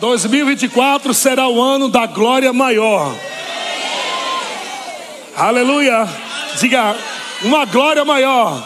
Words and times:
2024 0.00 1.12
será 1.12 1.48
o 1.48 1.60
ano 1.60 1.88
da 1.88 2.06
glória 2.06 2.52
maior. 2.52 3.14
Aleluia. 5.36 6.08
Diga, 6.60 6.96
uma 7.42 7.64
glória 7.64 8.04
maior 8.04 8.62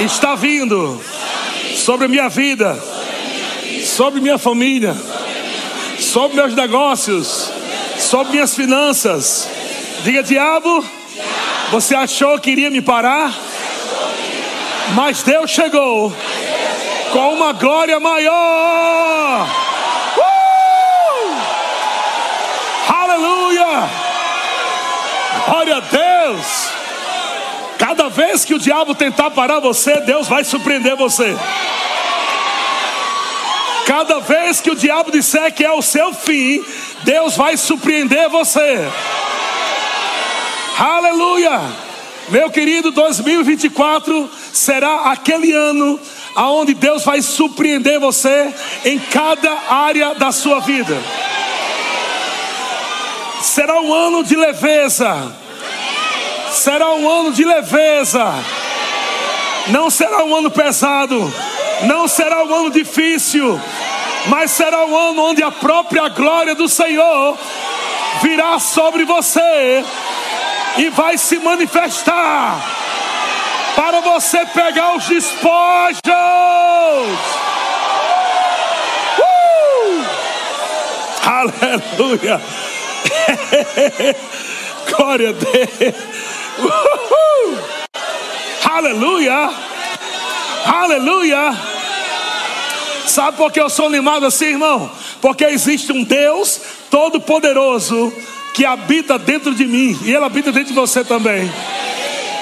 está 0.00 0.34
vindo 0.34 1.00
sobre 1.76 2.08
minha 2.08 2.28
vida, 2.28 2.78
sobre 3.84 4.20
minha 4.20 4.38
família, 4.38 4.96
sobre 5.98 6.36
meus 6.36 6.54
negócios, 6.54 7.50
sobre 7.98 8.32
minhas 8.32 8.54
finanças. 8.54 9.48
Diga, 10.04 10.22
diabo, 10.22 10.84
você 11.70 11.94
achou 11.94 12.38
que 12.38 12.50
iria 12.50 12.70
me 12.70 12.82
parar? 12.82 13.32
Mas 14.94 15.22
Deus 15.22 15.50
chegou 15.50 16.12
com 17.12 17.34
uma 17.34 17.52
glória 17.52 17.98
maior. 17.98 19.48
Uh! 20.18 20.52
Aleluia! 22.92 23.90
Glória 25.46 25.76
a 25.76 25.80
Deus! 25.80 26.70
Cada 27.78 28.08
vez 28.08 28.44
que 28.44 28.54
o 28.54 28.58
diabo 28.58 28.94
tentar 28.94 29.30
parar 29.30 29.58
você, 29.58 30.00
Deus 30.00 30.28
vai 30.28 30.44
surpreender 30.44 30.96
você. 30.96 31.36
Cada 33.86 34.20
vez 34.20 34.60
que 34.60 34.70
o 34.70 34.76
diabo 34.76 35.10
disser 35.10 35.52
que 35.52 35.64
é 35.64 35.72
o 35.72 35.82
seu 35.82 36.14
fim, 36.14 36.64
Deus 37.02 37.36
vai 37.36 37.56
surpreender 37.56 38.28
você. 38.28 38.78
Aleluia! 40.78 41.60
Meu 42.28 42.48
querido, 42.50 42.92
2024 42.92 44.30
será 44.52 45.10
aquele 45.10 45.52
ano 45.52 45.98
aonde 46.34 46.72
Deus 46.72 47.04
vai 47.04 47.20
surpreender 47.20 47.98
você 47.98 48.54
em 48.84 48.98
cada 48.98 49.50
área 49.68 50.14
da 50.14 50.30
sua 50.30 50.60
vida. 50.60 50.96
Será 53.42 53.80
um 53.80 53.92
ano 53.92 54.22
de 54.22 54.36
leveza. 54.36 55.41
Será 56.62 56.94
um 56.94 57.10
ano 57.10 57.32
de 57.32 57.44
leveza. 57.44 58.24
Não 59.66 59.90
será 59.90 60.22
um 60.22 60.36
ano 60.36 60.48
pesado. 60.48 61.34
Não 61.88 62.06
será 62.06 62.44
um 62.44 62.54
ano 62.54 62.70
difícil. 62.70 63.60
Mas 64.28 64.52
será 64.52 64.86
um 64.86 64.96
ano 64.96 65.22
onde 65.30 65.42
a 65.42 65.50
própria 65.50 66.08
glória 66.08 66.54
do 66.54 66.68
Senhor 66.68 67.36
virá 68.22 68.60
sobre 68.60 69.04
você 69.04 69.84
e 70.76 70.88
vai 70.90 71.18
se 71.18 71.40
manifestar 71.40 72.64
para 73.74 74.00
você 74.00 74.46
pegar 74.46 74.94
os 74.94 75.04
despojos. 75.06 76.00
Uh! 79.18 80.06
Aleluia. 81.26 82.40
Glória 84.96 85.30
a 85.30 85.32
Deus. 85.32 86.31
Aleluia. 88.64 89.50
Aleluia. 90.64 91.56
Sabe 93.06 93.36
por 93.36 93.52
que 93.52 93.60
eu 93.60 93.68
sou 93.68 93.86
animado 93.86 94.26
assim, 94.26 94.46
irmão? 94.46 94.90
Porque 95.20 95.44
existe 95.44 95.92
um 95.92 96.02
Deus 96.02 96.60
todo-poderoso 96.90 98.12
que 98.54 98.64
habita 98.64 99.18
dentro 99.18 99.54
de 99.54 99.66
mim 99.66 99.98
e 100.04 100.12
ele 100.12 100.24
habita 100.24 100.52
dentro 100.52 100.68
de 100.68 100.74
você 100.74 101.04
também. 101.04 101.50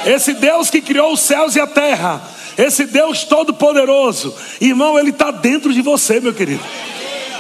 Esse 0.07 0.33
Deus 0.35 0.71
que 0.71 0.81
criou 0.81 1.13
os 1.13 1.21
céus 1.21 1.57
e 1.57 1.61
a 1.61 1.67
terra, 1.67 2.23
esse 2.57 2.87
Deus 2.87 3.25
todo-poderoso, 3.25 4.35
irmão, 4.61 4.99
ele 4.99 5.11
está 5.11 5.31
dentro 5.31 5.73
de 5.73 5.83
você, 5.83 6.21
meu 6.21 6.33
querido. 6.33 6.63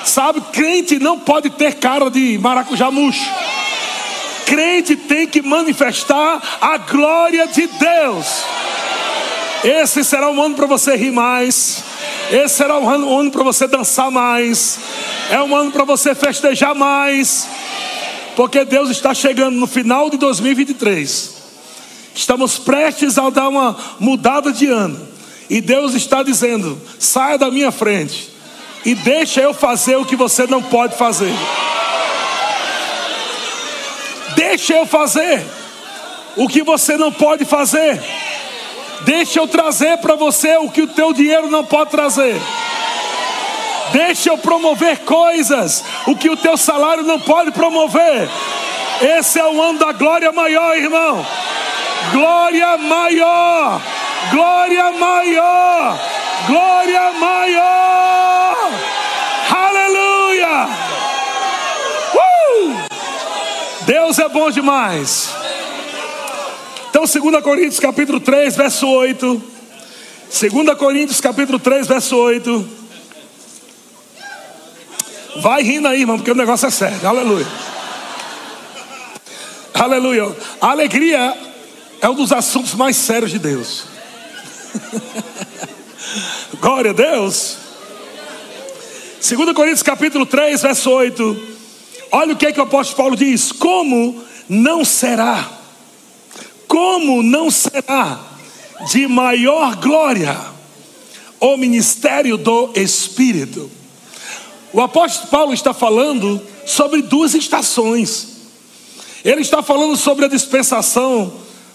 Sabe, 0.04 0.40
crente 0.52 0.98
não 0.98 1.18
pode 1.18 1.50
ter 1.50 1.74
cara 1.74 2.10
de 2.10 2.38
maracujá 2.38 2.90
murcho. 2.90 3.30
Crente 4.50 4.96
tem 4.96 5.28
que 5.28 5.40
manifestar 5.42 6.42
a 6.60 6.76
glória 6.76 7.46
de 7.46 7.68
Deus. 7.68 8.26
Esse 9.62 10.02
será 10.02 10.28
um 10.28 10.42
ano 10.42 10.56
para 10.56 10.66
você 10.66 10.96
rir 10.96 11.12
mais. 11.12 11.84
Esse 12.32 12.56
será 12.56 12.76
um 12.76 12.90
ano, 12.90 13.06
um 13.06 13.20
ano 13.20 13.30
para 13.30 13.44
você 13.44 13.68
dançar 13.68 14.10
mais. 14.10 14.80
É 15.30 15.40
um 15.40 15.54
ano 15.54 15.70
para 15.70 15.84
você 15.84 16.16
festejar 16.16 16.74
mais. 16.74 17.46
Porque 18.34 18.64
Deus 18.64 18.90
está 18.90 19.14
chegando 19.14 19.54
no 19.54 19.68
final 19.68 20.10
de 20.10 20.16
2023. 20.16 21.34
Estamos 22.12 22.58
prestes 22.58 23.18
a 23.18 23.30
dar 23.30 23.48
uma 23.48 23.76
mudada 24.00 24.52
de 24.52 24.66
ano. 24.66 25.00
E 25.48 25.60
Deus 25.60 25.94
está 25.94 26.24
dizendo: 26.24 26.76
saia 26.98 27.38
da 27.38 27.52
minha 27.52 27.70
frente 27.70 28.30
e 28.84 28.96
deixa 28.96 29.40
eu 29.40 29.54
fazer 29.54 29.94
o 29.94 30.04
que 30.04 30.16
você 30.16 30.44
não 30.48 30.60
pode 30.60 30.96
fazer. 30.96 31.32
Deixa 34.50 34.74
eu 34.74 34.84
fazer 34.84 35.46
o 36.36 36.48
que 36.48 36.64
você 36.64 36.96
não 36.96 37.12
pode 37.12 37.44
fazer. 37.44 38.02
Deixa 39.02 39.38
eu 39.38 39.46
trazer 39.46 39.98
para 39.98 40.16
você 40.16 40.56
o 40.56 40.68
que 40.68 40.82
o 40.82 40.88
teu 40.88 41.12
dinheiro 41.12 41.48
não 41.48 41.64
pode 41.64 41.92
trazer. 41.92 42.34
Deixa 43.92 44.30
eu 44.30 44.38
promover 44.38 44.98
coisas, 45.04 45.84
o 46.04 46.16
que 46.16 46.28
o 46.28 46.36
teu 46.36 46.56
salário 46.56 47.04
não 47.04 47.20
pode 47.20 47.52
promover. 47.52 48.28
Esse 49.18 49.38
é 49.38 49.46
o 49.46 49.62
ano 49.62 49.78
da 49.78 49.92
glória 49.92 50.32
maior, 50.32 50.76
irmão. 50.76 51.24
Glória 52.10 52.76
maior, 52.76 53.80
glória 54.32 54.90
maior, 54.90 55.98
glória 56.48 57.12
maior. 57.12 58.70
Aleluia. 59.48 60.68
Uh! 62.14 62.90
Deus 63.86 64.18
é 64.18 64.28
bom 64.28 64.50
demais. 64.50 65.30
Então, 66.90 67.04
2 67.04 67.42
Coríntios 67.42 67.80
capítulo 67.80 68.20
3, 68.20 68.56
verso 68.56 68.86
8. 68.86 69.42
2 70.40 70.78
Coríntios 70.78 71.20
capítulo 71.20 71.58
3, 71.58 71.86
verso 71.86 72.16
8. 72.16 72.68
Vai 75.36 75.62
rindo 75.62 75.88
aí, 75.88 76.00
irmão, 76.00 76.16
porque 76.16 76.30
o 76.30 76.34
negócio 76.34 76.66
é 76.66 76.70
sério. 76.70 77.06
Aleluia. 77.06 77.46
Aleluia. 79.74 80.36
A 80.60 80.70
alegria 80.70 81.36
é 82.00 82.08
um 82.08 82.14
dos 82.14 82.32
assuntos 82.32 82.74
mais 82.74 82.96
sérios 82.96 83.30
de 83.30 83.38
Deus. 83.38 83.84
Glória 86.60 86.90
a 86.90 86.94
Deus. 86.94 87.56
2 89.26 89.52
Coríntios 89.52 89.82
capítulo 89.82 90.26
3, 90.26 90.60
verso 90.60 90.90
8. 90.90 91.59
Olha 92.12 92.34
o 92.34 92.36
que, 92.36 92.46
é 92.46 92.52
que 92.52 92.60
o 92.60 92.64
apóstolo 92.64 92.96
Paulo 92.96 93.16
diz: 93.16 93.52
Como 93.52 94.22
não 94.48 94.84
será, 94.84 95.50
como 96.66 97.22
não 97.22 97.50
será 97.50 98.20
de 98.90 99.06
maior 99.06 99.76
glória 99.76 100.36
o 101.38 101.56
ministério 101.56 102.36
do 102.36 102.72
Espírito? 102.74 103.70
O 104.72 104.80
apóstolo 104.80 105.28
Paulo 105.28 105.52
está 105.52 105.72
falando 105.72 106.40
sobre 106.66 107.02
duas 107.02 107.34
estações. 107.34 108.28
Ele 109.24 109.42
está 109.42 109.62
falando 109.62 109.96
sobre 109.96 110.24
a 110.24 110.28
dispensação 110.28 111.32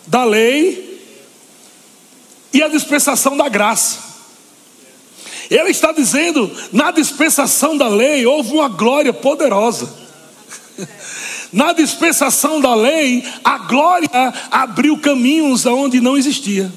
da 0.08 0.24
lei 0.24 1.02
e 2.54 2.64
a 2.64 2.68
dispensação 2.68 3.38
da 3.38 3.48
graça. 3.48 4.00
Ele 5.50 5.70
está 5.70 5.92
dizendo, 5.92 6.50
na 6.72 6.92
dispensação 6.92 7.78
da 7.78 7.88
lei 7.88 8.26
houve 8.26 8.54
uma 8.54 8.68
glória 8.68 9.14
poderosa. 9.14 10.05
Na 11.56 11.74
dispensação 11.74 12.62
da 12.62 12.76
lei, 12.76 13.24
a 13.44 13.58
glória 13.58 14.34
abriu 14.52 14.98
caminhos 15.00 15.66
aonde 15.66 16.00
não 16.00 16.16
existia. 16.16 16.72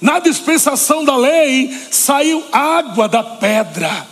Na 0.00 0.18
dispensação 0.18 1.04
da 1.04 1.16
lei, 1.16 1.72
saiu 1.90 2.42
água 2.50 3.06
da 3.06 3.22
pedra 3.22 4.08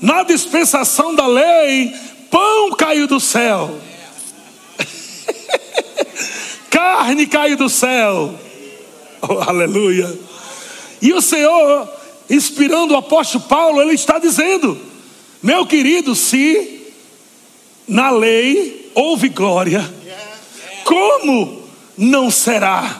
na 0.00 0.22
dispensação 0.22 1.14
da 1.14 1.26
lei, 1.26 1.94
pão 2.30 2.70
caiu 2.70 3.06
do 3.06 3.20
céu, 3.20 3.78
carne 6.70 7.26
caiu 7.26 7.56
do 7.56 7.68
céu, 7.68 8.34
oh, 9.20 9.32
aleluia. 9.40 10.18
E 11.02 11.12
o 11.12 11.20
Senhor, 11.20 11.88
inspirando 12.30 12.94
o 12.94 12.96
apóstolo 12.96 13.44
Paulo, 13.44 13.82
ele 13.82 13.94
está 13.94 14.18
dizendo: 14.18 14.80
meu 15.42 15.66
querido, 15.66 16.14
se 16.14 16.79
na 17.90 18.08
lei 18.08 18.88
houve 18.94 19.28
glória, 19.28 19.92
como 20.84 21.64
não 21.98 22.30
será 22.30 22.98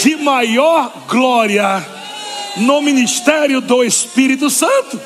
de 0.00 0.16
maior 0.16 0.92
glória 1.08 1.84
no 2.58 2.80
ministério 2.80 3.60
do 3.60 3.82
Espírito 3.82 4.48
Santo? 4.48 5.00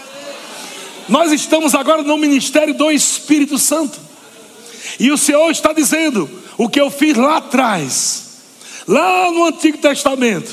Nós 1.09 1.33
estamos 1.33 1.75
agora 1.75 2.03
no 2.03 2.19
ministério 2.19 2.75
do 2.75 2.91
Espírito 2.91 3.59
Santo. 3.59 3.99
E 5.01 5.11
o 5.11 5.17
Senhor 5.17 5.51
está 5.51 5.73
dizendo: 5.73 6.29
o 6.59 6.69
que 6.69 6.81
eu 6.81 6.91
fiz 6.91 7.17
lá 7.17 7.39
atrás, 7.39 8.25
lá 8.87 9.31
no 9.31 9.47
Antigo 9.47 9.79
Testamento, 9.79 10.53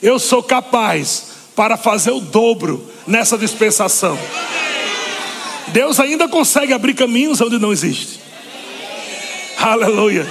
eu 0.00 0.18
sou 0.20 0.44
capaz 0.44 1.26
para 1.56 1.76
fazer 1.76 2.12
o 2.12 2.20
dobro 2.20 2.88
nessa 3.04 3.36
dispensação. 3.36 4.16
Deus 5.72 6.00
ainda 6.00 6.28
consegue 6.28 6.72
abrir 6.72 6.94
caminhos 6.94 7.40
onde 7.40 7.58
não 7.58 7.72
existe. 7.72 8.20
Aleluia. 9.58 10.26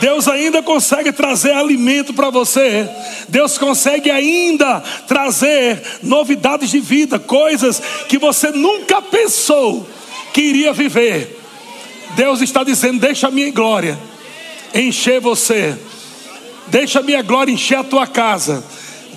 Deus 0.00 0.26
ainda 0.26 0.62
consegue 0.62 1.12
trazer 1.12 1.52
alimento 1.52 2.12
para 2.12 2.28
você. 2.30 2.88
Deus 3.28 3.56
consegue 3.56 4.10
ainda 4.10 4.80
trazer 5.06 5.80
novidades 6.02 6.70
de 6.70 6.80
vida, 6.80 7.18
coisas 7.18 7.80
que 8.08 8.18
você 8.18 8.50
nunca 8.50 9.00
pensou 9.00 9.88
que 10.32 10.40
iria 10.40 10.72
viver. 10.72 11.38
Deus 12.16 12.40
está 12.40 12.64
dizendo: 12.64 13.00
Deixa 13.00 13.28
a 13.28 13.30
minha 13.30 13.50
glória 13.50 13.98
encher 14.74 15.20
você, 15.20 15.76
deixa 16.68 17.00
a 17.00 17.02
minha 17.02 17.22
glória 17.22 17.52
encher 17.52 17.78
a 17.78 17.84
tua 17.84 18.06
casa. 18.06 18.64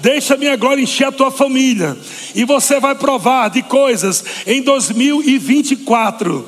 Deixa 0.06 0.38
minha 0.38 0.56
glória 0.56 0.84
encher 0.84 1.08
a 1.08 1.12
tua 1.12 1.32
família. 1.32 1.98
E 2.36 2.46
você 2.46 2.80
vai 2.80 2.94
provar 2.94 3.50
de 3.50 3.64
coisas 3.64 4.24
em 4.46 4.62
2024 4.62 6.48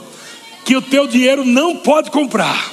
que 0.64 0.78
o 0.78 0.82
teu 0.82 1.08
dinheiro 1.08 1.44
não 1.44 1.76
pode 1.76 2.12
comprar. 2.12 2.72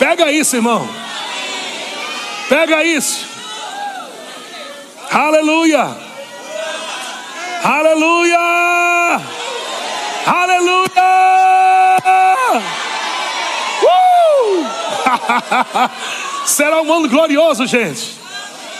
Pega 0.00 0.32
isso, 0.32 0.56
irmão. 0.56 0.88
Pega 2.48 2.82
isso. 2.82 3.24
Aleluia. 5.08 5.96
Aleluia. 7.62 9.20
Aleluia. 10.26 10.80
Uh! 13.84 14.66
Será 16.50 16.82
um 16.82 16.92
ano 16.92 17.08
glorioso, 17.08 17.64
gente. 17.64 18.10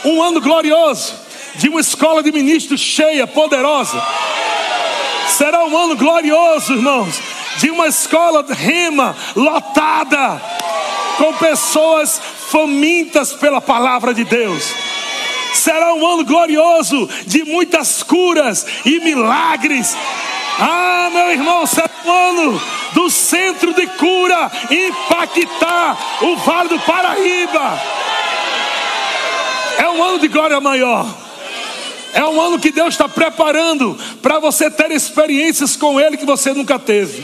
Um 0.03 0.21
ano 0.21 0.41
glorioso 0.41 1.15
de 1.55 1.69
uma 1.69 1.79
escola 1.79 2.21
de 2.21 2.29
ministros 2.29 2.81
cheia, 2.81 3.25
poderosa. 3.25 3.99
Será 5.29 5.63
um 5.63 5.77
ano 5.77 5.95
glorioso, 5.95 6.73
irmãos, 6.73 7.15
de 7.59 7.71
uma 7.71 7.87
escola 7.87 8.45
rema 8.49 9.15
lotada, 9.37 10.41
com 11.17 11.33
pessoas 11.35 12.21
famintas 12.49 13.31
pela 13.31 13.61
palavra 13.61 14.13
de 14.13 14.25
Deus. 14.25 14.73
Será 15.53 15.93
um 15.93 16.05
ano 16.05 16.25
glorioso 16.25 17.09
de 17.25 17.45
muitas 17.45 18.03
curas 18.03 18.65
e 18.83 18.99
milagres. 18.99 19.95
Ah, 20.59 21.09
meu 21.11 21.31
irmão, 21.31 21.65
será 21.65 21.89
um 22.05 22.11
ano 22.11 22.61
do 22.93 23.09
centro 23.09 23.73
de 23.73 23.87
cura 23.87 24.51
impactar 24.69 25.97
o 26.21 26.35
Vale 26.37 26.69
do 26.69 26.79
Paraíba. 26.79 27.81
É 29.77 29.89
um 29.89 30.03
ano 30.03 30.19
de 30.19 30.27
glória 30.27 30.59
maior. 30.59 31.07
É 32.13 32.23
um 32.25 32.39
ano 32.41 32.59
que 32.59 32.71
Deus 32.71 32.93
está 32.93 33.07
preparando 33.07 33.97
para 34.21 34.39
você 34.39 34.69
ter 34.69 34.91
experiências 34.91 35.75
com 35.75 35.99
Ele 35.99 36.17
que 36.17 36.25
você 36.25 36.53
nunca 36.53 36.77
teve. 36.77 37.23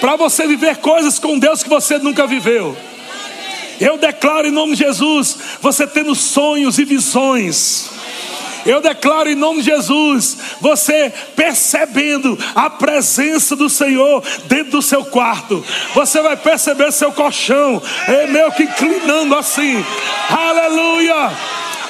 Para 0.00 0.16
você 0.16 0.46
viver 0.46 0.76
coisas 0.76 1.18
com 1.18 1.38
Deus 1.38 1.62
que 1.62 1.68
você 1.68 1.98
nunca 1.98 2.26
viveu. 2.26 2.76
Eu 3.80 3.98
declaro 3.98 4.46
em 4.46 4.52
nome 4.52 4.76
de 4.76 4.84
Jesus, 4.84 5.36
você 5.60 5.86
tendo 5.86 6.14
sonhos 6.14 6.78
e 6.78 6.84
visões. 6.84 7.90
Eu 8.64 8.80
declaro 8.80 9.28
em 9.28 9.34
nome 9.34 9.60
de 9.60 9.70
Jesus, 9.70 10.36
você 10.60 11.12
percebendo 11.34 12.38
a 12.54 12.70
presença 12.70 13.56
do 13.56 13.68
Senhor 13.68 14.22
dentro 14.44 14.72
do 14.72 14.82
seu 14.82 15.04
quarto. 15.04 15.64
Você 15.94 16.20
vai 16.20 16.36
perceber 16.36 16.92
seu 16.92 17.12
colchão, 17.12 17.82
é 18.08 18.26
meio 18.26 18.52
que 18.52 18.64
inclinando 18.64 19.36
assim. 19.36 19.84
Aleluia! 20.30 21.32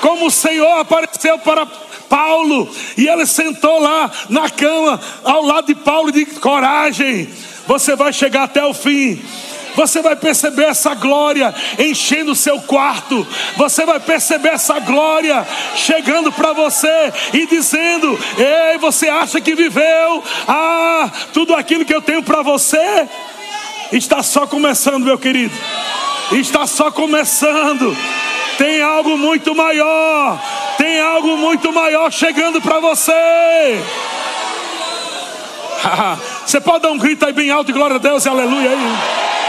Como 0.00 0.26
o 0.26 0.30
Senhor 0.30 0.78
apareceu 0.78 1.38
para 1.38 1.66
Paulo 2.08 2.68
e 2.96 3.08
ele 3.08 3.24
sentou 3.24 3.80
lá 3.80 4.10
na 4.28 4.50
cama 4.50 5.00
ao 5.24 5.42
lado 5.44 5.68
de 5.68 5.74
Paulo 5.74 6.12
de 6.12 6.26
coragem. 6.26 7.28
Você 7.66 7.96
vai 7.96 8.12
chegar 8.12 8.42
até 8.42 8.64
o 8.64 8.74
fim. 8.74 9.18
Você 9.74 10.02
vai 10.02 10.16
perceber 10.16 10.64
essa 10.64 10.94
glória 10.94 11.54
enchendo 11.78 12.32
o 12.32 12.36
seu 12.36 12.60
quarto. 12.60 13.26
Você 13.56 13.84
vai 13.84 14.00
perceber 14.00 14.50
essa 14.50 14.78
glória 14.80 15.46
chegando 15.74 16.30
para 16.32 16.52
você 16.52 17.12
e 17.32 17.46
dizendo: 17.46 18.18
Ei, 18.36 18.78
você 18.78 19.08
acha 19.08 19.40
que 19.40 19.54
viveu? 19.54 20.22
Ah, 20.46 21.10
tudo 21.32 21.54
aquilo 21.54 21.84
que 21.84 21.94
eu 21.94 22.02
tenho 22.02 22.22
para 22.22 22.42
você 22.42 23.08
está 23.92 24.22
só 24.22 24.46
começando, 24.46 25.04
meu 25.04 25.18
querido. 25.18 25.54
Está 26.32 26.66
só 26.66 26.90
começando. 26.90 27.96
Tem 28.56 28.82
algo 28.82 29.16
muito 29.18 29.54
maior. 29.54 30.40
Tem 30.78 31.00
algo 31.00 31.36
muito 31.36 31.72
maior 31.72 32.10
chegando 32.10 32.60
para 32.60 32.80
você. 32.80 33.82
Você 36.46 36.60
pode 36.60 36.82
dar 36.82 36.90
um 36.90 36.98
grito 36.98 37.24
aí 37.24 37.32
bem 37.32 37.50
alto 37.50 37.70
e 37.70 37.74
glória 37.74 37.96
a 37.96 37.98
Deus 37.98 38.24
e 38.24 38.28
aleluia 38.28 38.70
aí. 38.70 39.41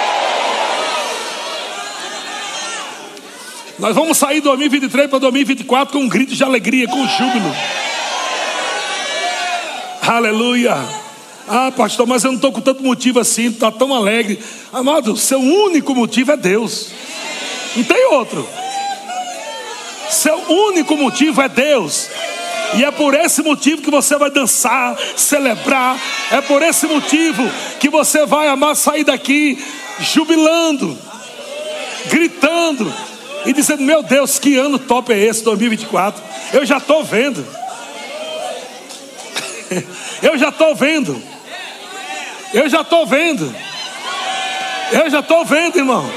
Nós 3.80 3.96
vamos 3.96 4.18
sair 4.18 4.36
de 4.36 4.42
2023 4.42 5.10
para 5.10 5.20
2024 5.20 5.94
com 5.94 6.04
um 6.06 6.10
grito 6.10 6.36
de 6.36 6.44
alegria, 6.44 6.88
com 6.88 7.08
júbilo. 7.08 7.56
Aleluia. 10.02 10.78
Ah, 11.48 11.72
pastor, 11.76 12.06
mas 12.06 12.24
eu 12.24 12.32
não 12.32 12.36
estou 12.36 12.52
com 12.52 12.62
tanto 12.62 12.84
motivo 12.84 13.20
assim, 13.20 13.48
está 13.48 13.72
tão 13.72 13.94
alegre. 13.94 14.40
Amado, 14.72 15.18
seu 15.18 15.40
único 15.40 15.96
motivo 15.96 16.32
é 16.32 16.38
Deus. 16.38 16.92
Não 17.76 17.84
tem 17.84 18.06
outro. 18.08 18.48
Seu 20.10 20.36
único 20.50 20.96
motivo 20.96 21.42
é 21.42 21.50
Deus. 21.50 22.10
E 22.76 22.84
é 22.84 22.92
por 22.92 23.14
esse 23.14 23.42
motivo 23.42 23.82
que 23.82 23.92
você 23.92 24.18
vai 24.18 24.30
dançar, 24.30 24.96
celebrar. 25.16 26.00
É 26.32 26.42
por 26.42 26.62
esse 26.62 26.86
motivo 26.86 27.44
que 27.80 27.90
você 27.90 28.26
vai 28.26 28.48
amar 28.48 28.76
sair 28.76 29.04
daqui 29.04 29.58
jubilando, 30.00 30.98
gritando, 32.10 32.94
e 33.46 33.54
dizendo: 33.54 33.84
Meu 33.84 34.04
Deus, 34.04 34.40
que 34.40 34.58
ano 34.58 34.80
top 34.80 35.14
é 35.14 35.18
esse, 35.18 35.44
2024? 35.44 36.22
Eu 36.54 36.66
já 36.66 36.78
estou 36.78 37.04
vendo. 37.06 37.46
Eu 40.22 40.38
já 40.38 40.50
estou 40.50 40.76
vendo. 40.76 41.22
Eu 42.54 42.70
já 42.70 42.82
estou 42.82 43.06
vendo. 43.06 43.56
Eu 44.92 45.10
já 45.10 45.20
estou 45.20 45.44
vendo, 45.44 45.78
irmão. 45.78 46.10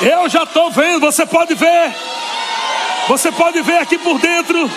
Eu 0.00 0.28
já 0.28 0.44
estou 0.44 0.70
vendo. 0.70 1.00
Você 1.00 1.26
pode 1.26 1.54
ver. 1.54 1.94
Você 3.08 3.30
pode 3.32 3.60
ver 3.62 3.78
aqui 3.78 3.98
por 3.98 4.18
dentro 4.18 4.70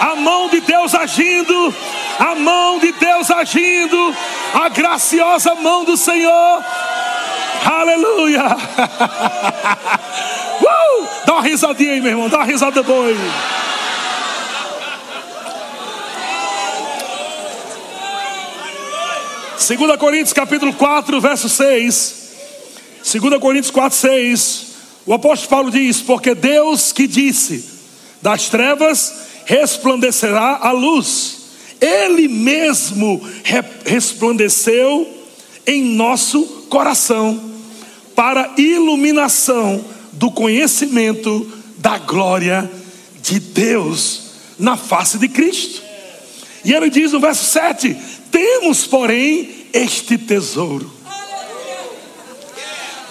a 0.00 0.16
mão 0.16 0.48
de 0.48 0.60
Deus 0.60 0.94
agindo. 0.94 1.74
A 2.18 2.34
mão 2.34 2.78
de 2.78 2.92
Deus 2.92 3.30
agindo. 3.30 4.14
A 4.54 4.68
graciosa 4.68 5.54
mão 5.54 5.84
do 5.84 5.96
Senhor. 5.96 6.64
Aleluia. 7.84 8.44
Uh! 10.54 11.06
Dá 11.26 11.34
uma 11.34 11.42
risadinha 11.42 11.92
aí, 11.92 12.00
meu 12.00 12.12
irmão. 12.12 12.28
Dá 12.28 12.38
uma 12.38 12.46
risada 12.46 12.82
boa 12.82 13.08
aí. 13.08 13.16
Segunda 19.58 19.98
Coríntios 19.98 20.32
capítulo 20.32 20.72
4, 20.72 21.20
verso 21.20 21.48
6. 21.48 22.14
Segunda 23.02 23.38
Coríntios 23.40 23.72
4, 23.72 23.98
6. 23.98 24.66
O 25.04 25.12
apóstolo 25.12 25.50
Paulo 25.50 25.70
diz: 25.70 26.00
Porque 26.00 26.34
Deus 26.34 26.92
que 26.92 27.06
disse, 27.06 27.68
das 28.22 28.48
trevas 28.48 29.12
resplandecerá 29.44 30.60
a 30.62 30.70
luz. 30.70 31.42
Ele 31.80 32.28
mesmo 32.28 33.20
resplandeceu 33.84 35.06
em 35.66 35.82
nosso 35.82 36.42
coração 36.70 37.53
para 38.14 38.52
iluminação 38.56 39.84
do 40.12 40.30
conhecimento 40.30 41.50
da 41.78 41.98
glória 41.98 42.70
de 43.20 43.40
Deus 43.40 44.22
na 44.58 44.76
face 44.76 45.18
de 45.18 45.28
Cristo. 45.28 45.82
E 46.64 46.72
ele 46.72 46.88
diz 46.88 47.12
no 47.12 47.20
verso 47.20 47.44
7: 47.44 47.94
Temos, 48.30 48.86
porém, 48.86 49.66
este 49.72 50.16
tesouro. 50.16 50.90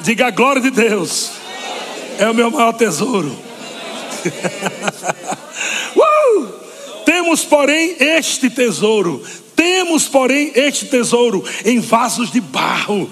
Diga 0.01 0.27
a 0.27 0.31
glória 0.31 0.61
de 0.61 0.71
Deus, 0.71 1.31
é 2.19 2.29
o 2.29 2.33
meu 2.33 2.51
maior 2.51 2.73
tesouro. 2.73 3.29
uh! 5.95 6.47
Temos, 7.05 7.43
porém, 7.43 7.95
este 7.99 8.49
tesouro. 8.49 9.23
Temos, 9.55 10.07
porém, 10.07 10.51
este 10.55 10.85
tesouro 10.85 11.43
em 11.63 11.79
vasos 11.79 12.31
de 12.31 12.41
barro 12.41 13.09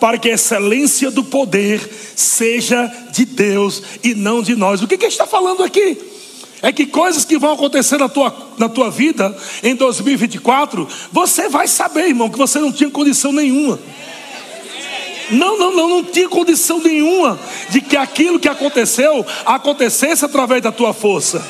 para 0.00 0.18
que 0.18 0.30
a 0.30 0.34
excelência 0.34 1.10
do 1.10 1.22
poder 1.22 1.80
seja 2.16 2.90
de 3.12 3.24
Deus 3.24 3.82
e 4.02 4.14
não 4.14 4.42
de 4.42 4.56
nós. 4.56 4.82
O 4.82 4.88
que, 4.88 4.96
que 4.96 5.06
está 5.06 5.26
falando 5.26 5.62
aqui? 5.62 5.98
É 6.62 6.72
que 6.72 6.86
coisas 6.86 7.24
que 7.24 7.38
vão 7.38 7.52
acontecer 7.52 7.98
na 7.98 8.08
tua, 8.08 8.34
na 8.58 8.68
tua 8.68 8.90
vida 8.90 9.36
em 9.62 9.74
2024, 9.74 10.86
você 11.12 11.48
vai 11.48 11.68
saber, 11.68 12.08
irmão, 12.08 12.28
que 12.28 12.38
você 12.38 12.58
não 12.58 12.72
tinha 12.72 12.90
condição 12.90 13.32
nenhuma. 13.32 13.78
Não, 15.30 15.58
não, 15.58 15.74
não, 15.74 15.88
não 15.88 16.04
tinha 16.04 16.28
condição 16.28 16.80
nenhuma 16.80 17.38
de 17.70 17.80
que 17.80 17.96
aquilo 17.96 18.40
que 18.40 18.48
aconteceu 18.48 19.24
acontecesse 19.46 20.24
através 20.24 20.60
da 20.60 20.72
tua 20.72 20.92
força. 20.92 21.44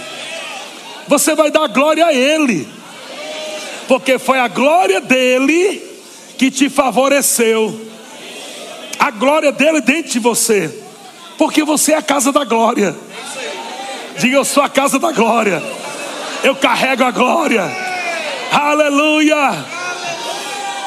você 1.08 1.34
vai 1.34 1.50
dar 1.50 1.66
glória 1.68 2.06
a 2.06 2.12
Ele, 2.12 2.68
porque 3.88 4.18
foi 4.18 4.38
a 4.38 4.46
glória 4.46 5.00
dele 5.00 5.82
que 6.38 6.50
te 6.50 6.68
favoreceu, 6.68 7.89
a 9.00 9.10
glória 9.10 9.50
dele 9.50 9.80
dentro 9.80 10.12
de 10.12 10.18
você, 10.18 10.70
porque 11.38 11.64
você 11.64 11.92
é 11.92 11.96
a 11.96 12.02
casa 12.02 12.30
da 12.30 12.44
glória. 12.44 12.94
Diga, 14.18 14.36
eu 14.36 14.44
sou 14.44 14.62
a 14.62 14.68
casa 14.68 14.98
da 14.98 15.10
glória, 15.10 15.62
eu 16.44 16.54
carrego 16.54 17.02
a 17.02 17.10
glória, 17.10 17.64
aleluia. 18.52 19.64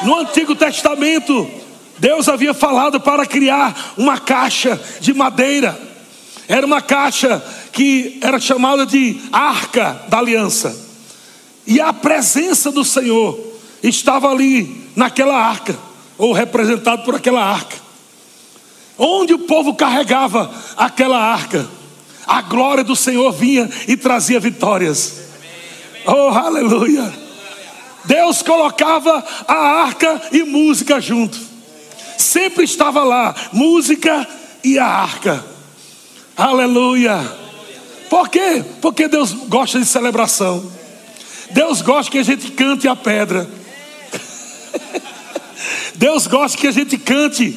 No 0.04 0.20
Antigo 0.20 0.54
Testamento, 0.54 1.50
Deus 1.98 2.28
havia 2.28 2.54
falado 2.54 3.00
para 3.00 3.26
criar 3.26 3.94
uma 3.96 4.18
caixa 4.18 4.80
de 5.00 5.12
madeira. 5.12 5.76
Era 6.46 6.64
uma 6.64 6.80
caixa 6.80 7.42
que 7.72 8.18
era 8.22 8.38
chamada 8.38 8.86
de 8.86 9.20
arca 9.32 10.02
da 10.08 10.18
aliança. 10.18 10.76
E 11.66 11.80
a 11.80 11.92
presença 11.92 12.70
do 12.70 12.84
Senhor 12.84 13.40
estava 13.82 14.30
ali 14.30 14.88
naquela 14.94 15.36
arca, 15.36 15.76
ou 16.16 16.32
representado 16.32 17.02
por 17.02 17.16
aquela 17.16 17.42
arca. 17.42 17.83
Onde 18.96 19.34
o 19.34 19.40
povo 19.40 19.74
carregava 19.74 20.50
aquela 20.76 21.18
arca, 21.18 21.68
a 22.26 22.42
glória 22.42 22.84
do 22.84 22.94
Senhor 22.94 23.32
vinha 23.32 23.68
e 23.88 23.96
trazia 23.96 24.38
vitórias. 24.38 25.20
Oh, 26.06 26.28
aleluia! 26.28 27.12
Deus 28.04 28.42
colocava 28.42 29.24
a 29.48 29.54
arca 29.54 30.20
e 30.30 30.44
música 30.44 31.00
junto 31.00 31.54
sempre 32.34 32.64
estava 32.64 33.04
lá, 33.04 33.34
música 33.52 34.26
e 34.62 34.78
a 34.78 34.86
arca. 34.86 35.44
Aleluia. 36.36 37.20
Por 38.10 38.28
quê? 38.28 38.64
Porque 38.80 39.08
Deus 39.08 39.32
gosta 39.32 39.78
de 39.78 39.86
celebração. 39.86 40.70
Deus 41.50 41.80
gosta 41.80 42.10
que 42.10 42.18
a 42.18 42.22
gente 42.22 42.50
cante 42.50 42.88
a 42.88 42.96
pedra. 42.96 43.48
Deus 45.94 46.26
gosta 46.26 46.58
que 46.58 46.66
a 46.66 46.72
gente 46.72 46.98
cante 46.98 47.56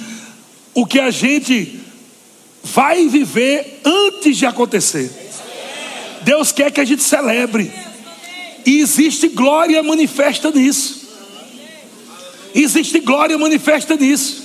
o 0.77 0.86
que 0.86 1.00
a 1.00 1.10
gente 1.10 1.79
vai 2.63 3.07
viver 3.07 3.81
antes 3.84 4.38
de 4.38 4.46
acontecer. 4.46 5.12
Deus 6.22 6.51
quer 6.51 6.69
que 6.69 6.79
a 6.79 6.86
gente 6.86 7.01
celebre. 7.01 7.72
E 8.63 8.79
existe 8.79 9.27
glória 9.27 9.81
manifesta 9.81 10.51
nisso. 10.51 11.17
Existe 12.53 13.00
glória 13.00 13.36
manifesta 13.39 13.96
nisso. 13.96 14.43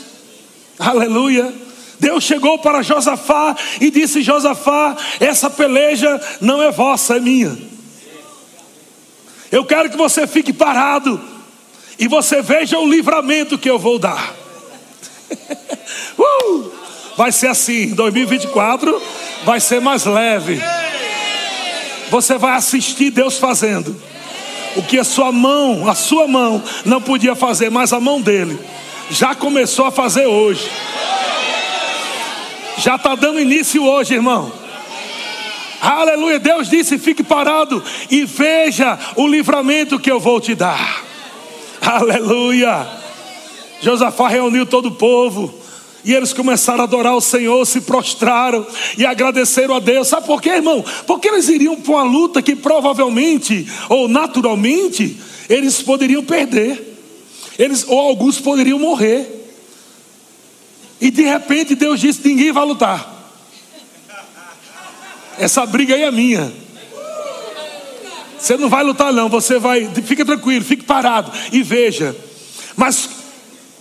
Aleluia. 0.79 1.53
Deus 2.01 2.25
chegou 2.25 2.59
para 2.59 2.81
Josafá 2.81 3.55
e 3.79 3.91
disse: 3.91 4.23
Josafá, 4.23 4.97
essa 5.21 5.51
peleja 5.51 6.19
não 6.41 6.63
é 6.63 6.71
vossa, 6.71 7.19
é 7.19 7.21
minha. 7.21 7.59
Eu 9.51 9.67
quero 9.67 9.91
que 9.91 9.99
você 9.99 10.27
fique 10.27 10.51
parado 10.51 11.21
e 11.99 12.09
você 12.09 12.41
veja 12.41 12.79
o 12.79 12.89
livramento 12.89 13.59
que 13.59 13.69
eu 13.69 13.79
vou 13.79 13.99
dar. 13.99 14.42
uh! 16.19 16.73
Vai 17.17 17.31
ser 17.31 17.49
assim, 17.49 17.89
2024 17.95 19.03
vai 19.45 19.61
ser 19.61 19.81
mais 19.81 20.05
leve. 20.05 20.61
Você 22.11 22.39
vai 22.39 22.57
assistir 22.57 23.11
Deus 23.11 23.39
fazendo 23.39 23.97
o 24.77 24.83
que 24.83 24.99
a 24.99 25.05
sua 25.05 25.31
mão, 25.31 25.89
a 25.89 25.95
sua 25.95 26.27
mão 26.27 26.63
não 26.85 27.01
podia 27.01 27.35
fazer, 27.35 27.71
mas 27.71 27.93
a 27.93 28.01
mão 28.01 28.21
dele 28.21 28.59
já 29.11 29.35
começou 29.35 29.87
a 29.87 29.91
fazer 29.91 30.27
hoje. 30.27 30.71
Já 32.79 32.97
está 32.97 33.15
dando 33.15 33.41
início 33.41 33.85
hoje, 33.85 34.15
irmão. 34.15 34.51
Aleluia. 35.81 36.39
Deus 36.39 36.69
disse: 36.69 36.99
fique 36.99 37.23
parado 37.23 37.83
e 38.11 38.25
veja 38.25 38.99
o 39.17 39.27
livramento 39.27 39.99
que 39.99 40.11
eu 40.11 40.19
vou 40.19 40.41
te 40.41 40.55
dar. 40.55 41.03
Aleluia. 41.81 43.02
Josafá 43.83 44.29
reuniu 44.29 44.65
todo 44.65 44.87
o 44.87 44.95
povo. 44.95 45.53
E 46.05 46.13
eles 46.13 46.33
começaram 46.33 46.81
a 46.81 46.85
adorar 46.85 47.15
o 47.15 47.21
Senhor, 47.21 47.65
se 47.65 47.81
prostraram 47.83 48.67
e 48.99 49.07
agradeceram 49.07 49.77
a 49.77 49.79
Deus. 49.79 50.09
Sabe 50.09 50.27
por 50.27 50.43
quê, 50.43 50.51
irmão? 50.51 50.85
Porque 51.07 51.29
eles 51.29 51.49
iriam 51.49 51.77
para 51.77 51.93
uma 51.93 52.03
luta 52.03 52.43
que 52.43 52.57
provavelmente 52.57 53.69
ou 53.89 54.09
naturalmente 54.09 55.17
eles 55.49 55.81
poderiam 55.81 56.25
perder. 56.25 56.99
Eles 57.57 57.85
ou 57.87 58.01
alguns 58.01 58.41
poderiam 58.41 58.81
morrer. 58.81 59.29
E 61.01 61.11
de 61.11 61.23
repente 61.23 61.77
Deus 61.77 62.01
disse: 62.01 62.27
ninguém 62.27 62.51
vai 62.51 62.65
lutar. 62.65 63.13
Essa 65.39 65.65
briga 65.65 65.95
aí 65.95 66.03
é 66.03 66.11
minha. 66.11 66.53
Você 68.39 68.57
não 68.57 68.69
vai 68.69 68.83
lutar, 68.83 69.13
não. 69.13 69.29
Você 69.29 69.59
vai. 69.59 69.89
Fica 70.05 70.25
tranquilo, 70.25 70.65
fique 70.65 70.83
parado 70.83 71.31
e 71.53 71.63
veja. 71.63 72.17
Mas, 72.77 73.09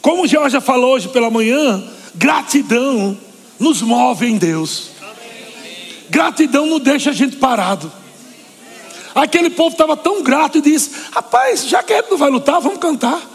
como 0.01 0.23
o 0.23 0.27
Georgia 0.27 0.61
falou 0.61 0.93
hoje 0.93 1.09
pela 1.09 1.29
manhã, 1.29 1.83
gratidão 2.15 3.17
nos 3.59 3.81
move 3.81 4.25
em 4.25 4.37
Deus. 4.37 4.91
Gratidão 6.09 6.65
não 6.65 6.79
deixa 6.79 7.11
a 7.11 7.13
gente 7.13 7.37
parado. 7.37 7.91
Aquele 9.13 9.49
povo 9.49 9.71
estava 9.71 9.95
tão 9.95 10.23
grato 10.23 10.57
e 10.57 10.61
disse: 10.61 10.91
Rapaz, 11.11 11.67
já 11.67 11.83
que 11.83 11.93
a 11.93 11.97
gente 11.97 12.11
não 12.11 12.17
vai 12.17 12.29
lutar, 12.29 12.59
vamos 12.59 12.79
cantar 12.79 13.31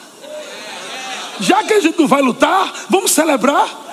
já 1.41 1.63
que 1.65 1.75
a 1.75 1.81
gente 1.81 1.99
não 1.99 2.07
vai 2.07 2.23
lutar, 2.23 2.73
vamos 2.89 3.13
celebrar. 3.13 3.85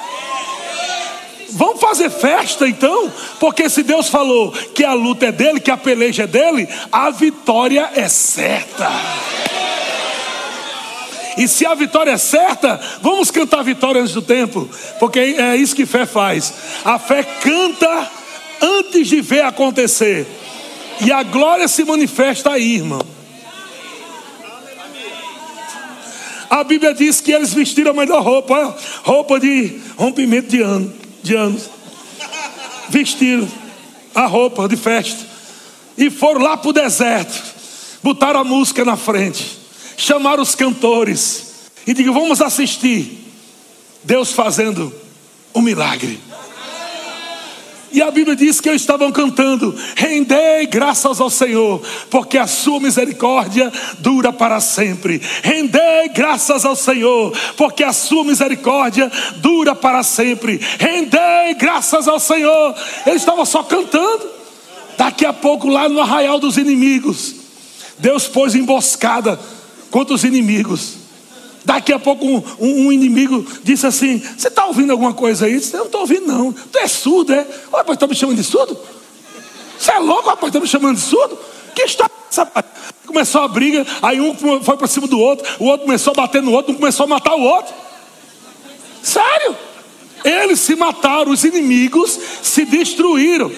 Vamos 1.56 1.80
fazer 1.80 2.10
festa 2.10 2.68
então, 2.68 3.12
porque 3.40 3.70
se 3.70 3.84
Deus 3.84 4.08
falou 4.08 4.52
que 4.52 4.84
a 4.84 4.94
luta 4.94 5.28
é 5.28 5.32
dele, 5.32 5.60
que 5.60 5.70
a 5.70 5.78
peleja 5.78 6.24
é 6.24 6.28
dele, 6.28 6.68
a 6.92 7.12
vitória 7.12 7.92
é 7.96 8.10
certa. 8.10 8.90
E 11.38 11.48
se 11.48 11.66
a 11.66 11.74
vitória 11.74 12.12
é 12.12 12.18
certa, 12.18 12.80
vamos 13.02 13.32
cantar 13.32 13.64
vitória 13.64 14.02
antes 14.02 14.14
do 14.14 14.22
tempo, 14.22 14.70
porque 15.00 15.20
é 15.20 15.56
isso 15.56 15.76
que 15.76 15.86
fé 15.86 16.06
faz. 16.06 16.54
A 16.86 17.00
fé 17.00 17.24
canta 17.24 18.12
antes 18.62 19.08
de 19.08 19.22
ver 19.22 19.44
acontecer, 19.44 20.28
e 21.02 21.12
a 21.12 21.24
glória 21.24 21.68
se 21.68 21.84
manifesta 21.84 22.52
aí, 22.52 22.76
irmão. 22.76 23.02
A 26.50 26.64
Bíblia 26.64 26.94
diz 26.94 27.20
que 27.20 27.32
eles 27.32 27.52
vestiram 27.52 27.92
a 27.92 27.94
melhor 27.96 28.22
roupa, 28.22 28.78
roupa 29.04 29.40
de 29.40 29.82
rompimento 29.98 30.50
de, 30.50 30.62
ano, 30.62 30.94
de 31.24 31.36
anos. 31.36 31.68
Vestiram 32.90 33.48
a 34.14 34.28
roupa 34.28 34.68
de 34.68 34.78
festa 34.78 35.26
e 35.98 36.12
foram 36.12 36.42
lá 36.42 36.56
para 36.56 36.70
o 36.70 36.74
deserto, 36.74 37.42
botaram 38.04 38.42
a 38.42 38.44
música 38.44 38.86
na 38.86 38.96
frente, 38.96 39.58
chamaram 39.98 40.44
os 40.44 40.56
cantores 40.56 41.54
e 41.86 41.94
digo: 41.94 42.14
vamos 42.14 42.42
assistir 42.42 43.24
Deus 44.04 44.32
fazendo 44.32 44.94
um 45.54 45.62
milagre. 45.62 46.20
E 47.94 48.02
a 48.02 48.10
Bíblia 48.10 48.36
diz 48.36 48.60
que 48.60 48.68
eles 48.68 48.82
estavam 48.82 49.12
cantando: 49.12 49.76
Rendei 49.96 50.66
graças 50.66 51.22
ao 51.22 51.30
Senhor, 51.30 51.80
porque 52.10 52.40
a 52.40 52.48
sua 52.48 52.80
misericórdia 52.80 53.72
dura 54.00 54.34
para 54.34 54.60
sempre. 54.60 55.22
Rendei 55.44 56.10
graças 56.10 56.66
ao 56.66 56.76
Senhor, 56.76 57.32
porque 57.56 57.84
a 57.84 57.94
sua 57.94 58.24
misericórdia 58.24 59.12
dura 59.36 59.76
para 59.76 60.02
sempre. 60.02 60.60
Rendei 60.80 61.54
graças 61.56 62.08
ao 62.08 62.20
Senhor. 62.20 62.76
Eles 63.06 63.22
estavam 63.22 63.46
só 63.46 63.62
cantando. 63.62 64.34
Daqui 64.98 65.26
a 65.26 65.34
pouco, 65.34 65.68
lá 65.68 65.88
no 65.88 66.02
arraial 66.02 66.40
dos 66.40 66.58
inimigos, 66.58 67.36
Deus 68.00 68.28
pôs 68.28 68.56
emboscada 68.56 69.40
contra 69.94 70.16
os 70.16 70.24
inimigos. 70.24 70.96
Daqui 71.64 71.94
a 71.94 72.00
pouco 72.00 72.26
um, 72.26 72.44
um, 72.60 72.88
um 72.88 72.92
inimigo 72.92 73.46
disse 73.64 73.86
assim: 73.86 74.18
Você 74.18 74.48
está 74.48 74.66
ouvindo 74.66 74.92
alguma 74.92 75.14
coisa 75.14 75.46
aí? 75.46 75.54
Eu 75.54 75.60
disse, 75.60 75.78
não 75.78 75.86
estou 75.86 76.02
ouvindo, 76.02 76.26
não. 76.26 76.52
Tu 76.52 76.80
é 76.80 76.88
surdo, 76.88 77.32
é? 77.32 77.48
Olha, 77.72 77.78
rapaz, 77.78 77.96
está 77.96 78.08
me 78.08 78.16
chamando 78.16 78.38
de 78.38 78.44
surdo? 78.44 78.76
Você 79.78 79.92
é 79.92 80.00
louco, 80.00 80.28
rapaz, 80.28 80.50
está 80.50 80.60
me 80.60 80.68
chamando 80.68 80.96
de 80.96 81.04
surdo? 81.04 81.38
Que 81.76 81.84
história 81.84 82.12
é 82.12 82.28
essa? 82.28 82.52
Começou 83.06 83.42
a 83.42 83.48
briga, 83.48 83.86
aí 84.02 84.20
um 84.20 84.36
foi 84.64 84.76
para 84.76 84.88
cima 84.88 85.06
do 85.06 85.20
outro, 85.20 85.46
o 85.60 85.66
outro 85.66 85.86
começou 85.86 86.12
a 86.12 86.16
bater 86.16 86.42
no 86.42 86.52
outro, 86.52 86.74
um 86.74 86.76
começou 86.76 87.04
a 87.04 87.08
matar 87.08 87.36
o 87.36 87.42
outro. 87.42 87.74
Sério? 89.04 89.56
Eles 90.26 90.60
se 90.60 90.76
mataram, 90.76 91.32
os 91.32 91.44
inimigos 91.44 92.20
se 92.42 92.66
destruíram. 92.66 93.52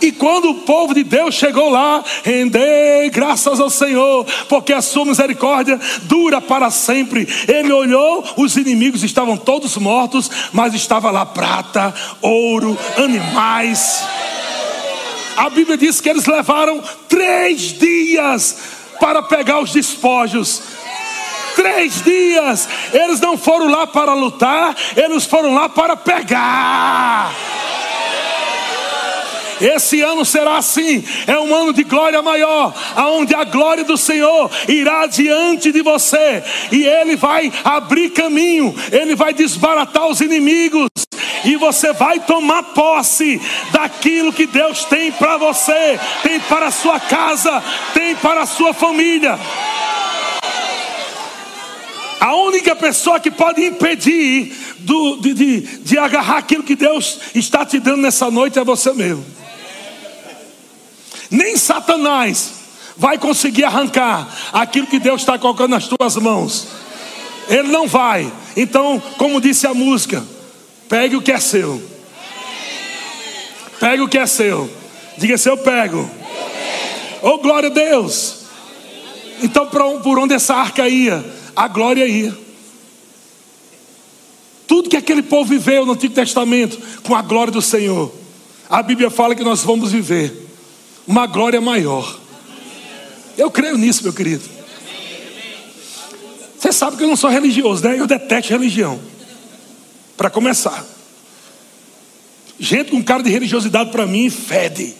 E 0.00 0.12
quando 0.12 0.50
o 0.50 0.54
povo 0.54 0.94
de 0.94 1.02
Deus 1.02 1.34
chegou 1.34 1.70
lá, 1.70 2.04
rendei 2.22 3.08
graças 3.10 3.58
ao 3.60 3.70
Senhor, 3.70 4.26
porque 4.48 4.72
a 4.72 4.82
sua 4.82 5.04
misericórdia 5.04 5.80
dura 6.02 6.40
para 6.40 6.70
sempre. 6.70 7.26
Ele 7.48 7.72
olhou, 7.72 8.24
os 8.36 8.56
inimigos 8.56 9.02
estavam 9.02 9.36
todos 9.36 9.76
mortos, 9.76 10.30
mas 10.52 10.74
estava 10.74 11.10
lá 11.10 11.24
prata, 11.24 11.94
ouro, 12.20 12.76
animais. 12.96 14.04
A 15.36 15.50
Bíblia 15.50 15.76
diz 15.76 16.00
que 16.00 16.08
eles 16.08 16.26
levaram 16.26 16.82
três 17.08 17.72
dias 17.72 18.56
para 18.98 19.22
pegar 19.22 19.60
os 19.60 19.72
despojos. 19.72 20.62
Três 21.54 22.02
dias, 22.02 22.68
eles 22.92 23.18
não 23.18 23.38
foram 23.38 23.68
lá 23.68 23.86
para 23.86 24.12
lutar, 24.12 24.76
eles 24.94 25.24
foram 25.24 25.54
lá 25.54 25.70
para 25.70 25.96
pegar. 25.96 27.32
Esse 29.60 30.00
ano 30.02 30.24
será 30.24 30.58
assim, 30.58 31.02
é 31.26 31.38
um 31.38 31.54
ano 31.54 31.72
de 31.72 31.82
glória 31.84 32.20
maior, 32.20 32.74
aonde 32.94 33.34
a 33.34 33.44
glória 33.44 33.84
do 33.84 33.96
Senhor 33.96 34.50
irá 34.68 35.06
diante 35.06 35.72
de 35.72 35.82
você 35.82 36.42
e 36.70 36.84
ele 36.84 37.16
vai 37.16 37.52
abrir 37.64 38.10
caminho, 38.10 38.74
ele 38.92 39.14
vai 39.14 39.32
desbaratar 39.32 40.06
os 40.06 40.20
inimigos 40.20 40.88
e 41.44 41.56
você 41.56 41.92
vai 41.92 42.20
tomar 42.20 42.62
posse 42.74 43.40
daquilo 43.72 44.32
que 44.32 44.46
Deus 44.46 44.84
tem 44.84 45.10
para 45.12 45.36
você, 45.36 45.98
tem 46.22 46.40
para 46.40 46.66
a 46.66 46.70
sua 46.70 47.00
casa, 47.00 47.62
tem 47.94 48.14
para 48.16 48.42
a 48.42 48.46
sua 48.46 48.74
família. 48.74 49.38
A 52.20 52.34
única 52.34 52.74
pessoa 52.74 53.20
que 53.20 53.30
pode 53.30 53.64
impedir 53.64 54.52
do, 54.78 55.16
de, 55.16 55.34
de, 55.34 55.60
de 55.60 55.98
agarrar 55.98 56.38
aquilo 56.38 56.62
que 56.62 56.74
Deus 56.74 57.20
está 57.34 57.64
te 57.64 57.78
dando 57.78 58.02
nessa 58.02 58.30
noite 58.30 58.58
é 58.58 58.64
você 58.64 58.92
mesmo. 58.92 59.24
Nem 61.36 61.54
Satanás 61.54 62.54
vai 62.96 63.18
conseguir 63.18 63.64
arrancar 63.64 64.26
aquilo 64.54 64.86
que 64.86 64.98
Deus 64.98 65.20
está 65.20 65.38
colocando 65.38 65.72
nas 65.72 65.86
tuas 65.86 66.16
mãos. 66.16 66.66
Ele 67.46 67.68
não 67.68 67.86
vai. 67.86 68.32
Então, 68.56 69.00
como 69.18 69.38
disse 69.38 69.66
a 69.66 69.74
música, 69.74 70.24
pegue 70.88 71.14
o 71.14 71.20
que 71.20 71.30
é 71.30 71.38
seu. 71.38 71.82
Pegue 73.78 74.02
o 74.02 74.08
que 74.08 74.16
é 74.16 74.26
seu. 74.26 74.70
Diga 75.18 75.36
se 75.36 75.46
eu 75.50 75.58
pego. 75.58 76.10
Oh, 77.20 77.36
glória 77.36 77.68
a 77.68 77.72
Deus. 77.72 78.46
Então, 79.42 79.66
por 79.66 80.18
onde 80.18 80.32
essa 80.32 80.54
arca 80.54 80.88
ia, 80.88 81.22
a 81.54 81.68
glória 81.68 82.06
ia. 82.06 82.34
Tudo 84.66 84.88
que 84.88 84.96
aquele 84.96 85.22
povo 85.22 85.50
viveu 85.50 85.84
no 85.84 85.92
Antigo 85.92 86.14
Testamento 86.14 86.78
com 87.02 87.14
a 87.14 87.20
glória 87.20 87.52
do 87.52 87.60
Senhor, 87.60 88.10
a 88.70 88.82
Bíblia 88.82 89.10
fala 89.10 89.34
que 89.34 89.44
nós 89.44 89.62
vamos 89.62 89.92
viver 89.92 90.45
uma 91.06 91.26
glória 91.26 91.60
maior. 91.60 92.18
Eu 93.36 93.50
creio 93.50 93.76
nisso, 93.76 94.02
meu 94.02 94.12
querido. 94.12 94.44
Você 96.58 96.72
sabe 96.72 96.96
que 96.96 97.04
eu 97.04 97.08
não 97.08 97.16
sou 97.16 97.30
religioso, 97.30 97.84
né? 97.84 97.98
Eu 97.98 98.06
detesto 98.06 98.52
religião. 98.52 98.98
Para 100.16 100.30
começar. 100.30 100.84
Gente 102.58 102.90
com 102.90 103.02
cara 103.02 103.22
de 103.22 103.30
religiosidade 103.30 103.90
para 103.90 104.06
mim 104.06 104.30
fede. 104.30 104.94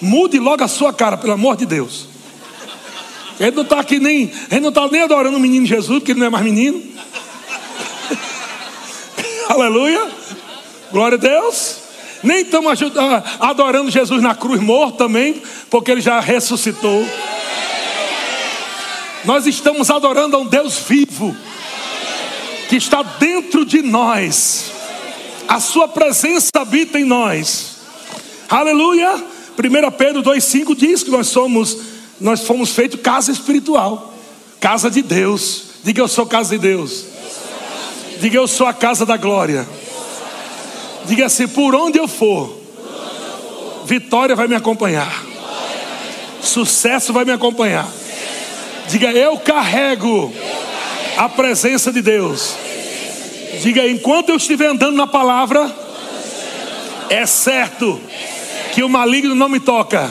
Mude 0.00 0.38
logo 0.38 0.62
a 0.62 0.68
sua 0.68 0.92
cara, 0.92 1.16
pelo 1.16 1.32
amor 1.32 1.56
de 1.56 1.66
Deus. 1.66 2.08
Ele 3.38 3.50
não 3.50 3.62
está 3.62 3.80
aqui 3.80 3.98
nem, 3.98 4.32
ele 4.50 4.60
não 4.60 4.68
está 4.68 4.86
nem 4.88 5.02
adorando 5.02 5.36
o 5.36 5.40
menino 5.40 5.66
Jesus, 5.66 5.98
porque 5.98 6.12
ele 6.12 6.20
não 6.20 6.26
é 6.26 6.30
mais 6.30 6.44
menino. 6.44 6.82
Aleluia. 9.48 10.10
Glória 10.92 11.16
a 11.16 11.20
Deus. 11.20 11.79
Nem 12.22 12.42
estamos 12.42 12.78
adorando 13.38 13.90
Jesus 13.90 14.22
na 14.22 14.34
cruz 14.34 14.60
morto 14.60 14.98
também, 14.98 15.42
porque 15.70 15.90
ele 15.90 16.00
já 16.00 16.20
ressuscitou. 16.20 17.06
Nós 19.24 19.46
estamos 19.46 19.90
adorando 19.90 20.36
a 20.36 20.40
um 20.40 20.46
Deus 20.46 20.78
vivo, 20.78 21.34
que 22.68 22.76
está 22.76 23.02
dentro 23.02 23.64
de 23.64 23.82
nós. 23.82 24.72
A 25.48 25.60
sua 25.60 25.88
presença 25.88 26.50
habita 26.56 26.98
em 26.98 27.04
nós. 27.04 27.78
Aleluia. 28.48 29.14
1 29.58 29.90
Pedro 29.96 30.22
2,5 30.22 30.74
diz 30.76 31.02
que 31.02 31.10
nós 31.10 31.28
somos, 31.28 31.76
nós 32.20 32.40
fomos 32.46 32.70
feitos 32.70 33.00
casa 33.00 33.30
espiritual, 33.30 34.14
casa 34.58 34.90
de 34.90 35.02
Deus. 35.02 35.64
Diga 35.82 36.00
eu 36.00 36.08
sou 36.08 36.26
casa 36.26 36.50
de 36.50 36.58
Deus. 36.58 37.04
Diga 38.20 38.36
eu 38.36 38.46
sou 38.46 38.66
a 38.66 38.72
casa 38.72 39.04
da 39.04 39.16
glória. 39.16 39.66
Diga 41.04 41.26
assim: 41.26 41.48
por 41.48 41.74
onde 41.74 41.98
eu 41.98 42.06
for, 42.06 42.56
vitória 43.84 44.36
vai 44.36 44.46
me 44.46 44.54
acompanhar, 44.54 45.24
sucesso 46.42 47.12
vai 47.12 47.24
me 47.24 47.32
acompanhar. 47.32 47.88
Diga 48.88 49.12
eu 49.12 49.38
carrego 49.38 50.32
a 51.16 51.28
presença 51.28 51.92
de 51.92 52.02
Deus. 52.02 52.54
Diga 53.60 53.86
enquanto 53.86 54.30
eu 54.30 54.36
estiver 54.36 54.68
andando 54.68 54.96
na 54.96 55.06
palavra, 55.06 55.70
é 57.08 57.26
certo 57.26 58.00
que 58.72 58.82
o 58.82 58.88
maligno 58.88 59.34
não 59.34 59.48
me 59.48 59.60
toca. 59.60 60.10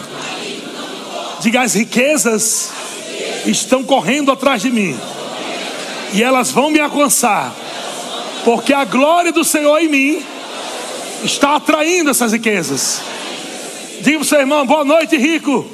Diga 1.41 1.61
as 1.61 1.73
riquezas 1.73 2.71
estão 3.45 3.83
correndo 3.83 4.31
atrás 4.31 4.61
de 4.61 4.69
mim 4.69 4.97
e 6.13 6.23
elas 6.23 6.51
vão 6.51 6.69
me 6.69 6.79
alcançar, 6.79 7.53
porque 8.43 8.73
a 8.73 8.83
glória 8.83 9.31
do 9.31 9.43
Senhor 9.43 9.77
em 9.79 9.87
mim 9.87 10.25
está 11.23 11.55
atraindo 11.55 12.09
essas 12.09 12.31
riquezas. 12.31 13.01
Diga 14.01 14.17
para 14.17 14.23
o 14.23 14.25
seu 14.25 14.39
irmão, 14.39 14.65
boa 14.65 14.85
noite, 14.85 15.17
rico. 15.17 15.69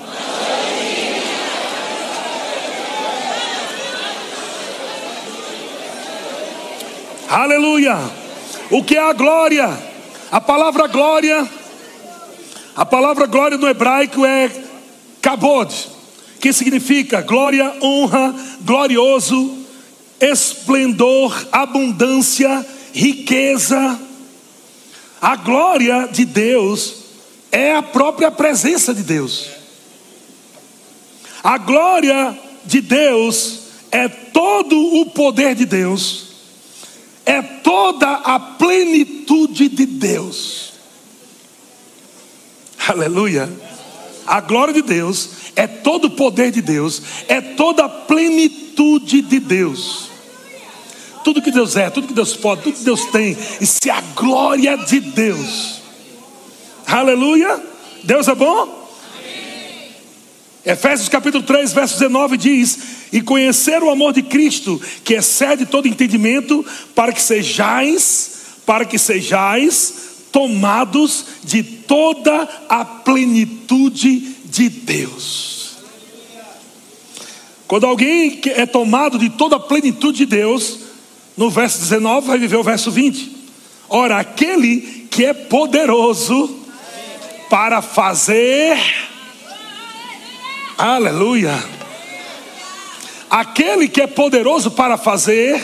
Aleluia. 7.30 7.98
O 8.72 8.84
que 8.84 8.96
é 8.96 9.02
a 9.02 9.14
glória? 9.14 9.70
A 10.32 10.42
palavra 10.42 10.88
glória, 10.88 11.48
a 12.76 12.86
palavra 12.86 13.26
glória 13.26 13.58
no 13.58 13.68
hebraico 13.68 14.26
é 14.26 14.52
kabod, 15.22 15.74
que 16.40 16.52
significa 16.52 17.22
glória, 17.22 17.74
honra, 17.82 18.34
glorioso, 18.62 19.58
esplendor, 20.20 21.48
abundância, 21.52 22.66
riqueza. 22.94 24.05
A 25.26 25.38
glória 25.38 26.08
de 26.12 26.24
Deus 26.24 26.98
é 27.52 27.76
a 27.76 27.82
própria 27.82 28.30
presença 28.30 28.94
de 28.94 29.02
Deus. 29.02 29.48
A 31.44 31.58
glória 31.58 32.40
de 32.64 32.80
Deus 32.80 33.62
é 33.92 34.08
todo 34.08 34.78
o 34.78 35.08
poder 35.08 35.56
de 35.56 35.66
Deus, 35.66 36.28
é 37.26 37.42
toda 37.42 38.08
a 38.08 38.40
plenitude 38.40 39.68
de 39.68 39.88
Deus. 39.88 40.74
Aleluia. 42.88 43.52
A 44.28 44.40
glória 44.42 44.76
de 44.76 44.84
Deus 44.84 45.30
é 45.56 45.66
todo 45.66 46.06
o 46.06 46.12
poder 46.12 46.52
de 46.52 46.62
Deus, 46.62 47.02
é 47.28 47.42
toda 47.42 47.86
a 47.86 47.90
plenitude 47.90 49.22
de 49.24 49.40
Deus. 49.40 50.15
Tudo 51.26 51.42
que 51.42 51.50
Deus 51.50 51.76
é, 51.76 51.90
tudo 51.90 52.08
que 52.08 52.14
Deus 52.14 52.36
pode, 52.36 52.62
tudo 52.62 52.78
que 52.78 52.84
Deus 52.84 53.06
tem, 53.06 53.36
isso 53.60 53.80
é 53.88 53.90
a 53.90 54.00
glória 54.00 54.78
de 54.78 55.00
Deus. 55.00 55.82
Aleluia. 56.86 57.60
Deus 58.04 58.28
é 58.28 58.36
bom? 58.36 58.88
Efésios 60.64 61.10
capítulo 61.10 61.44
3, 61.44 61.74
verso 61.74 61.98
19 61.98 62.38
diz: 62.38 62.78
E 63.12 63.22
conhecer 63.22 63.82
o 63.82 63.90
amor 63.90 64.14
de 64.14 64.22
Cristo, 64.22 64.80
que 65.04 65.16
excede 65.16 65.66
todo 65.66 65.88
entendimento, 65.88 66.64
para 66.94 67.12
que 67.12 67.20
sejais, 67.20 68.60
para 68.64 68.86
que 68.86 69.00
sejais 69.00 70.28
tomados 70.32 71.26
de 71.44 71.64
toda 71.64 72.48
a 72.70 72.86
plenitude 72.86 74.20
de 74.46 74.70
Deus. 74.70 75.78
Quando 77.66 77.88
alguém 77.88 78.40
é 78.46 78.68
tomado 78.68 79.18
de 79.18 79.32
toda 79.32 79.56
a 79.56 79.60
plenitude 79.60 80.20
de 80.20 80.26
Deus, 80.28 80.86
no 81.38 81.50
verso 81.50 81.80
19 81.80 82.28
vai 82.28 82.38
viver 82.38 82.58
o 82.58 82.64
verso 82.64 82.92
20. 82.92 83.36
Ora, 83.90 84.18
aquele 84.18 85.08
que 85.12 85.26
é 85.26 85.34
poderoso 85.34 86.60
para 87.50 87.82
fazer. 87.82 88.78
Aleluia. 90.78 91.64
Aquele 93.30 93.88
que 93.88 94.02
é 94.02 94.08
poderoso 94.08 94.72
para 94.72 94.98
fazer, 94.98 95.62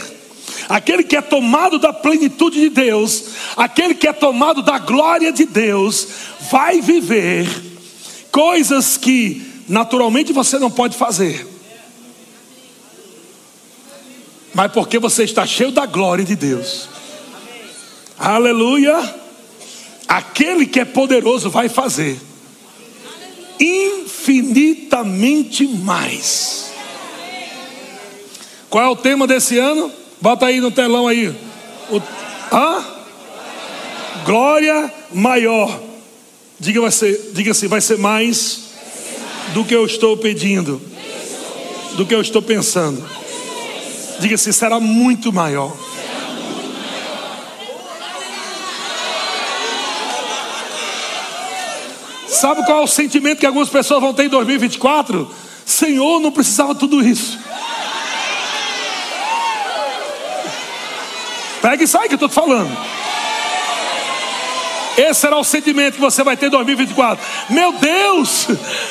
aquele 0.68 1.04
que 1.04 1.16
é 1.16 1.22
tomado 1.22 1.80
da 1.80 1.94
plenitude 1.94 2.60
de 2.60 2.70
Deus, 2.70 3.26
aquele 3.56 3.96
que 3.96 4.08
é 4.08 4.14
tomado 4.14 4.62
da 4.62 4.78
glória 4.78 5.32
de 5.32 5.46
Deus, 5.46 6.08
vai 6.52 6.82
viver 6.82 7.48
coisas 8.32 8.98
que 8.98 9.42
naturalmente 9.68 10.34
você 10.34 10.60
não 10.60 10.72
pode 10.72 10.98
fazer. 10.98 11.51
Mas 14.54 14.72
porque 14.72 15.00
você 15.00 15.24
está 15.24 15.46
cheio 15.46 15.72
da 15.72 15.86
glória 15.86 16.26
de 16.26 16.36
Deus. 16.36 16.90
Aleluia. 18.18 19.16
Aquele 20.08 20.66
que 20.66 20.80
é 20.80 20.86
poderoso 20.86 21.50
vai 21.50 21.70
fazer 21.70 22.20
infinitamente 23.60 25.68
mais. 25.68 26.72
Qual 28.70 28.84
é 28.84 28.90
o 28.90 28.96
tema 28.96 29.28
desse 29.28 29.60
ano? 29.60 29.92
Bota 30.20 30.48
aí 30.48 30.60
no 30.60 30.72
telão 30.72 31.08
aí. 31.08 31.28
O? 31.90 32.02
Glória 34.26 34.92
maior. 35.14 35.80
Diga, 36.60 36.82
vai 36.82 36.92
ser, 36.92 37.32
diga 37.34 37.52
assim, 37.52 37.68
vai 37.68 37.82
ser 37.82 37.98
mais 37.98 38.72
do 39.54 39.66
que 39.66 39.76
eu 39.76 39.86
estou 39.86 40.16
pedindo, 40.16 40.82
do 41.96 42.06
que 42.06 42.14
eu 42.14 42.22
estou 42.22 42.42
pensando. 42.42 43.04
Diga 44.22 44.36
assim: 44.36 44.52
será 44.52 44.80
muito 44.80 45.34
maior. 45.34 45.76
Sabe 52.28 52.64
qual 52.66 52.82
é 52.82 52.84
o 52.84 52.88
sentimento 52.88 53.40
que 53.40 53.46
algumas 53.46 53.70
pessoas 53.70 54.00
vão 54.00 54.14
ter 54.14 54.26
em 54.26 54.30
2024? 54.30 55.30
Senhor, 55.66 56.20
não 56.20 56.32
precisava 56.32 56.76
tudo 56.76 57.06
isso. 57.06 57.40
Pega 61.62 61.84
isso 61.84 61.98
aí 61.98 62.08
que 62.08 62.14
eu 62.14 62.16
estou 62.16 62.30
te 62.30 62.36
falando. 62.36 62.76
Esse 64.98 65.22
será 65.22 65.38
o 65.38 65.44
sentimento 65.44 65.96
que 65.96 66.02
você 66.02 66.24
vai 66.24 66.38
ter 66.38 66.48
em 66.48 66.50
2024. 66.52 67.24
Meu 67.50 67.74
Deus, 67.74 68.48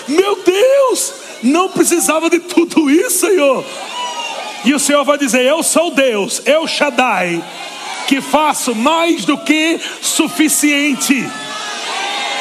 meu 0.09 0.43
Deus, 0.43 1.13
não 1.43 1.69
precisava 1.69 2.29
de 2.29 2.41
tudo 2.41 2.91
isso, 2.91 3.27
Senhor. 3.27 3.65
E 4.65 4.75
o 4.75 4.79
Senhor 4.79 5.05
vai 5.05 5.19
dizer: 5.19 5.43
Eu 5.45 5.63
sou 5.63 5.91
Deus, 5.91 6.43
eu 6.45 6.67
Shaddai, 6.67 7.43
que 8.07 8.21
faço 8.21 8.75
mais 8.75 9.25
do 9.25 9.39
que 9.39 9.81
suficiente. 10.03 11.27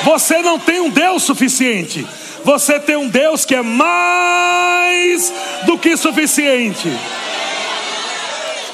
Você 0.04 0.42
não 0.42 0.58
tem 0.58 0.80
um 0.80 0.90
Deus 0.90 1.24
suficiente. 1.24 2.06
Você 2.44 2.80
tem 2.80 2.96
um 2.96 3.08
Deus 3.08 3.46
que 3.46 3.54
é 3.54 3.62
mais 3.62 5.34
do 5.66 5.78
que 5.78 5.96
suficiente. 5.98 6.90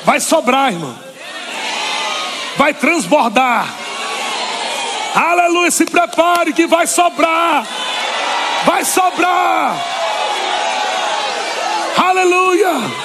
Vai 0.03 0.19
sobrar, 0.19 0.71
irmão. 0.71 0.95
Vai 2.57 2.73
transbordar. 2.73 3.73
Aleluia, 5.15 5.71
se 5.71 5.85
prepare 5.85 6.53
que 6.53 6.67
vai 6.67 6.85
sobrar. 6.85 7.65
Vai 8.65 8.85
sobrar. 8.85 9.75
Aleluia. 11.97 13.04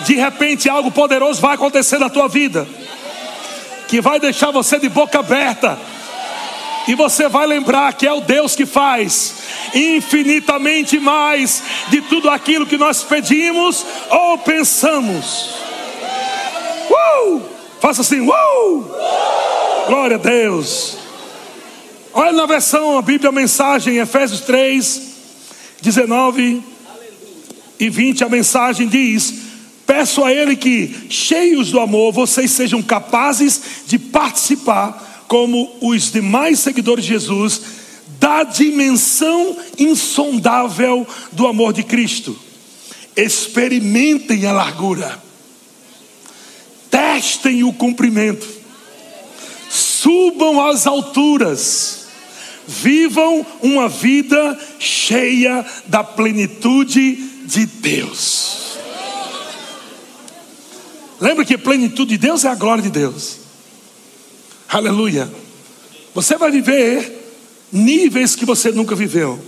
De 0.00 0.14
repente 0.14 0.68
algo 0.68 0.90
poderoso 0.90 1.40
vai 1.40 1.54
acontecer 1.54 1.98
na 1.98 2.08
tua 2.08 2.28
vida. 2.28 2.66
Que 3.88 4.00
vai 4.00 4.20
deixar 4.20 4.50
você 4.50 4.78
de 4.78 4.88
boca 4.88 5.18
aberta 5.18 5.78
e 6.88 6.94
você 6.94 7.28
vai 7.28 7.46
lembrar 7.46 7.92
que 7.92 8.06
é 8.06 8.12
o 8.12 8.22
Deus 8.22 8.56
que 8.56 8.64
faz 8.64 9.34
infinitamente 9.74 10.98
mais 10.98 11.62
de 11.88 12.00
tudo 12.00 12.30
aquilo 12.30 12.66
que 12.66 12.78
nós 12.78 13.04
pedimos 13.04 13.84
ou 14.08 14.38
pensamos. 14.38 15.50
Uh! 16.90 17.42
Faça 17.78 18.00
assim, 18.00 18.20
uh! 18.20 18.84
Glória 19.86 20.16
a 20.16 20.18
Deus. 20.18 20.96
Olha 22.14 22.32
na 22.32 22.46
versão, 22.46 22.96
a 22.96 23.02
Bíblia, 23.02 23.28
a 23.28 23.32
mensagem, 23.32 23.98
Efésios 23.98 24.40
3, 24.40 25.02
19 25.82 26.62
e 27.78 27.90
20, 27.90 28.24
a 28.24 28.28
mensagem 28.30 28.88
diz: 28.88 29.34
Peço 29.88 30.22
a 30.22 30.30
Ele 30.30 30.54
que, 30.54 30.94
cheios 31.08 31.70
do 31.70 31.80
amor, 31.80 32.12
vocês 32.12 32.50
sejam 32.50 32.82
capazes 32.82 33.58
de 33.86 33.98
participar 33.98 35.24
como 35.26 35.78
os 35.80 36.12
demais 36.12 36.58
seguidores 36.58 37.06
de 37.06 37.12
Jesus, 37.12 37.62
da 38.20 38.42
dimensão 38.42 39.56
insondável 39.78 41.06
do 41.32 41.46
amor 41.46 41.72
de 41.72 41.82
Cristo. 41.82 42.38
Experimentem 43.16 44.44
a 44.44 44.52
largura, 44.52 45.22
testem 46.90 47.64
o 47.64 47.72
comprimento, 47.72 48.46
subam 49.70 50.66
às 50.66 50.86
alturas, 50.86 52.08
vivam 52.66 53.44
uma 53.62 53.88
vida 53.88 54.58
cheia 54.78 55.64
da 55.86 56.04
plenitude 56.04 57.16
de 57.46 57.64
Deus. 57.64 58.67
Lembra 61.20 61.44
que 61.44 61.54
a 61.54 61.58
plenitude 61.58 62.10
de 62.10 62.18
Deus 62.18 62.44
é 62.44 62.48
a 62.48 62.54
glória 62.54 62.82
de 62.82 62.90
Deus. 62.90 63.38
Aleluia. 64.68 65.30
Você 66.14 66.36
vai 66.36 66.50
viver 66.50 67.18
níveis 67.72 68.36
que 68.36 68.44
você 68.44 68.70
nunca 68.70 68.94
viveu. 68.94 69.38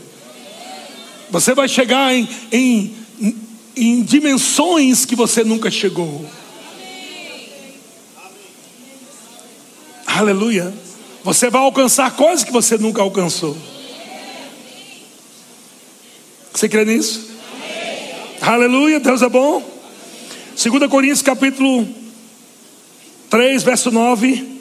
Você 1.30 1.54
vai 1.54 1.68
chegar 1.68 2.12
em, 2.14 2.28
em, 2.50 2.96
em 3.76 4.02
dimensões 4.02 5.04
que 5.04 5.14
você 5.14 5.44
nunca 5.44 5.70
chegou. 5.70 6.28
Aleluia. 10.06 10.74
Você 11.22 11.50
vai 11.50 11.62
alcançar 11.62 12.10
coisas 12.16 12.44
que 12.44 12.52
você 12.52 12.76
nunca 12.76 13.00
alcançou. 13.00 13.56
Você 16.52 16.68
crê 16.68 16.84
nisso? 16.84 17.30
Aleluia, 18.40 18.98
Deus 18.98 19.22
é 19.22 19.28
bom. 19.28 19.79
2 20.62 20.90
Coríntios 20.90 21.22
capítulo 21.22 21.88
3, 23.30 23.62
verso 23.62 23.90
9 23.90 24.60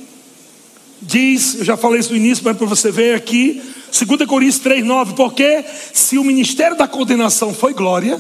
diz, 1.01 1.55
eu 1.55 1.65
já 1.65 1.75
falei 1.75 1.99
isso 1.99 2.11
no 2.11 2.15
início, 2.15 2.41
mas 2.41 2.55
para 2.55 2.65
você 2.65 2.89
ver 2.89 3.15
aqui, 3.15 3.61
2 3.91 4.25
Coríntios 4.25 4.63
3,9, 4.63 5.13
porque 5.13 5.61
se 5.91 6.17
o 6.17 6.23
ministério 6.23 6.77
da 6.77 6.87
condenação 6.87 7.53
foi 7.53 7.73
glória, 7.73 8.17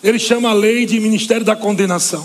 ele 0.00 0.20
chama 0.20 0.50
a 0.50 0.52
lei 0.52 0.86
de 0.86 1.00
ministério 1.00 1.44
da 1.44 1.56
condenação. 1.56 2.24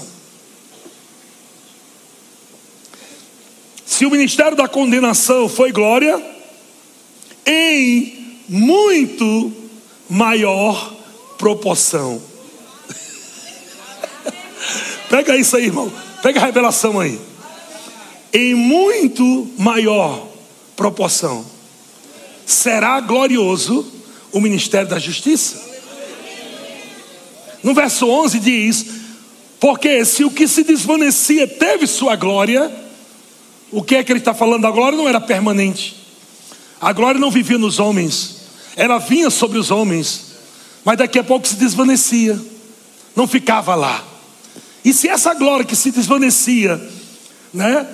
Se 3.83 4.05
o 4.05 4.11
ministério 4.11 4.55
da 4.55 4.67
condenação 4.67 5.49
foi 5.49 5.71
glória, 5.71 6.23
em 7.47 8.37
muito 8.47 9.51
maior 10.07 10.95
proporção. 11.39 12.36
Pega 15.09 15.35
isso 15.35 15.55
aí, 15.55 15.65
irmão. 15.65 15.91
Pega 16.21 16.39
a 16.39 16.45
revelação 16.45 16.99
aí 16.99 17.19
em 18.33 18.53
muito 18.53 19.49
maior 19.57 20.27
proporção. 20.75 21.45
Será 22.45 22.99
glorioso 22.99 23.85
o 24.31 24.39
ministério 24.39 24.87
da 24.87 24.99
justiça. 24.99 25.65
No 27.63 27.73
verso 27.73 28.07
11 28.07 28.39
diz: 28.39 28.85
Porque 29.59 30.05
se 30.05 30.23
o 30.23 30.31
que 30.31 30.47
se 30.47 30.63
desvanecia 30.63 31.47
teve 31.47 31.87
sua 31.87 32.15
glória, 32.15 32.71
o 33.71 33.81
que 33.83 33.95
é 33.95 34.03
que 34.03 34.11
ele 34.11 34.19
está 34.19 34.33
falando? 34.33 34.65
A 34.65 34.71
glória 34.71 34.97
não 34.97 35.09
era 35.09 35.19
permanente, 35.19 35.95
a 36.79 36.93
glória 36.93 37.19
não 37.19 37.31
vivia 37.31 37.57
nos 37.57 37.79
homens, 37.79 38.41
ela 38.75 38.99
vinha 38.99 39.29
sobre 39.29 39.57
os 39.57 39.71
homens, 39.71 40.37
mas 40.85 40.97
daqui 40.97 41.19
a 41.19 41.23
pouco 41.23 41.47
se 41.47 41.55
desvanecia, 41.55 42.39
não 43.15 43.27
ficava 43.27 43.75
lá. 43.75 44.06
E 44.87 44.93
se 44.93 45.09
essa 45.09 45.33
glória 45.33 45.65
que 45.65 45.75
se 45.75 45.91
desvanecia, 45.91 46.81
né, 47.53 47.85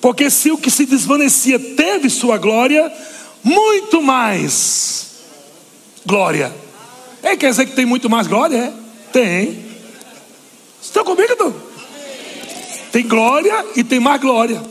porque 0.00 0.30
se 0.30 0.52
o 0.52 0.56
que 0.56 0.70
se 0.70 0.86
desvanecia 0.86 1.58
teve 1.58 2.08
sua 2.08 2.38
glória, 2.38 2.92
muito 3.42 4.00
mais 4.00 5.06
glória. 6.06 6.54
É, 7.20 7.36
quer 7.36 7.50
dizer 7.50 7.66
que 7.66 7.74
tem 7.74 7.84
muito 7.84 8.08
mais 8.08 8.28
glória? 8.28 8.56
É? 8.56 8.72
Tem. 9.12 9.66
Estão 10.80 11.02
comigo, 11.02 11.34
não? 11.36 11.52
Tem 12.92 13.04
glória 13.04 13.66
e 13.74 13.82
tem 13.82 13.98
mais 13.98 14.20
glória. 14.20 14.62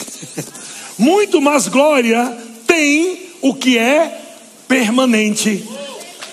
muito 0.96 1.38
mais 1.38 1.68
glória 1.68 2.34
tem 2.66 3.28
o 3.42 3.54
que 3.54 3.76
é 3.76 4.22
permanente. 4.66 5.68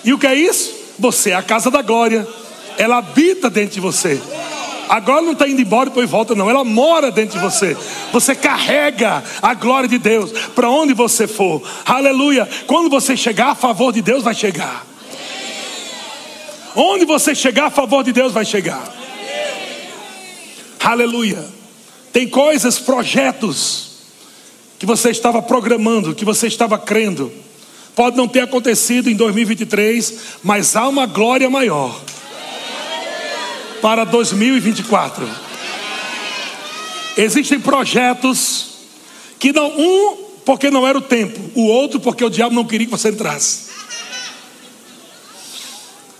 E 0.02 0.14
o 0.14 0.18
que 0.18 0.26
é 0.26 0.34
isso? 0.34 0.74
Você 0.98 1.32
é 1.32 1.34
a 1.34 1.42
casa 1.42 1.70
da 1.70 1.82
glória. 1.82 2.26
Ela 2.78 2.98
habita 2.98 3.50
dentro 3.50 3.74
de 3.74 3.80
você. 3.80 4.20
Agora 4.88 5.20
não 5.20 5.32
está 5.32 5.46
indo 5.46 5.60
embora 5.60 5.88
e 5.88 5.90
depois 5.90 6.08
volta, 6.08 6.34
não. 6.34 6.48
Ela 6.48 6.64
mora 6.64 7.10
dentro 7.10 7.38
de 7.38 7.44
você. 7.44 7.76
Você 8.12 8.34
carrega 8.34 9.22
a 9.42 9.52
glória 9.52 9.88
de 9.88 9.98
Deus 9.98 10.32
para 10.54 10.70
onde 10.70 10.94
você 10.94 11.26
for. 11.26 11.62
Aleluia. 11.84 12.48
Quando 12.66 12.88
você 12.88 13.16
chegar, 13.16 13.50
a 13.50 13.54
favor 13.54 13.92
de 13.92 14.00
Deus 14.00 14.22
vai 14.22 14.34
chegar. 14.34 14.86
Onde 16.74 17.04
você 17.04 17.34
chegar, 17.34 17.66
a 17.66 17.70
favor 17.70 18.02
de 18.02 18.12
Deus 18.12 18.32
vai 18.32 18.44
chegar. 18.44 18.82
Aleluia. 20.80 21.44
Tem 22.12 22.26
coisas, 22.26 22.78
projetos 22.78 23.88
que 24.78 24.86
você 24.86 25.10
estava 25.10 25.42
programando, 25.42 26.14
que 26.14 26.24
você 26.24 26.46
estava 26.46 26.78
crendo. 26.78 27.30
Pode 27.94 28.16
não 28.16 28.28
ter 28.28 28.40
acontecido 28.40 29.10
em 29.10 29.16
2023, 29.16 30.14
mas 30.42 30.76
há 30.76 30.88
uma 30.88 31.04
glória 31.04 31.50
maior 31.50 32.00
para 33.80 34.04
2024. 34.04 35.28
Existem 37.16 37.58
projetos 37.58 38.66
que 39.38 39.52
não 39.52 39.68
um 39.68 40.28
porque 40.44 40.70
não 40.70 40.86
era 40.86 40.96
o 40.96 41.02
tempo, 41.02 41.38
o 41.54 41.66
outro 41.66 42.00
porque 42.00 42.24
o 42.24 42.30
diabo 42.30 42.54
não 42.54 42.64
queria 42.64 42.86
que 42.86 42.90
você 42.90 43.10
entrasse. 43.10 43.68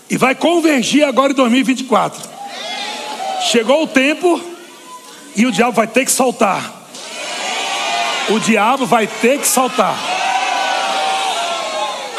E 0.09 0.17
vai 0.17 0.35
convergir 0.35 1.03
agora 1.03 1.31
em 1.31 1.35
2024. 1.35 2.29
Chegou 3.51 3.83
o 3.83 3.87
tempo 3.87 4.41
e 5.35 5.45
o 5.45 5.51
diabo 5.51 5.73
vai 5.73 5.87
ter 5.87 6.05
que 6.05 6.11
soltar. 6.11 6.79
O 8.29 8.39
diabo 8.39 8.85
vai 8.85 9.07
ter 9.07 9.39
que 9.39 9.47
soltar. 9.47 9.97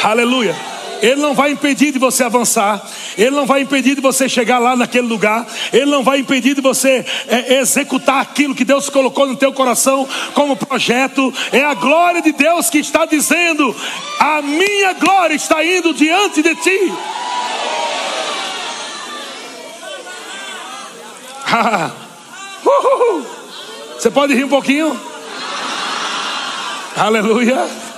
Aleluia. 0.02 0.69
Ele 1.02 1.20
não 1.20 1.34
vai 1.34 1.50
impedir 1.50 1.92
de 1.92 1.98
você 1.98 2.24
avançar. 2.24 2.82
Ele 3.16 3.30
não 3.30 3.46
vai 3.46 3.62
impedir 3.62 3.94
de 3.94 4.00
você 4.00 4.28
chegar 4.28 4.58
lá 4.58 4.76
naquele 4.76 5.06
lugar. 5.06 5.46
Ele 5.72 5.90
não 5.90 6.02
vai 6.02 6.18
impedir 6.18 6.54
de 6.54 6.60
você 6.60 7.04
é, 7.26 7.60
executar 7.60 8.20
aquilo 8.20 8.54
que 8.54 8.64
Deus 8.64 8.88
colocou 8.88 9.26
no 9.26 9.36
teu 9.36 9.52
coração 9.52 10.08
como 10.34 10.56
projeto. 10.56 11.32
É 11.52 11.64
a 11.64 11.74
glória 11.74 12.22
de 12.22 12.32
Deus 12.32 12.70
que 12.70 12.78
está 12.78 13.04
dizendo: 13.06 13.74
a 14.18 14.42
minha 14.42 14.92
glória 14.94 15.34
está 15.34 15.64
indo 15.64 15.94
diante 15.94 16.42
de 16.42 16.54
ti. 16.56 16.92
Você 23.98 24.10
pode 24.10 24.34
rir 24.34 24.44
um 24.44 24.48
pouquinho? 24.48 24.98
Aleluia. 26.96 27.89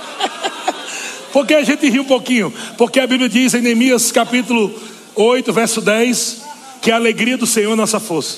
Por 1.33 1.47
que 1.47 1.55
a 1.55 1.63
gente 1.63 1.89
ri 1.89 1.99
um 1.99 2.05
pouquinho? 2.05 2.53
Porque 2.77 2.99
a 2.99 3.07
Bíblia 3.07 3.27
diz 3.27 3.55
em 3.55 3.61
Neemias 3.61 4.11
capítulo 4.11 4.71
8, 5.15 5.51
verso 5.51 5.81
10, 5.81 6.43
que 6.79 6.91
a 6.91 6.95
alegria 6.95 7.35
do 7.35 7.47
Senhor 7.47 7.73
é 7.73 7.75
nossa 7.75 7.99
força. 7.99 8.37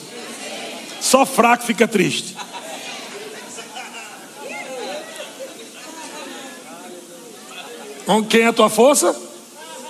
Só 1.01 1.25
fraco 1.25 1.65
fica 1.65 1.89
triste. 1.89 2.38
Quem 8.29 8.41
é 8.41 8.47
a 8.47 8.53
tua 8.53 8.69
força? 8.69 9.13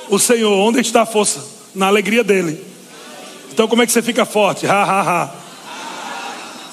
O 0.10 0.18
Senhor. 0.18 0.52
Onde 0.52 0.80
está 0.80 1.04
a 1.04 1.06
força? 1.06 1.46
Na 1.76 1.86
alegria 1.86 2.24
dele. 2.24 2.60
Então 3.52 3.68
como 3.68 3.84
é 3.84 3.86
que 3.86 3.91
você 3.91 4.02
fica 4.02 4.26
forte? 4.26 4.65
Ha, 4.65 4.84
ha, 4.84 5.02
ha. 5.02 5.32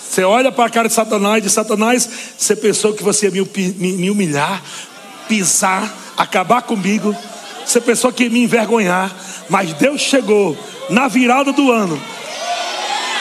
Você 0.01 0.25
olha 0.25 0.51
para 0.51 0.65
a 0.65 0.71
cara 0.71 0.89
de 0.89 0.95
Satanás 0.95 1.39
e 1.39 1.41
diz: 1.43 1.53
Satanás, 1.53 2.09
você 2.39 2.57
pensou 2.57 2.95
que 2.95 3.03
você 3.03 3.27
ia 3.27 3.33
me 3.33 4.11
humilhar, 4.11 4.63
pisar, 5.29 6.02
acabar 6.17 6.63
comigo. 6.63 7.17
Você 7.65 7.81
pensou 7.81 8.13
que 8.13 8.29
me 8.29 8.43
envergonhar, 8.43 9.11
mas 9.49 9.73
Deus 9.75 10.01
chegou 10.01 10.57
na 10.91 11.09
virada 11.09 11.53
do 11.53 11.71
ano 11.71 12.01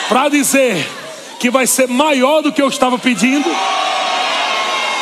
para 0.10 0.30
dizer 0.30 0.86
que 1.40 1.50
vai 1.50 1.66
ser 1.66 1.88
maior 1.88 2.42
do 2.42 2.52
que 2.52 2.62
eu 2.62 2.68
estava 2.68 3.00
pedindo, 3.00 3.50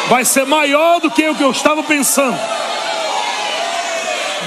vai 0.07 0.23
ser 0.23 0.45
maior 0.45 0.99
do 0.99 1.09
que 1.09 1.27
o 1.27 1.35
que 1.35 1.43
eu 1.43 1.51
estava 1.51 1.81
pensando. 1.83 2.39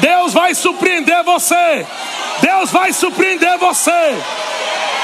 Deus 0.00 0.32
vai 0.32 0.54
surpreender 0.54 1.22
você. 1.24 1.86
Deus 2.40 2.70
vai 2.70 2.92
surpreender 2.92 3.58
você. 3.58 4.16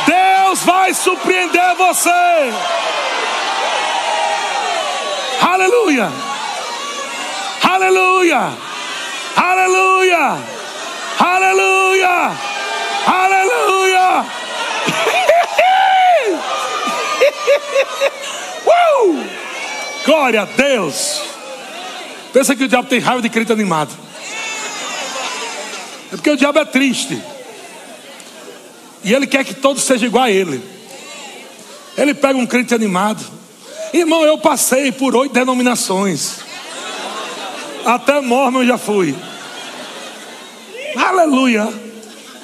Deus 0.06 0.62
vai 0.62 0.94
surpreender 0.94 1.74
você. 1.76 2.10
Aleluia. 5.40 6.27
Aleluia! 7.62 8.52
Aleluia! 9.36 10.38
Aleluia! 11.18 12.32
Aleluia! 13.06 14.26
Glória 20.04 20.42
a 20.42 20.44
Deus! 20.44 21.22
Pensa 22.32 22.56
que 22.56 22.64
o 22.64 22.68
diabo 22.68 22.88
tem 22.88 22.98
raiva 22.98 23.20
de 23.20 23.28
crente 23.28 23.52
animado. 23.52 23.90
É 26.12 26.16
porque 26.16 26.30
o 26.30 26.36
diabo 26.36 26.58
é 26.58 26.64
triste. 26.64 27.20
E 29.04 29.12
ele 29.12 29.26
quer 29.26 29.44
que 29.44 29.54
todos 29.54 29.82
sejam 29.82 30.08
igual 30.08 30.24
a 30.24 30.30
ele. 30.30 30.62
Ele 31.96 32.14
pega 32.14 32.38
um 32.38 32.46
crente 32.46 32.74
animado. 32.74 33.22
Irmão, 33.92 34.24
eu 34.24 34.38
passei 34.38 34.92
por 34.92 35.14
oito 35.16 35.32
denominações. 35.32 36.47
Até 37.88 38.20
mormon 38.20 38.66
já 38.66 38.76
fui. 38.76 39.16
Aleluia. 40.94 41.66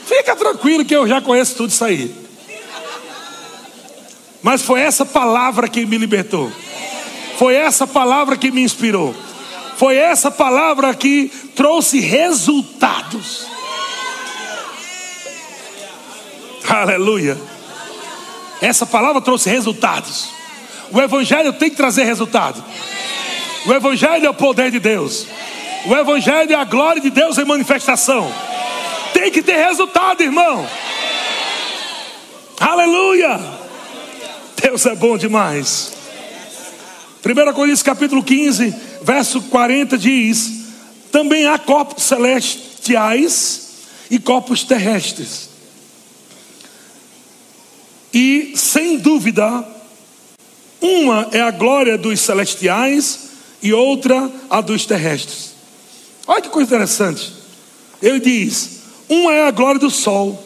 Fica 0.06 0.34
tranquilo 0.34 0.86
que 0.86 0.96
eu 0.96 1.06
já 1.06 1.20
conheço 1.20 1.54
tudo 1.54 1.68
isso 1.68 1.84
aí. 1.84 2.14
Mas 4.42 4.62
foi 4.62 4.80
essa 4.80 5.04
palavra 5.04 5.68
que 5.68 5.84
me 5.84 5.98
libertou. 5.98 6.50
Foi 7.36 7.56
essa 7.56 7.86
palavra 7.86 8.38
que 8.38 8.50
me 8.50 8.62
inspirou. 8.62 9.14
Foi 9.76 9.98
essa 9.98 10.30
palavra 10.30 10.94
que 10.94 11.30
trouxe 11.54 12.00
resultados. 12.00 13.46
Aleluia. 16.66 17.36
Essa 18.62 18.86
palavra 18.86 19.20
trouxe 19.20 19.50
resultados. 19.50 20.30
O 20.90 20.98
Evangelho 21.02 21.52
tem 21.52 21.68
que 21.68 21.76
trazer 21.76 22.04
resultado. 22.04 22.64
O 23.66 23.72
Evangelho 23.72 24.26
é 24.26 24.30
o 24.30 24.34
poder 24.34 24.70
de 24.70 24.78
Deus. 24.78 25.26
O 25.86 25.96
Evangelho 25.96 26.52
é 26.52 26.54
a 26.54 26.64
glória 26.64 27.00
de 27.00 27.08
Deus 27.08 27.38
em 27.38 27.44
manifestação. 27.44 28.30
Tem 29.14 29.30
que 29.30 29.42
ter 29.42 29.56
resultado, 29.66 30.22
irmão. 30.22 30.68
Aleluia. 32.60 33.40
Deus 34.60 34.84
é 34.84 34.94
bom 34.94 35.16
demais. 35.16 35.92
1 37.24 37.52
Coríntios 37.54 37.82
capítulo 37.82 38.22
15, 38.22 38.74
verso 39.02 39.40
40 39.42 39.96
diz: 39.96 40.52
Também 41.10 41.46
há 41.46 41.58
corpos 41.58 42.04
celestiais 42.04 43.68
e 44.10 44.18
corpos 44.18 44.62
terrestres. 44.62 45.48
E 48.12 48.52
sem 48.56 48.98
dúvida, 48.98 49.66
uma 50.82 51.28
é 51.32 51.40
a 51.40 51.50
glória 51.50 51.96
dos 51.96 52.20
celestiais 52.20 53.33
e 53.64 53.72
outra 53.72 54.30
a 54.50 54.60
dos 54.60 54.84
terrestres. 54.84 55.54
Olha 56.26 56.42
que 56.42 56.50
coisa 56.50 56.68
interessante. 56.68 57.32
Ele 58.02 58.20
diz: 58.20 58.82
uma 59.08 59.32
é 59.32 59.48
a 59.48 59.50
glória 59.50 59.80
do 59.80 59.90
sol, 59.90 60.44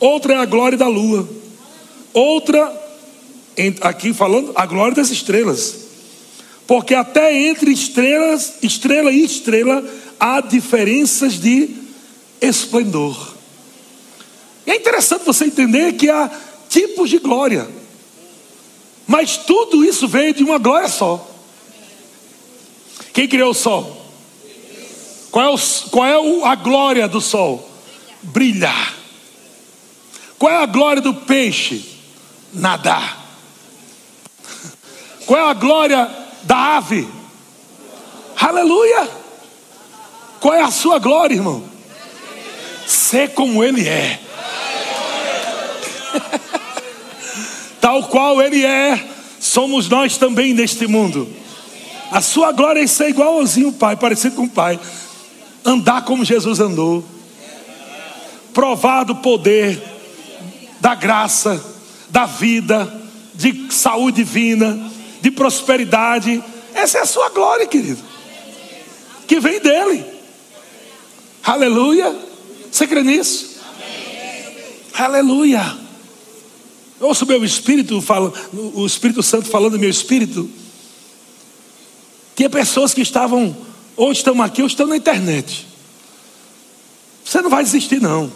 outra 0.00 0.34
é 0.34 0.36
a 0.38 0.44
glória 0.44 0.76
da 0.76 0.88
lua, 0.88 1.28
outra, 2.12 2.72
aqui 3.80 4.12
falando, 4.12 4.50
a 4.56 4.66
glória 4.66 4.96
das 4.96 5.10
estrelas. 5.10 5.76
Porque 6.66 6.94
até 6.94 7.32
entre 7.32 7.70
estrelas, 7.70 8.54
estrela 8.62 9.12
e 9.12 9.24
estrela, 9.24 9.84
há 10.18 10.40
diferenças 10.40 11.34
de 11.38 11.68
esplendor. 12.40 13.34
É 14.66 14.74
interessante 14.74 15.24
você 15.24 15.44
entender 15.44 15.92
que 15.92 16.10
há 16.10 16.28
tipos 16.68 17.10
de 17.10 17.18
glória, 17.18 17.68
mas 19.06 19.36
tudo 19.36 19.84
isso 19.84 20.08
veio 20.08 20.34
de 20.34 20.42
uma 20.42 20.58
glória 20.58 20.88
só. 20.88 21.33
Quem 23.14 23.28
criou 23.28 23.52
o 23.52 23.54
sol? 23.54 24.04
Qual 25.30 25.44
é, 25.44 25.48
o, 25.48 25.58
qual 25.90 26.06
é 26.06 26.48
a 26.48 26.54
glória 26.56 27.08
do 27.08 27.20
sol? 27.20 27.70
Brilhar. 28.20 28.94
Qual 30.36 30.52
é 30.52 30.56
a 30.56 30.66
glória 30.66 31.00
do 31.00 31.14
peixe? 31.14 31.84
Nadar. 32.52 33.24
Qual 35.26 35.40
é 35.40 35.48
a 35.48 35.54
glória 35.54 36.10
da 36.42 36.76
ave? 36.76 37.08
Aleluia. 38.36 39.08
Qual 40.40 40.52
é 40.52 40.62
a 40.62 40.70
sua 40.70 40.98
glória, 40.98 41.36
irmão? 41.36 41.62
Ser 42.84 43.32
como 43.32 43.62
ele 43.62 43.88
é. 43.88 44.20
Tal 47.80 48.02
qual 48.08 48.42
ele 48.42 48.64
é, 48.64 49.08
somos 49.38 49.88
nós 49.88 50.18
também 50.18 50.52
neste 50.52 50.86
mundo. 50.88 51.43
A 52.10 52.20
sua 52.20 52.52
glória 52.52 52.80
é 52.80 52.86
ser 52.86 53.08
igualzinho 53.08 53.68
o 53.68 53.72
Pai, 53.72 53.96
parecido 53.96 54.36
com 54.36 54.44
o 54.44 54.48
Pai. 54.48 54.78
Andar 55.64 56.04
como 56.04 56.24
Jesus 56.24 56.60
andou. 56.60 57.04
Provar 58.52 59.04
do 59.04 59.16
poder, 59.16 59.82
da 60.80 60.94
graça, 60.94 61.62
da 62.10 62.26
vida, 62.26 63.02
de 63.34 63.66
saúde 63.70 64.22
divina, 64.22 64.90
de 65.20 65.30
prosperidade. 65.30 66.42
Essa 66.72 66.98
é 66.98 67.00
a 67.00 67.06
sua 67.06 67.30
glória, 67.30 67.66
querido. 67.66 68.02
Que 69.26 69.40
vem 69.40 69.58
dele. 69.58 70.04
Aleluia. 71.42 72.14
Você 72.70 72.86
crê 72.86 73.02
nisso? 73.02 73.54
Aleluia. 74.96 75.76
Ouço 77.00 77.26
meu 77.26 77.44
espírito, 77.44 78.00
fala, 78.00 78.32
o 78.52 78.86
Espírito 78.86 79.22
Santo 79.22 79.48
falando 79.48 79.78
meu 79.78 79.90
espírito. 79.90 80.48
Tinha 82.34 82.50
pessoas 82.50 82.92
que 82.92 83.00
estavam, 83.00 83.56
ou 83.96 84.10
estão 84.10 84.42
aqui, 84.42 84.60
ou 84.60 84.66
estão 84.66 84.86
na 84.86 84.96
internet. 84.96 85.66
Você 87.24 87.40
não 87.40 87.50
vai 87.50 87.62
desistir, 87.62 88.00
não. 88.00 88.32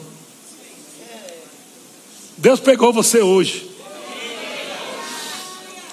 Deus 2.37 2.61
pegou 2.61 2.93
você 2.93 3.21
hoje. 3.21 3.69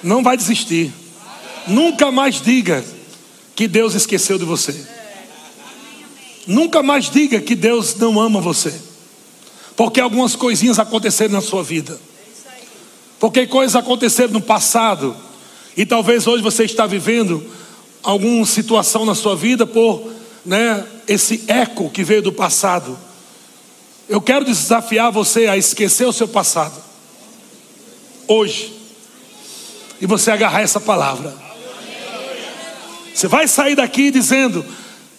Não 0.04 0.22
vai 0.22 0.38
desistir. 0.38 0.94
Nunca 1.68 2.12
mais 2.12 2.40
diga 2.40 2.86
que 3.56 3.68
Deus 3.68 3.96
esqueceu 3.96 4.38
de 4.38 4.46
você. 4.46 4.86
Nunca 6.46 6.84
mais 6.84 7.10
diga 7.10 7.42
que 7.42 7.56
Deus 7.56 7.96
não 7.96 8.20
ama 8.20 8.40
você. 8.40 8.80
Porque 9.76 10.00
algumas 10.00 10.36
coisinhas 10.36 10.78
aconteceram 10.78 11.34
na 11.34 11.42
sua 11.42 11.64
vida. 11.64 12.00
Porque 13.20 13.48
coisas 13.48 13.76
aconteceram 13.76 14.34
no 14.34 14.42
passado. 14.42 15.18
E 15.76 15.86
talvez 15.86 16.28
hoje 16.28 16.44
você 16.44 16.64
está 16.64 16.86
vivendo 16.86 17.44
alguma 18.06 18.46
situação 18.46 19.04
na 19.04 19.16
sua 19.16 19.36
vida 19.36 19.66
por 19.66 20.12
né, 20.46 20.86
esse 21.08 21.44
eco 21.48 21.90
que 21.90 22.04
veio 22.04 22.22
do 22.22 22.32
passado. 22.32 22.98
Eu 24.08 24.22
quero 24.22 24.46
desafiar 24.46 25.12
você 25.12 25.48
a 25.48 25.58
esquecer 25.58 26.06
o 26.06 26.14
seu 26.14 26.28
passado. 26.28 26.82
Hoje. 28.28 28.74
E 30.00 30.06
você 30.06 30.30
agarrar 30.30 30.62
essa 30.62 30.80
palavra. 30.80 31.34
Você 33.14 33.28
vai 33.28 33.48
sair 33.48 33.76
daqui 33.76 34.12
dizendo: 34.12 34.64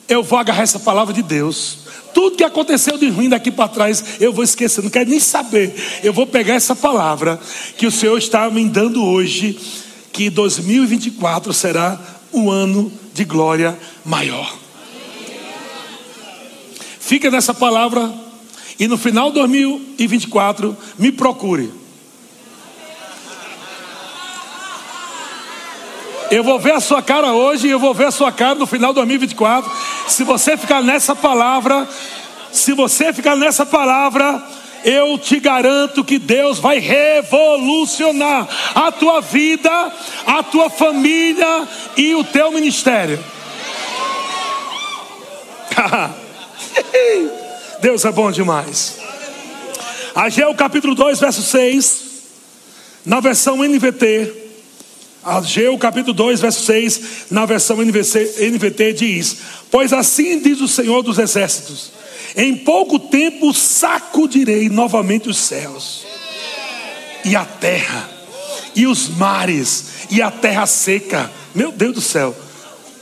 Eu 0.07 0.23
vou 0.23 0.39
agarrar 0.39 0.63
essa 0.63 0.79
palavra 0.79 1.13
de 1.13 1.23
Deus. 1.23 1.79
Tudo 2.15 2.37
que 2.37 2.45
aconteceu 2.45 2.97
de 2.97 3.09
ruim 3.09 3.29
daqui 3.29 3.51
para 3.51 3.69
trás, 3.69 4.03
eu 4.21 4.33
vou 4.33 4.45
esquecer, 4.45 4.83
não 4.83 4.91
quero 4.91 5.11
nem 5.11 5.21
saber. 5.21 5.75
Eu 6.03 6.13
vou 6.13 6.27
pegar 6.27 6.55
essa 6.55 6.77
palavra 6.77 7.39
que 7.77 7.87
o 7.87 7.91
Senhor 7.91 8.17
está 8.17 8.49
me 8.49 8.67
dando 8.69 9.05
hoje, 9.05 9.59
que 10.13 10.31
2024 10.31 11.53
será 11.53 12.16
um 12.33 12.51
ano 12.51 12.93
de 13.15 13.25
glória 13.25 13.79
maior. 14.05 14.57
Fica 17.01 17.31
nessa 17.31 17.55
palavra 17.55 18.13
e 18.79 18.87
no 18.89 18.99
final 18.99 19.29
de 19.29 19.35
2024 19.37 20.77
me 20.99 21.13
procure. 21.13 21.73
Eu 26.31 26.43
vou 26.43 26.59
ver 26.59 26.73
a 26.73 26.81
sua 26.81 27.01
cara 27.01 27.33
hoje 27.33 27.69
e 27.69 27.71
eu 27.71 27.79
vou 27.79 27.95
ver 27.95 28.07
a 28.07 28.11
sua 28.11 28.33
cara 28.33 28.57
no 28.57 28.67
final 28.67 28.91
de 28.91 28.97
2024. 28.97 29.71
Se 30.09 30.25
você 30.25 30.57
ficar 30.57 30.83
nessa 30.83 31.15
palavra, 31.15 31.89
se 32.51 32.73
você 32.73 33.13
ficar 33.13 33.37
nessa 33.37 33.65
palavra, 33.65 34.43
eu 34.87 35.19
te 35.19 35.41
garanto 35.41 36.05
que 36.05 36.17
Deus 36.17 36.61
vai 36.61 36.79
revolucionar 36.79 38.49
a 38.73 38.93
tua 38.93 39.21
vida, 39.21 39.93
a 40.25 40.45
tua 40.45 40.71
família 40.71 41.67
e 41.97 42.15
o 42.15 42.23
teu 42.23 42.53
ministério. 42.53 43.19
Deus 47.83 48.05
é 48.05 48.13
bom 48.13 48.31
demais. 48.31 48.99
Ageu 50.15 50.55
capítulo 50.55 50.95
2, 50.95 51.19
verso 51.19 51.43
6, 51.43 52.03
na 53.05 53.19
versão 53.19 53.57
NVT. 53.57 54.33
Ageu 55.25 55.77
capítulo 55.77 56.15
2, 56.15 56.41
verso 56.41 56.65
6, 56.65 57.01
na 57.33 57.45
versão 57.45 57.79
NVT, 57.79 58.51
NVT 58.51 58.93
diz: 58.93 59.39
Pois 59.69 59.93
assim 59.93 60.39
diz 60.39 60.61
o 60.61 60.69
Senhor 60.69 61.03
dos 61.03 61.19
Exércitos: 61.19 61.96
Em 62.37 62.57
pouco 62.57 62.99
tempo 62.99 63.53
sacudirei 63.53 64.69
novamente 64.69 65.29
os 65.29 65.39
céus, 65.39 66.07
e 67.25 67.35
a 67.35 67.45
terra, 67.45 68.11
e 68.75 68.87
os 68.87 69.09
mares, 69.09 70.07
e 70.11 70.21
a 70.21 70.31
terra 70.31 70.67
seca. 70.67 71.31
Meu 71.55 71.73
Deus 71.73 71.95
do 71.95 72.01
céu. 72.01 72.37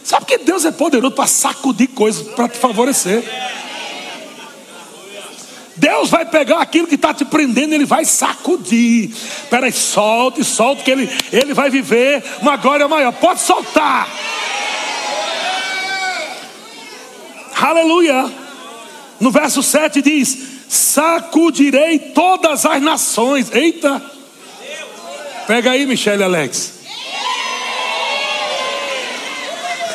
Sabe 0.05 0.27
que 0.27 0.38
Deus 0.38 0.64
é 0.64 0.70
poderoso 0.70 1.14
para 1.14 1.27
sacudir 1.27 1.88
coisas 1.88 2.27
para 2.29 2.48
te 2.48 2.59
favorecer. 2.59 3.24
Deus 5.77 6.09
vai 6.09 6.24
pegar 6.24 6.61
aquilo 6.61 6.87
que 6.87 6.94
está 6.94 7.12
te 7.12 7.24
prendendo, 7.24 7.74
Ele 7.74 7.85
vai 7.85 8.05
sacudir. 8.05 9.12
Peraí, 9.50 9.72
solte, 9.72 10.44
solte, 10.44 10.85
que 10.85 10.90
ele, 10.90 11.11
ele 11.33 11.53
vai 11.53 11.68
viver 11.68 12.22
uma 12.40 12.57
glória 12.57 12.87
maior. 12.87 13.12
Pode 13.12 13.40
soltar. 13.40 14.09
Aleluia. 17.61 18.43
No 19.20 19.31
verso 19.31 19.62
7 19.62 20.03
diz: 20.03 20.38
Sacudirei 20.68 21.98
todas 21.98 22.66
as 22.66 22.83
nações. 22.83 23.50
Eita. 23.53 24.03
Pega 25.46 25.72
aí, 25.72 25.87
Michele 25.87 26.24
Alex. 26.24 26.72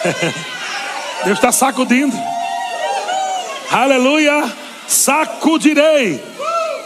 Deus 1.25 1.37
está 1.37 1.51
sacudindo. 1.51 2.15
Aleluia 3.71 4.69
sacudirei 4.89 6.21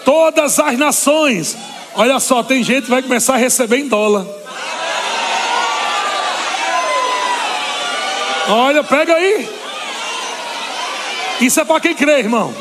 todas 0.04 0.60
as 0.60 0.78
nações. 0.78 1.58
Olha 1.96 2.20
só, 2.20 2.44
tem 2.44 2.64
gente 2.64 2.84
que 2.84 2.90
vai 2.90 3.02
começar 3.02 3.36
a 3.36 3.38
receber 3.38 3.78
em 3.78 3.88
dólar. 3.88 4.26
Olha, 8.50 8.84
pega 8.84 9.16
aí. 9.16 9.50
Isso 11.42 11.60
é 11.60 11.66
para 11.66 11.80
quem 11.80 11.94
crê, 11.94 12.20
irmão. 12.20 12.54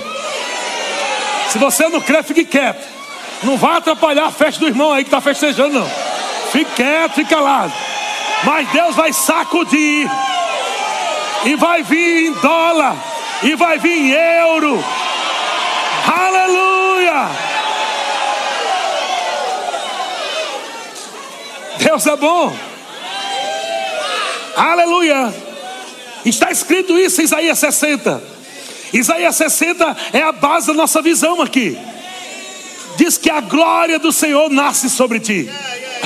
Se 1.49 1.59
você 1.59 1.89
não 1.89 2.01
crê, 2.01 2.23
fique 2.23 2.45
quieto. 2.45 2.87
Não 3.43 3.57
vai 3.57 3.77
atrapalhar 3.77 4.27
a 4.27 4.33
festa 4.33 4.61
do 4.61 4.67
irmão 4.67 4.93
aí 4.93 5.05
que 5.05 5.09
está 5.09 5.21
festejando, 5.21 5.81
não. 5.81 5.91
Fique 6.51 6.71
quieto, 6.77 7.15
fique 7.15 7.31
calado. 7.31 7.73
Mas 8.45 8.69
Deus 8.71 8.95
vai 8.95 9.13
sacudir. 9.13 10.09
E 11.45 11.57
vai 11.57 11.83
vir 11.83 12.27
em 12.27 12.33
dólar. 12.35 12.97
E 13.43 13.55
vai 13.57 13.79
vir 13.79 13.99
em 13.99 14.11
euro 14.13 14.83
Aleluia! 16.07 17.29
Deus 21.79 22.07
é 22.07 22.17
bom. 22.17 22.57
Aleluia! 24.57 25.35
Está 26.25 26.51
escrito 26.51 26.99
isso 26.99 27.21
em 27.21 27.25
Isaías 27.25 27.59
60. 27.59 28.32
Isaías 28.93 29.37
60 29.37 29.97
é 30.13 30.23
a 30.23 30.33
base 30.33 30.67
da 30.67 30.75
nossa 30.75 31.01
visão 31.01 31.41
aqui. 31.41 31.79
Diz 32.97 33.17
que 33.17 33.31
a 33.31 33.41
glória 33.41 33.99
do 33.99 34.13
Senhor 34.13 34.51
nasce 34.51 34.91
sobre 34.91 35.19
ti. 35.19 35.51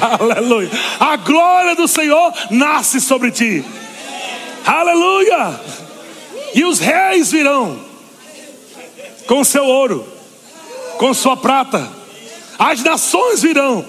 Aleluia. 0.00 0.70
A 1.00 1.16
glória 1.16 1.74
do 1.74 1.88
Senhor 1.88 2.32
nasce 2.50 3.00
sobre 3.00 3.30
ti. 3.30 3.64
Aleluia. 4.64 5.60
E 6.54 6.64
os 6.64 6.78
reis 6.78 7.32
virão 7.32 7.78
com 9.26 9.42
seu 9.42 9.64
ouro, 9.64 10.06
com 10.98 11.12
sua 11.12 11.36
prata. 11.36 11.90
As 12.58 12.82
nações 12.82 13.42
virão, 13.42 13.84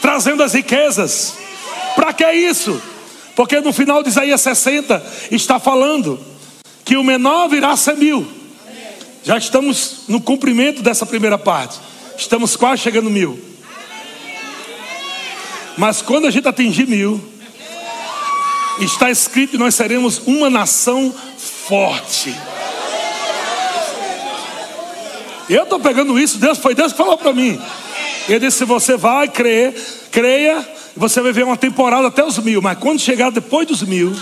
trazendo 0.00 0.42
as 0.42 0.54
riquezas. 0.54 1.34
Para 1.94 2.12
que 2.12 2.30
isso? 2.32 2.80
Porque 3.34 3.60
no 3.60 3.72
final 3.72 4.02
de 4.02 4.08
Isaías 4.10 4.40
60 4.40 5.04
está 5.30 5.58
falando 5.58 6.18
que 6.92 6.96
o 6.98 7.02
menor 7.02 7.48
virá 7.48 7.70
a 7.70 7.76
ser 7.78 7.96
mil. 7.96 8.30
Já 9.24 9.38
estamos 9.38 10.00
no 10.08 10.20
cumprimento 10.20 10.82
dessa 10.82 11.06
primeira 11.06 11.38
parte. 11.38 11.80
Estamos 12.18 12.54
quase 12.54 12.82
chegando 12.82 13.08
mil. 13.08 13.42
Mas 15.78 16.02
quando 16.02 16.26
a 16.26 16.30
gente 16.30 16.46
atingir 16.46 16.86
mil, 16.86 17.18
está 18.78 19.10
escrito 19.10 19.52
que 19.52 19.56
nós 19.56 19.74
seremos 19.74 20.20
uma 20.26 20.50
nação 20.50 21.14
forte. 21.66 22.36
Eu 25.48 25.62
estou 25.62 25.80
pegando 25.80 26.18
isso, 26.20 26.36
Deus 26.36 26.58
foi 26.58 26.74
Deus 26.74 26.92
que 26.92 26.98
falou 26.98 27.16
para 27.16 27.32
mim. 27.32 27.58
Ele 28.28 28.40
disse: 28.40 28.58
se 28.58 28.64
você 28.66 28.98
vai 28.98 29.28
crer, 29.28 29.74
creia, 30.10 30.62
você 30.94 31.22
vai 31.22 31.32
ver 31.32 31.44
uma 31.44 31.56
temporada 31.56 32.08
até 32.08 32.22
os 32.22 32.36
mil, 32.36 32.60
mas 32.60 32.76
quando 32.76 33.00
chegar 33.00 33.30
depois 33.30 33.66
dos 33.66 33.80
mil, 33.80 34.14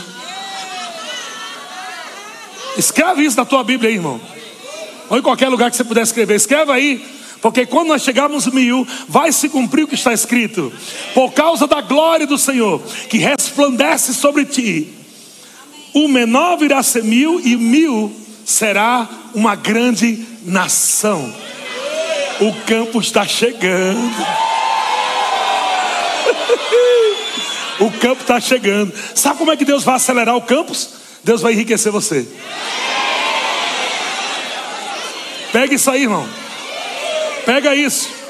escreve 2.76 3.24
isso 3.24 3.37
na 3.37 3.44
tua 3.44 3.64
Bíblia 3.64 3.90
aí, 3.90 3.96
irmão. 3.96 4.20
Ou 5.09 5.18
em 5.18 5.22
qualquer 5.22 5.48
lugar 5.48 5.70
que 5.70 5.76
você 5.76 5.85
puder 5.85 6.02
escrever, 6.02 6.37
escreve 6.37 6.70
aí. 6.70 7.04
Porque 7.42 7.64
quando 7.64 7.88
nós 7.88 8.02
chegarmos 8.02 8.46
mil, 8.46 8.87
vai 9.09 9.33
se 9.33 9.48
cumprir 9.48 9.85
o 9.85 9.88
que 9.88 9.94
está 9.94 10.12
escrito. 10.12 10.72
Por 11.14 11.33
causa 11.33 11.66
da 11.66 11.80
glória 11.80 12.26
do 12.26 12.38
Senhor, 12.38 12.80
que 13.09 13.18
resplandece 13.18 14.14
sobre 14.14 14.44
ti. 14.44 14.88
O 15.94 16.06
menor 16.06 16.59
virá 16.59 16.83
ser 16.83 17.02
mil, 17.02 17.40
e 17.40 17.56
mil 17.56 18.12
será 18.44 19.09
uma 19.35 19.56
grande 19.56 20.24
nação. 20.44 21.35
O 22.40 22.52
campo 22.66 23.00
está 23.00 23.26
chegando. 23.26 23.98
o 27.80 27.90
campo 27.92 28.20
está 28.20 28.40
chegando. 28.40 28.92
Sabe 29.14 29.38
como 29.38 29.50
é 29.50 29.56
que 29.56 29.64
Deus 29.64 29.83
vai 29.83 29.96
acelerar 29.96 30.37
o 30.37 30.42
campus? 30.42 30.99
Deus 31.22 31.40
vai 31.42 31.52
enriquecer 31.52 31.92
você. 31.92 32.26
Pega 35.52 35.74
isso 35.74 35.90
aí, 35.90 36.02
irmão. 36.02 36.26
Pega 37.44 37.74
isso. 37.74 38.20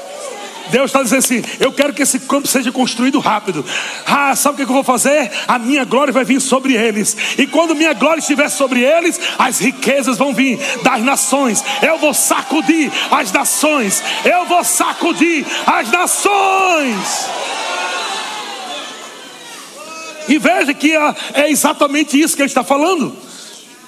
Deus 0.71 0.85
está 0.85 1.03
dizendo 1.03 1.19
assim: 1.19 1.43
eu 1.59 1.71
quero 1.71 1.93
que 1.93 2.01
esse 2.01 2.19
campo 2.21 2.47
seja 2.47 2.71
construído 2.71 3.19
rápido. 3.19 3.63
Ah, 4.07 4.35
sabe 4.35 4.53
o 4.53 4.65
que 4.65 4.71
eu 4.71 4.75
vou 4.75 4.83
fazer? 4.83 5.29
A 5.47 5.59
minha 5.59 5.83
glória 5.83 6.13
vai 6.13 6.23
vir 6.23 6.39
sobre 6.39 6.73
eles. 6.73 7.15
E 7.37 7.45
quando 7.45 7.75
minha 7.75 7.93
glória 7.93 8.19
estiver 8.19 8.49
sobre 8.49 8.81
eles, 8.81 9.19
as 9.37 9.59
riquezas 9.59 10.17
vão 10.17 10.33
vir 10.33 10.59
das 10.81 11.01
nações. 11.03 11.63
Eu 11.81 11.97
vou 11.99 12.13
sacudir 12.13 12.91
as 13.11 13.31
nações. 13.31 14.01
Eu 14.23 14.45
vou 14.45 14.63
sacudir 14.63 15.45
as 15.67 15.91
nações. 15.91 17.29
E 20.31 20.37
veja 20.37 20.73
que 20.73 20.95
é, 20.95 21.15
é 21.33 21.51
exatamente 21.51 22.17
isso 22.17 22.37
que 22.37 22.41
ele 22.41 22.47
está 22.47 22.63
falando. 22.63 23.13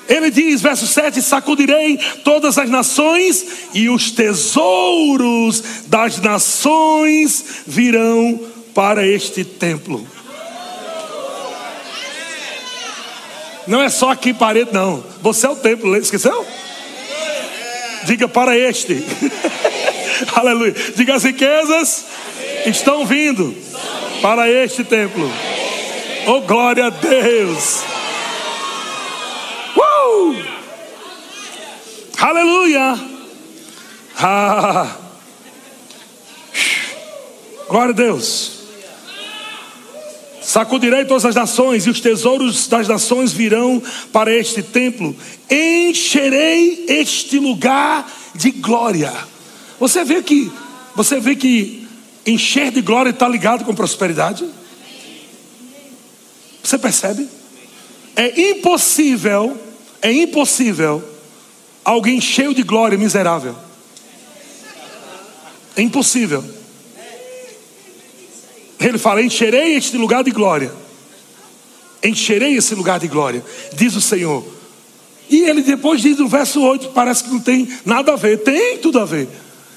Ele 0.10 0.30
diz, 0.30 0.62
verso 0.62 0.86
7: 0.86 1.22
Sacudirei 1.22 1.98
todas 2.22 2.58
as 2.58 2.70
nações, 2.70 3.46
e 3.74 3.90
os 3.90 4.12
tesouros 4.12 5.64
das 5.88 6.20
nações 6.20 7.64
virão 7.66 8.38
para 8.76 9.08
este 9.08 9.46
templo. 9.46 10.06
Não 13.66 13.82
é 13.82 13.88
só 13.88 14.12
aqui 14.12 14.34
parede, 14.34 14.74
não. 14.74 15.02
Você 15.22 15.46
é 15.46 15.50
o 15.50 15.56
templo, 15.56 15.96
esqueceu? 15.96 16.46
Diga 18.04 18.28
para 18.28 18.58
este. 18.58 19.02
Aleluia. 20.36 20.76
Diga 20.94 21.16
as 21.16 21.24
riquezas 21.24 22.04
estão 22.66 23.06
vindo 23.06 23.56
para 24.22 24.50
este 24.50 24.84
templo. 24.84 25.32
Oh, 26.26 26.42
glória 26.42 26.86
a 26.86 26.90
Deus. 26.90 27.84
Uh! 29.76 30.36
Aleluia. 32.18 32.98
Ah. 34.18 34.96
Glória 37.68 37.92
a 37.92 37.96
Deus. 37.96 38.52
Sacudirei 40.42 41.04
todas 41.04 41.26
as 41.26 41.36
nações, 41.36 41.86
e 41.86 41.90
os 41.90 42.00
tesouros 42.00 42.68
das 42.68 42.88
nações 42.88 43.34
virão 43.34 43.84
para 44.14 44.34
este 44.34 44.64
templo. 44.64 45.14
Encherei 45.50 46.86
este 46.88 47.38
lugar 47.38 48.10
de 48.34 48.52
glória. 48.52 49.14
Você 49.78 50.06
vê 50.06 50.22
que, 50.24 50.50
você 50.96 51.20
vê 51.20 51.36
que 51.36 51.86
encher 52.26 52.72
de 52.72 52.82
glória 52.82 53.10
está 53.10 53.28
ligado 53.28 53.66
com 53.66 53.76
prosperidade? 53.76 54.46
Você 56.64 56.78
percebe? 56.78 57.28
É 58.16 58.50
impossível, 58.52 59.60
é 60.02 60.12
impossível 60.12 61.04
alguém 61.84 62.22
cheio 62.22 62.54
de 62.54 62.64
glória 62.64 62.98
miserável. 62.98 63.56
É 65.76 65.82
impossível. 65.82 66.44
Ele 68.80 68.98
fala: 68.98 69.22
Encherei 69.22 69.76
este 69.76 69.98
lugar 69.98 70.24
de 70.24 70.32
glória. 70.32 70.72
Encherei 72.04 72.56
esse 72.58 72.76
lugar 72.76 73.00
de 73.00 73.08
glória, 73.08 73.44
diz 73.74 73.96
o 73.96 74.02
Senhor. 74.02 74.46
E 75.30 75.44
ele 75.44 75.62
depois 75.62 76.02
diz 76.02 76.18
no 76.18 76.28
verso 76.28 76.62
8, 76.62 76.90
parece 76.90 77.24
que 77.24 77.30
não 77.30 77.40
tem 77.40 77.68
nada 77.86 78.12
a 78.12 78.16
ver, 78.18 78.40
tem 78.44 78.78
tudo 78.78 79.00
a 79.00 79.06
ver. 79.06 79.28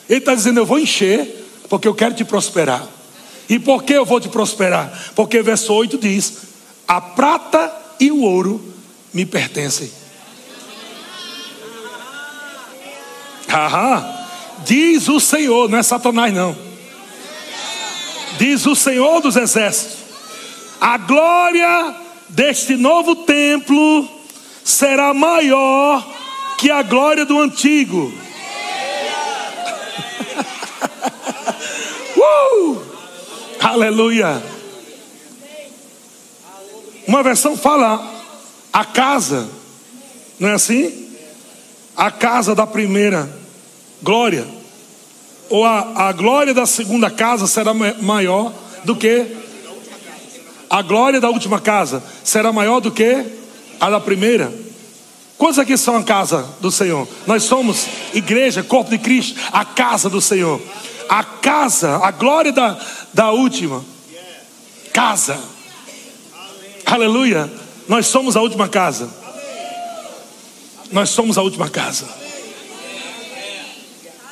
Ele 0.09 0.19
está 0.19 0.35
dizendo: 0.35 0.61
Eu 0.61 0.67
vou 0.67 0.79
encher, 0.79 1.47
porque 1.69 1.87
eu 1.87 1.95
quero 1.95 2.15
te 2.15 2.25
prosperar. 2.25 2.87
E 3.49 3.59
por 3.59 3.85
que 3.85 3.93
eu 3.93 4.05
vou 4.05 4.21
te 4.21 4.29
prosperar? 4.29 5.13
Porque 5.15 5.41
verso 5.41 5.73
8 5.73 5.97
diz: 5.99 6.33
A 6.87 7.01
prata 7.01 7.73
e 7.99 8.11
o 8.11 8.23
ouro 8.23 8.63
me 9.13 9.25
pertencem. 9.27 9.91
Aham. 13.49 14.15
Diz 14.65 15.09
o 15.09 15.21
Senhor, 15.21 15.69
não 15.69 15.79
é 15.79 15.83
Satanás, 15.83 16.33
não. 16.35 16.57
Diz 18.39 18.67
o 18.67 18.75
Senhor 18.75 19.21
dos 19.21 19.37
Exércitos: 19.37 19.97
a 20.81 20.99
glória 20.99 21.95
deste 22.29 22.77
novo 22.77 23.17
templo 23.17 24.09
será 24.65 25.15
maior 25.15 26.07
que 26.59 26.71
a 26.71 26.83
glória 26.83 27.25
do 27.25 27.41
antigo. 27.41 28.13
uh! 32.17 32.83
Aleluia. 33.61 34.56
Uma 37.07 37.23
versão 37.23 37.57
fala 37.57 38.05
a 38.73 38.85
casa, 38.85 39.49
não 40.39 40.49
é 40.49 40.55
assim? 40.55 41.07
A 41.97 42.11
casa 42.11 42.55
da 42.55 42.67
primeira 42.67 43.29
glória 44.03 44.47
ou 45.49 45.65
a, 45.65 46.09
a 46.09 46.13
glória 46.13 46.53
da 46.53 46.67
segunda 46.67 47.11
casa 47.11 47.47
será 47.47 47.73
maior 47.73 48.53
do 48.85 48.97
que 48.97 49.37
a 50.69 50.83
glória 50.83 51.21
da 51.21 51.31
última 51.31 51.61
casa 51.61 52.03
será 52.25 52.53
maior 52.53 52.81
do 52.81 52.91
que 52.91 53.25
a 53.81 53.89
da 53.89 54.01
primeira. 54.01 54.53
Quantos 55.39 55.59
aqui 55.59 55.77
são 55.77 55.97
a 55.97 56.03
casa 56.03 56.49
do 56.61 56.71
Senhor? 56.71 57.07
Nós 57.27 57.45
somos 57.45 57.87
igreja, 58.15 58.63
corpo 58.63 58.91
de 58.91 58.99
Cristo, 58.99 59.39
a 59.53 59.65
casa 59.65 60.09
do 60.09 60.21
Senhor. 60.21 60.61
A 61.09 61.23
casa, 61.23 62.01
a 62.03 62.11
glória 62.11 62.53
da, 62.53 62.77
da 63.15 63.31
última 63.31 63.85
casa. 64.93 65.39
Aleluia. 66.87 67.51
Nós 67.89 68.07
somos 68.07 68.37
a 68.37 68.41
última 68.41 68.69
casa. 68.69 69.11
Nós 70.93 71.11
somos 71.11 71.37
a 71.37 71.43
última 71.43 71.69
casa. 71.69 72.07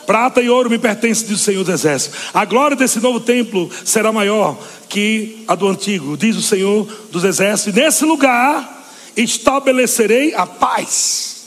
Prata 0.07 0.41
e 0.41 0.49
ouro 0.49 0.71
me 0.71 0.79
pertencem, 0.79 1.27
diz 1.27 1.41
o 1.41 1.45
Senhor 1.45 1.65
dos 1.65 1.75
Exércitos. 1.75 2.21
A 2.33 2.45
glória 2.45 2.77
desse 2.77 3.01
novo 3.01 3.21
templo 3.21 3.71
será 3.85 4.13
maior 4.13 4.59
que 4.89 5.43
a 5.49 5.55
do 5.55 5.67
antigo, 5.67 6.17
diz 6.17 6.37
o 6.37 6.43
Senhor 6.43 6.85
dos 7.11 7.25
Exércitos. 7.25 7.75
Nesse 7.75 8.05
lugar 8.05 8.87
estabelecerei 9.17 10.35
a 10.35 10.47
paz. 10.47 11.45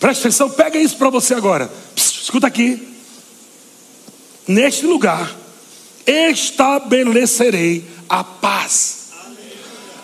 Preste 0.00 0.20
atenção, 0.20 0.50
pega 0.50 0.78
isso 0.78 0.96
para 0.96 1.10
você 1.10 1.34
agora. 1.34 1.70
Escuta 1.94 2.46
aqui. 2.46 2.88
Neste 4.48 4.86
lugar 4.86 5.36
estabelecerei 6.06 7.84
a 8.08 8.24
paz. 8.24 8.99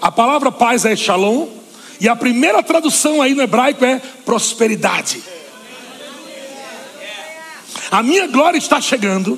A 0.06 0.12
palavra 0.12 0.52
paz 0.52 0.84
é 0.84 0.94
shalom. 0.94 1.48
E 1.98 2.08
a 2.08 2.14
primeira 2.14 2.62
tradução 2.62 3.20
aí 3.20 3.34
no 3.34 3.42
hebraico 3.42 3.84
é 3.84 4.00
prosperidade. 4.24 5.20
A 7.90 8.04
minha 8.04 8.28
glória 8.28 8.56
está 8.56 8.80
chegando 8.80 9.36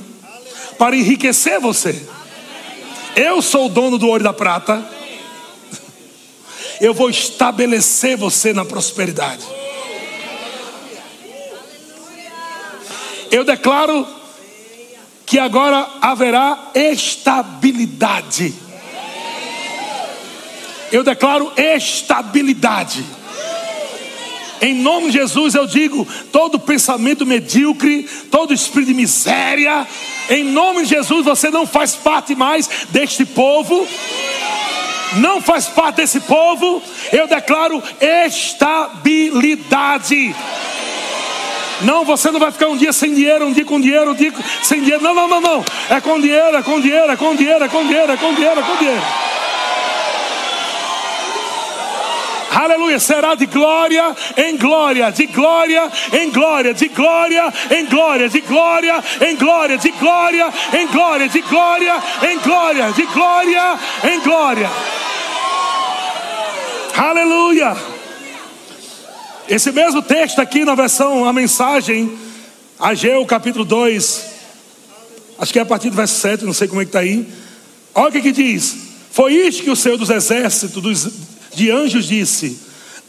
para 0.77 0.95
enriquecer 0.95 1.59
você. 1.59 2.07
Eu 3.17 3.41
sou 3.41 3.65
o 3.65 3.69
dono 3.71 3.97
do 3.97 4.09
ouro 4.09 4.21
e 4.21 4.25
da 4.25 4.35
prata. 4.35 4.87
Eu 6.83 6.93
vou 6.93 7.09
estabelecer 7.09 8.19
você 8.19 8.53
na 8.53 8.67
prosperidade. 8.67 9.47
Eu 13.31 13.43
declaro 13.43 14.07
que 15.25 15.39
agora 15.39 15.89
haverá 16.03 16.73
estabilidade. 16.75 18.68
Eu 20.91 21.03
declaro 21.03 21.53
estabilidade. 21.57 23.05
Em 24.61 24.75
nome 24.75 25.07
de 25.07 25.15
Jesus 25.19 25.55
eu 25.55 25.67
digo: 25.67 26.07
todo 26.33 26.59
pensamento 26.59 27.27
medíocre, 27.27 28.09
todo 28.31 28.55
espírito 28.55 28.89
de 28.89 28.95
miséria, 28.95 29.87
em 30.29 30.45
nome 30.45 30.83
de 30.83 30.91
Jesus 30.91 31.25
você 31.25 31.51
não 31.51 31.67
faz 31.67 31.95
parte 31.95 32.35
mais 32.35 32.69
deste 32.91 33.25
povo. 33.25 33.87
Não 35.17 35.41
faz 35.41 35.67
parte 35.67 35.97
desse 35.97 36.21
povo, 36.21 36.83
eu 37.11 37.27
declaro 37.27 37.83
estabilidade. 37.99 40.37
Não, 41.81 42.05
você 42.05 42.31
não 42.31 42.39
vai 42.39 42.53
ficar 42.53 42.69
um 42.69 42.77
dia 42.77 42.93
sem 42.93 43.15
dinheiro, 43.15 43.47
um 43.47 43.53
dia 43.53 43.65
com 43.65 43.81
dinheiro, 43.81 44.11
um 44.11 44.15
dia 44.15 44.31
sem 44.63 44.81
dinheiro. 44.81 45.03
Não, 45.03 45.15
não, 45.15 45.27
não, 45.27 45.41
não. 45.41 45.65
É 45.89 45.99
com 46.01 46.21
dinheiro, 46.21 46.59
é 46.59 46.63
com 46.63 46.79
dinheiro, 46.79 47.11
é 47.11 47.17
com 47.17 47.35
dinheiro, 47.35 47.65
é 47.65 47.69
com 47.69 47.87
dinheiro, 47.87 48.13
é 48.13 48.19
com 48.19 48.35
dinheiro, 48.35 48.61
é 48.61 48.63
com 48.63 48.77
dinheiro. 48.77 49.03
Aleluia, 52.51 52.99
será 52.99 53.35
de 53.35 53.47
glória 53.47 54.17
em 54.37 54.57
glória, 54.57 55.11
de 55.11 55.27
glória 55.27 55.91
em 56.13 56.31
glória, 56.31 56.75
de 56.75 56.89
glória 56.89 57.53
em 57.71 57.87
glória, 57.87 58.29
de 58.29 58.41
glória 58.41 59.05
em 59.29 59.37
glória, 59.37 59.79
de 59.79 59.91
glória 59.91 60.53
em 60.73 60.87
glória, 60.87 61.29
de 61.29 61.41
glória 61.43 62.03
em 62.31 62.39
glória, 62.39 62.93
de 62.93 63.03
glória 63.07 63.79
em 64.05 64.21
glória. 64.21 64.71
Aleluia. 66.97 67.77
Esse 69.49 69.73
mesmo 69.73 70.03
texto 70.03 70.41
aqui 70.41 70.65
na 70.65 70.75
versão, 70.75 71.25
a 71.25 71.33
mensagem, 71.33 72.19
Ageu 72.79 73.25
capítulo 73.25 73.65
2, 73.65 74.25
acho 75.39 75.53
que 75.53 75.59
é 75.59 75.63
a 75.63 75.67
partir 75.67 75.91
do 75.91 75.97
verso 75.97 76.21
7, 76.21 76.45
não 76.45 76.53
sei 76.53 76.69
como 76.69 76.81
é 76.81 76.85
que 76.85 76.91
está 76.91 77.01
aí. 77.01 77.27
Olha 77.95 78.09
o 78.09 78.13
que, 78.13 78.21
que 78.21 78.33
diz: 78.33 78.77
Foi 79.11 79.33
isto 79.33 79.63
que 79.65 79.71
o 79.71 79.77
Senhor 79.77 79.97
dos 79.97 80.11
exércitos, 80.11 80.83
dos 80.83 81.28
de 81.59 81.73
anjos 81.73 82.07
disse: 82.07 82.57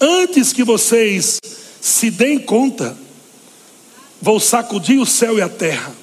Antes 0.02 0.52
que 0.52 0.64
vocês 0.64 1.40
se 1.80 2.10
deem 2.10 2.40
conta, 2.40 2.98
vou 4.20 4.40
sacudir 4.40 5.00
o 5.00 5.06
céu 5.06 5.38
e 5.38 5.42
a 5.42 5.48
terra, 5.48 5.94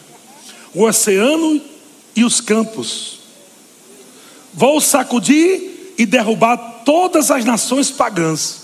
o 0.73 0.85
oceano 0.85 1.61
e 2.15 2.25
os 2.25 2.41
campos. 2.41 3.19
Vou 4.55 4.81
sacudir 4.81 5.95
e 5.99 6.07
derrubar 6.07 6.57
todas 6.85 7.33
as 7.33 7.45
nações 7.45 7.91
pagãs. 7.91 8.63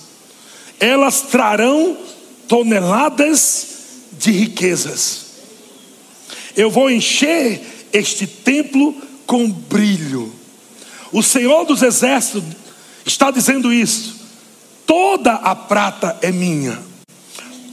Elas 0.78 1.22
trarão 1.22 1.98
toneladas 2.46 3.66
de 4.12 4.30
riquezas. 4.30 5.22
Eu 6.56 6.70
vou 6.70 6.88
encher 6.88 7.88
este 7.92 8.26
templo 8.26 8.94
com 9.26 9.50
brilho. 9.50 10.32
O 11.10 11.22
Senhor 11.22 11.64
dos 11.64 11.82
Exércitos 11.82 12.61
está 13.04 13.30
dizendo 13.30 13.72
isso. 13.72 14.20
Toda 14.86 15.32
a 15.32 15.54
prata 15.54 16.18
é 16.22 16.30
minha, 16.30 16.78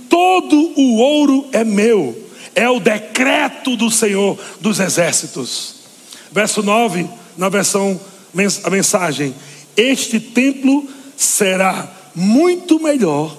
todo 0.07 0.55
o 0.79 0.97
ouro 0.97 1.47
é 1.51 1.63
meu, 1.63 2.29
é 2.55 2.69
o 2.69 2.79
decreto 2.79 3.75
do 3.75 3.91
Senhor 3.91 4.37
dos 4.61 4.79
exércitos. 4.79 5.75
Verso 6.31 6.61
9, 6.61 7.09
na 7.37 7.49
versão 7.49 7.99
a 8.63 8.69
mensagem: 8.69 9.33
Este 9.75 10.19
templo 10.19 10.87
será 11.17 11.91
muito 12.15 12.79
melhor 12.79 13.37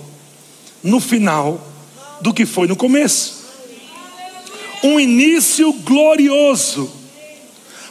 no 0.83 1.01
final 1.01 1.67
do 2.21 2.35
que 2.35 2.45
foi 2.45 2.67
no 2.67 2.77
começo. 2.77 3.41
Um 4.83 4.99
início 4.99 5.73
glorioso, 5.73 6.91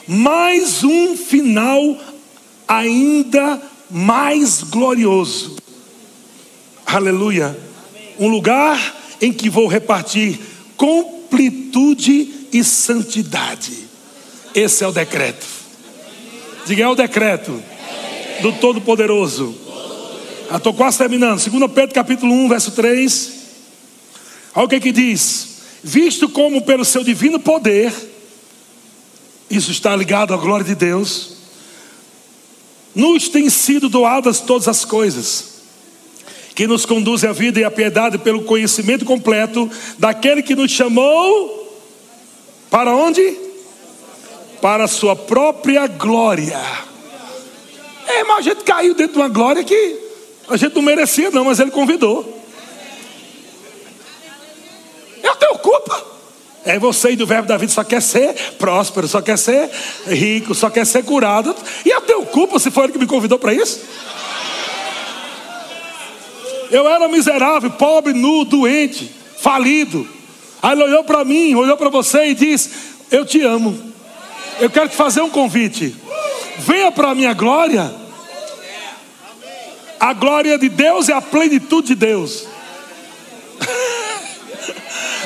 mais 0.06 0.82
um 0.82 1.16
final 1.16 1.96
ainda 2.66 3.69
mais 3.90 4.62
glorioso. 4.62 5.56
Aleluia. 6.86 7.56
Um 8.18 8.28
lugar 8.28 8.96
em 9.20 9.32
que 9.32 9.50
vou 9.50 9.66
repartir 9.66 10.38
completude 10.76 12.46
e 12.52 12.64
santidade. 12.64 13.88
Esse 14.54 14.84
é 14.84 14.86
o 14.86 14.92
decreto. 14.92 15.46
Diga, 16.66 16.84
é 16.84 16.88
o 16.88 16.94
decreto 16.94 17.62
do 18.42 18.52
Todo-Poderoso. 18.52 19.54
Estou 20.54 20.74
quase 20.74 20.98
terminando. 20.98 21.38
2 21.38 21.72
Pedro 21.72 21.94
capítulo 21.94 22.32
1, 22.32 22.48
verso 22.48 22.70
3. 22.72 23.32
Olha 24.54 24.66
o 24.66 24.68
que, 24.68 24.80
que 24.80 24.92
diz. 24.92 25.48
Visto 25.82 26.28
como 26.28 26.62
pelo 26.62 26.84
seu 26.84 27.04
divino 27.04 27.38
poder, 27.38 27.92
isso 29.48 29.70
está 29.70 29.94
ligado 29.96 30.34
à 30.34 30.36
glória 30.36 30.64
de 30.64 30.74
Deus, 30.74 31.39
nos 32.94 33.28
têm 33.28 33.48
sido 33.48 33.88
doadas 33.88 34.40
todas 34.40 34.68
as 34.68 34.84
coisas, 34.84 35.62
que 36.54 36.66
nos 36.66 36.84
conduzem 36.84 37.30
à 37.30 37.32
vida 37.32 37.60
e 37.60 37.64
à 37.64 37.70
piedade 37.70 38.18
pelo 38.18 38.44
conhecimento 38.44 39.04
completo 39.04 39.70
daquele 39.98 40.42
que 40.42 40.54
nos 40.54 40.70
chamou 40.70 41.60
para 42.70 42.94
onde? 42.94 43.36
Para 44.60 44.84
a 44.84 44.88
sua 44.88 45.16
própria 45.16 45.86
glória. 45.86 46.60
É, 48.06 48.24
mas 48.24 48.38
a 48.38 48.42
gente 48.42 48.64
caiu 48.64 48.94
dentro 48.94 49.14
de 49.14 49.18
uma 49.18 49.28
glória 49.28 49.64
que 49.64 49.98
a 50.48 50.56
gente 50.56 50.74
não 50.74 50.82
merecia, 50.82 51.30
não, 51.30 51.44
mas 51.44 51.60
ele 51.60 51.70
convidou. 51.70 52.40
Eu 55.22 55.36
tenho 55.36 55.58
culpa. 55.58 56.19
É 56.64 56.78
você 56.78 57.12
e 57.12 57.16
do 57.16 57.26
verbo 57.26 57.48
da 57.48 57.56
vida 57.56 57.72
só 57.72 57.82
quer 57.82 58.02
ser 58.02 58.34
próspero, 58.58 59.08
só 59.08 59.22
quer 59.22 59.38
ser 59.38 59.70
rico, 60.06 60.54
só 60.54 60.68
quer 60.68 60.84
ser 60.84 61.04
curado. 61.04 61.54
E 61.84 61.88
eu 61.88 62.00
tenho 62.02 62.26
culpa 62.26 62.58
se 62.58 62.70
foi 62.70 62.84
ele 62.84 62.92
que 62.92 62.98
me 62.98 63.06
convidou 63.06 63.38
para 63.38 63.54
isso? 63.54 63.80
Eu 66.70 66.88
era 66.88 67.08
miserável, 67.08 67.70
pobre, 67.70 68.12
nu, 68.12 68.44
doente, 68.44 69.10
falido. 69.38 70.06
Aí 70.62 70.72
ele 70.72 70.84
olhou 70.84 71.02
para 71.02 71.24
mim, 71.24 71.54
olhou 71.54 71.76
para 71.76 71.88
você 71.88 72.26
e 72.26 72.34
disse: 72.34 72.70
Eu 73.10 73.24
te 73.24 73.40
amo. 73.42 73.90
Eu 74.60 74.68
quero 74.68 74.88
te 74.88 74.96
fazer 74.96 75.22
um 75.22 75.30
convite. 75.30 75.96
Venha 76.58 76.92
para 76.92 77.10
a 77.10 77.14
minha 77.14 77.32
glória. 77.32 77.92
A 79.98 80.12
glória 80.12 80.58
de 80.58 80.68
Deus 80.68 81.08
é 81.08 81.12
a 81.12 81.20
plenitude 81.20 81.88
de 81.88 81.94
Deus. 81.94 82.46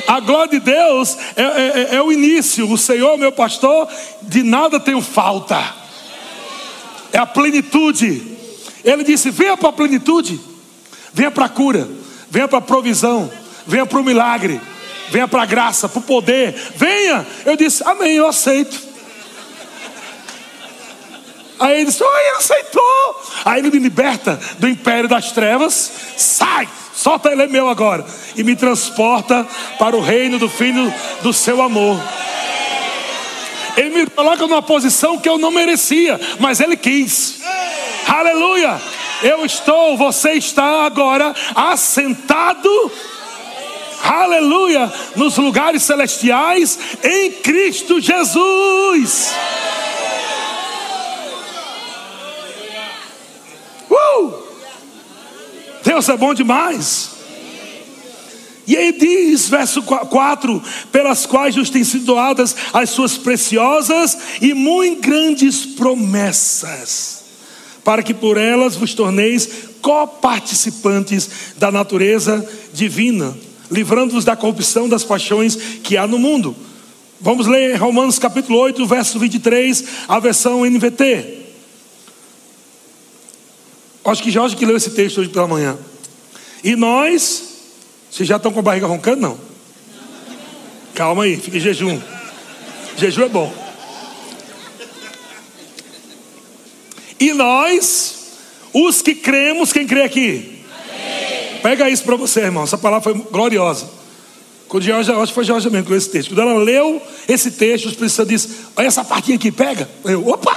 A 0.06 0.20
glória 0.20 0.58
de 0.58 0.60
Deus 0.60 1.16
é, 1.36 1.42
é, 1.42 1.46
é, 1.46 1.94
é 1.96 2.02
o 2.02 2.12
início. 2.12 2.70
O 2.70 2.76
Senhor, 2.76 3.16
meu 3.16 3.32
pastor, 3.32 3.88
de 4.22 4.42
nada 4.42 4.78
tenho 4.78 5.00
falta. 5.00 5.62
É 7.12 7.18
a 7.18 7.26
plenitude. 7.26 8.36
Ele 8.84 9.02
disse: 9.04 9.30
venha 9.30 9.56
para 9.56 9.70
a 9.70 9.72
plenitude, 9.72 10.38
venha 11.12 11.30
para 11.30 11.46
a 11.46 11.48
cura, 11.48 11.88
venha 12.30 12.46
para 12.46 12.58
a 12.58 12.62
provisão, 12.62 13.30
venha 13.66 13.86
para 13.86 13.98
o 13.98 14.04
milagre, 14.04 14.60
venha 15.10 15.26
para 15.26 15.42
a 15.42 15.46
graça, 15.46 15.88
para 15.88 16.00
o 16.00 16.02
poder. 16.02 16.54
Venha. 16.76 17.26
Eu 17.46 17.56
disse: 17.56 17.82
Amém, 17.84 18.12
eu 18.12 18.26
aceito. 18.26 18.93
Aí 21.58 21.76
ele 21.76 21.86
disse: 21.86 22.02
Oh, 22.02 22.16
ele 22.16 22.36
aceitou. 22.36 23.22
Aí 23.44 23.60
ele 23.60 23.70
me 23.70 23.78
liberta 23.78 24.38
do 24.58 24.68
império 24.68 25.08
das 25.08 25.32
trevas. 25.32 25.92
Sai, 26.16 26.68
solta 26.94 27.30
ele 27.30 27.42
é 27.42 27.46
meu 27.46 27.68
agora. 27.68 28.04
E 28.36 28.42
me 28.42 28.56
transporta 28.56 29.46
para 29.78 29.96
o 29.96 30.00
reino 30.00 30.38
do 30.38 30.48
filho 30.48 30.92
do 31.22 31.32
seu 31.32 31.62
amor. 31.62 32.00
Ele 33.76 33.90
me 33.90 34.06
coloca 34.06 34.46
numa 34.46 34.62
posição 34.62 35.18
que 35.18 35.28
eu 35.28 35.38
não 35.38 35.50
merecia, 35.50 36.20
mas 36.38 36.60
ele 36.60 36.76
quis. 36.76 37.40
Aleluia! 38.06 38.80
Eu 39.22 39.44
estou, 39.44 39.96
você 39.96 40.32
está 40.32 40.84
agora 40.84 41.34
assentado 41.54 42.92
aleluia, 44.04 44.92
nos 45.16 45.38
lugares 45.38 45.82
celestiais 45.82 46.78
em 47.02 47.32
Cristo 47.32 48.00
Jesus. 48.00 49.32
Deus 55.84 56.08
é 56.08 56.16
bom 56.16 56.34
demais. 56.34 57.10
E 58.66 58.76
aí 58.76 58.92
diz, 58.92 59.48
verso 59.48 59.82
4: 59.82 60.62
pelas 60.90 61.26
quais 61.26 61.54
nos 61.54 61.70
têm 61.70 61.84
sido 61.84 62.06
doadas 62.06 62.56
as 62.72 62.90
suas 62.90 63.18
preciosas 63.18 64.16
e 64.40 64.54
muito 64.54 65.02
grandes 65.02 65.66
promessas, 65.66 67.24
para 67.84 68.02
que 68.02 68.14
por 68.14 68.36
elas 68.36 68.76
vos 68.76 68.94
torneis 68.94 69.48
coparticipantes 69.82 71.28
da 71.58 71.70
natureza 71.70 72.48
divina, 72.72 73.36
livrando-vos 73.70 74.24
da 74.24 74.34
corrupção 74.34 74.88
das 74.88 75.04
paixões 75.04 75.56
que 75.82 75.96
há 75.96 76.06
no 76.06 76.18
mundo. 76.18 76.56
Vamos 77.20 77.46
ler 77.46 77.76
Romanos 77.76 78.18
capítulo 78.18 78.58
8, 78.60 78.86
verso 78.86 79.18
23, 79.18 79.84
a 80.08 80.18
versão 80.18 80.64
NVT. 80.64 81.43
Acho 84.04 84.22
que 84.22 84.30
Jorge 84.30 84.54
que 84.54 84.66
leu 84.66 84.76
esse 84.76 84.90
texto 84.90 85.20
hoje 85.20 85.30
pela 85.30 85.48
manhã. 85.48 85.78
E 86.62 86.76
nós, 86.76 87.42
vocês 88.10 88.28
já 88.28 88.36
estão 88.36 88.52
com 88.52 88.60
a 88.60 88.62
barriga 88.62 88.86
roncando? 88.86 89.20
Não. 89.20 89.38
Calma 90.94 91.24
aí, 91.24 91.36
fique 91.36 91.56
em 91.56 91.60
jejum. 91.60 92.00
Jejum 92.96 93.22
é 93.22 93.28
bom. 93.28 93.52
E 97.18 97.32
nós, 97.32 98.16
os 98.72 99.00
que 99.00 99.14
cremos, 99.14 99.72
quem 99.72 99.86
crê 99.86 100.02
aqui? 100.02 100.60
Amém. 100.68 101.60
Pega 101.62 101.88
isso 101.88 102.04
para 102.04 102.16
você, 102.16 102.40
irmão. 102.40 102.64
Essa 102.64 102.76
palavra 102.76 103.12
foi 103.12 103.14
gloriosa. 103.30 103.88
Quando 104.68 104.82
Jorge, 104.82 105.12
acho 105.12 105.26
que 105.28 105.34
foi 105.34 105.44
Jorge 105.44 105.70
mesmo 105.70 105.84
que 105.84 105.90
leu 105.90 105.98
esse 105.98 106.10
texto. 106.10 106.28
Quando 106.30 106.42
ela 106.42 106.58
leu 106.58 107.00
esse 107.28 107.52
texto, 107.52 107.86
o 107.86 107.88
Espírito 107.88 108.12
Santo 108.12 108.28
disse: 108.28 108.48
Olha 108.76 108.86
essa 108.86 109.04
partinha 109.04 109.36
aqui, 109.36 109.50
pega. 109.50 109.88
Eu, 110.04 110.26
opa! 110.28 110.54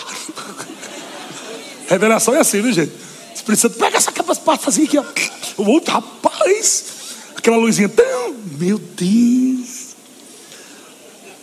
Revelação 1.87 2.33
é 2.33 2.39
assim, 2.39 2.61
viu, 2.61 2.73
gente? 2.73 2.91
Espírito 3.37 3.61
Santo, 3.61 3.77
pega 3.77 3.97
essa 3.97 4.11
capa 4.11 4.35
para 4.35 4.57
fazer 4.57 4.83
aqui, 4.83 4.97
ó. 4.97 5.05
O 5.57 5.69
outro, 5.69 5.93
rapaz, 5.93 6.85
aquela 7.35 7.57
luzinha, 7.57 7.87
tão, 7.87 8.35
meu 8.57 8.77
Deus. 8.77 9.95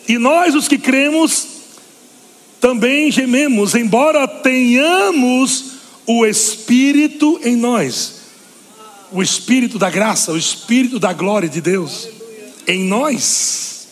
E 0.07 0.19
nós, 0.19 0.55
os 0.55 0.69
que 0.69 0.77
cremos, 0.77 1.47
também 2.61 3.11
gememos, 3.11 3.75
embora 3.75 4.27
tenhamos 4.27 5.65
o 6.07 6.27
Espírito 6.27 7.41
em 7.43 7.57
nós, 7.57 8.15
o 9.13 9.23
Espírito 9.23 9.79
da 9.79 9.89
graça, 9.89 10.33
o 10.33 10.37
Espírito 10.37 10.99
da 10.99 11.13
glória 11.13 11.49
de 11.49 11.61
Deus 11.61 12.09
em 12.67 12.85
nós, 12.85 13.89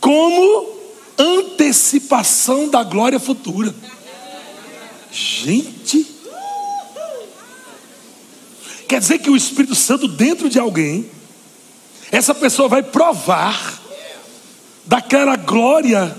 como 0.00 0.76
antecipação 1.18 2.68
da 2.68 2.84
glória 2.84 3.18
futura. 3.18 3.74
Gente, 5.10 6.15
Quer 8.88 9.00
dizer 9.00 9.18
que 9.18 9.30
o 9.30 9.36
Espírito 9.36 9.74
Santo 9.74 10.06
dentro 10.06 10.48
de 10.48 10.58
alguém, 10.58 11.10
essa 12.12 12.34
pessoa 12.34 12.68
vai 12.68 12.82
provar 12.82 13.80
daquela 14.84 15.36
glória 15.36 16.16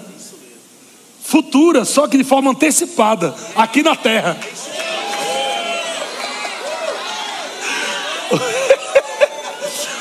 futura, 1.24 1.86
só 1.86 2.08
que 2.08 2.18
de 2.18 2.24
forma 2.24 2.52
antecipada, 2.52 3.34
aqui 3.56 3.84
na 3.84 3.96
terra. 3.96 4.38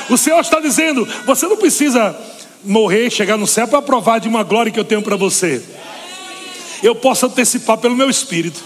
O 0.09 0.17
Senhor 0.17 0.39
está 0.39 0.61
dizendo: 0.61 1.05
você 1.25 1.45
não 1.47 1.57
precisa 1.57 2.17
morrer, 2.63 3.09
chegar 3.09 3.37
no 3.37 3.45
céu 3.45 3.67
para 3.67 3.81
provar 3.81 4.19
de 4.19 4.27
uma 4.29 4.41
glória 4.41 4.71
que 4.71 4.79
eu 4.79 4.85
tenho 4.85 5.01
para 5.01 5.17
você. 5.17 5.61
Eu 6.81 6.95
posso 6.95 7.25
antecipar 7.25 7.77
pelo 7.77 7.93
meu 7.93 8.09
espírito. 8.09 8.63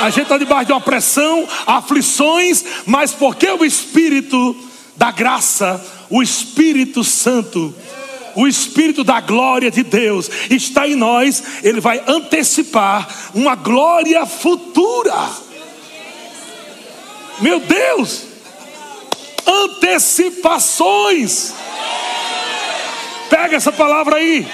A 0.00 0.10
gente 0.10 0.24
está 0.24 0.36
debaixo 0.36 0.66
de 0.66 0.72
uma 0.72 0.80
pressão, 0.80 1.48
aflições, 1.66 2.64
mas 2.84 3.12
porque 3.12 3.48
o 3.50 3.64
Espírito 3.64 4.54
da 4.94 5.10
graça, 5.10 5.82
o 6.10 6.22
Espírito 6.22 7.02
Santo, 7.02 7.74
o 8.34 8.46
Espírito 8.46 9.02
da 9.02 9.18
glória 9.20 9.70
de 9.70 9.82
Deus 9.82 10.30
está 10.50 10.86
em 10.86 10.94
nós, 10.94 11.42
ele 11.62 11.80
vai 11.80 12.02
antecipar 12.06 13.08
uma 13.34 13.54
glória 13.54 14.26
futura. 14.26 15.14
Meu 17.40 17.58
Deus, 17.60 18.24
antecipações. 19.46 21.54
Pega 23.30 23.56
essa 23.56 23.72
palavra 23.72 24.16
aí. 24.16 24.46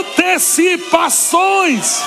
Antecipações 0.00 2.02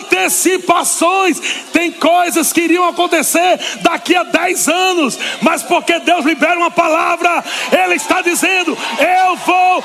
antecipações. 0.00 1.40
Tem 1.72 1.92
coisas 1.92 2.52
que 2.52 2.62
iriam 2.62 2.88
acontecer 2.88 3.58
daqui 3.82 4.16
a 4.16 4.22
10 4.24 4.68
anos, 4.68 5.18
mas 5.42 5.62
porque 5.62 5.98
Deus 6.00 6.24
libera 6.24 6.58
uma 6.58 6.70
palavra, 6.70 7.44
Ele 7.72 7.94
está 7.94 8.22
dizendo: 8.22 8.76
Eu 8.98 9.36
vou 9.36 9.84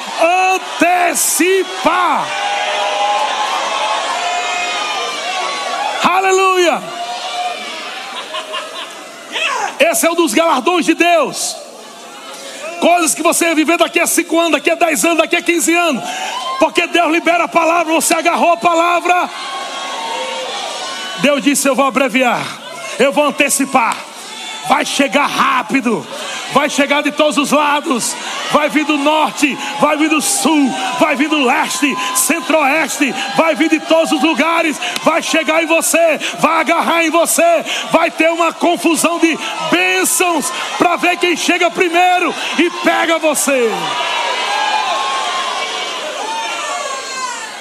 antecipar. 0.55 2.27
Aleluia! 6.03 6.81
Esse 9.79 10.07
é 10.07 10.11
um 10.11 10.15
dos 10.15 10.33
galardões 10.33 10.85
de 10.85 10.93
Deus. 10.93 11.57
Coisas 12.79 13.13
que 13.13 13.23
você 13.23 13.45
vai 13.45 13.55
viver 13.55 13.77
daqui 13.77 13.99
a 13.99 14.07
5 14.07 14.39
anos, 14.39 14.51
daqui 14.53 14.69
a 14.69 14.75
10 14.75 15.05
anos, 15.05 15.17
daqui 15.17 15.35
a 15.35 15.41
15 15.41 15.73
anos. 15.73 16.03
Porque 16.59 16.87
Deus 16.87 17.11
libera 17.11 17.45
a 17.45 17.47
palavra, 17.47 17.93
você 17.93 18.13
agarrou 18.13 18.51
a 18.53 18.57
palavra. 18.57 19.29
Deus 21.21 21.41
disse: 21.41 21.67
Eu 21.67 21.75
vou 21.75 21.85
abreviar, 21.85 22.45
eu 22.99 23.11
vou 23.11 23.25
antecipar. 23.25 23.95
Vai 24.67 24.83
chegar 24.83 25.27
rápido, 25.27 26.05
vai 26.51 26.67
chegar 26.71 27.03
de 27.03 27.11
todos 27.11 27.37
os 27.37 27.51
lados, 27.51 28.15
vai 28.51 28.67
vir 28.67 28.83
do 28.83 28.97
norte, 28.97 29.55
vai 29.79 29.95
vir 29.95 30.09
do 30.09 30.19
sul, 30.19 30.73
vai 30.99 31.15
vir 31.15 31.29
do 31.29 31.43
leste, 31.43 31.95
centro-oeste, 32.15 33.13
vai 33.37 33.53
vir 33.53 33.69
de 33.69 33.79
todos 33.81 34.11
os 34.11 34.23
lugares, 34.23 34.79
vai 35.03 35.21
chegar 35.21 35.61
em 35.61 35.67
você, 35.67 36.19
vai 36.39 36.61
agarrar 36.61 37.05
em 37.05 37.11
você, 37.11 37.63
vai 37.91 38.09
ter 38.09 38.31
uma 38.31 38.51
confusão 38.53 39.19
de 39.19 39.37
bênçãos 39.69 40.51
para 40.79 40.95
ver 40.95 41.17
quem 41.17 41.37
chega 41.37 41.69
primeiro 41.69 42.33
e 42.57 42.69
pega 42.83 43.19
você. 43.19 43.69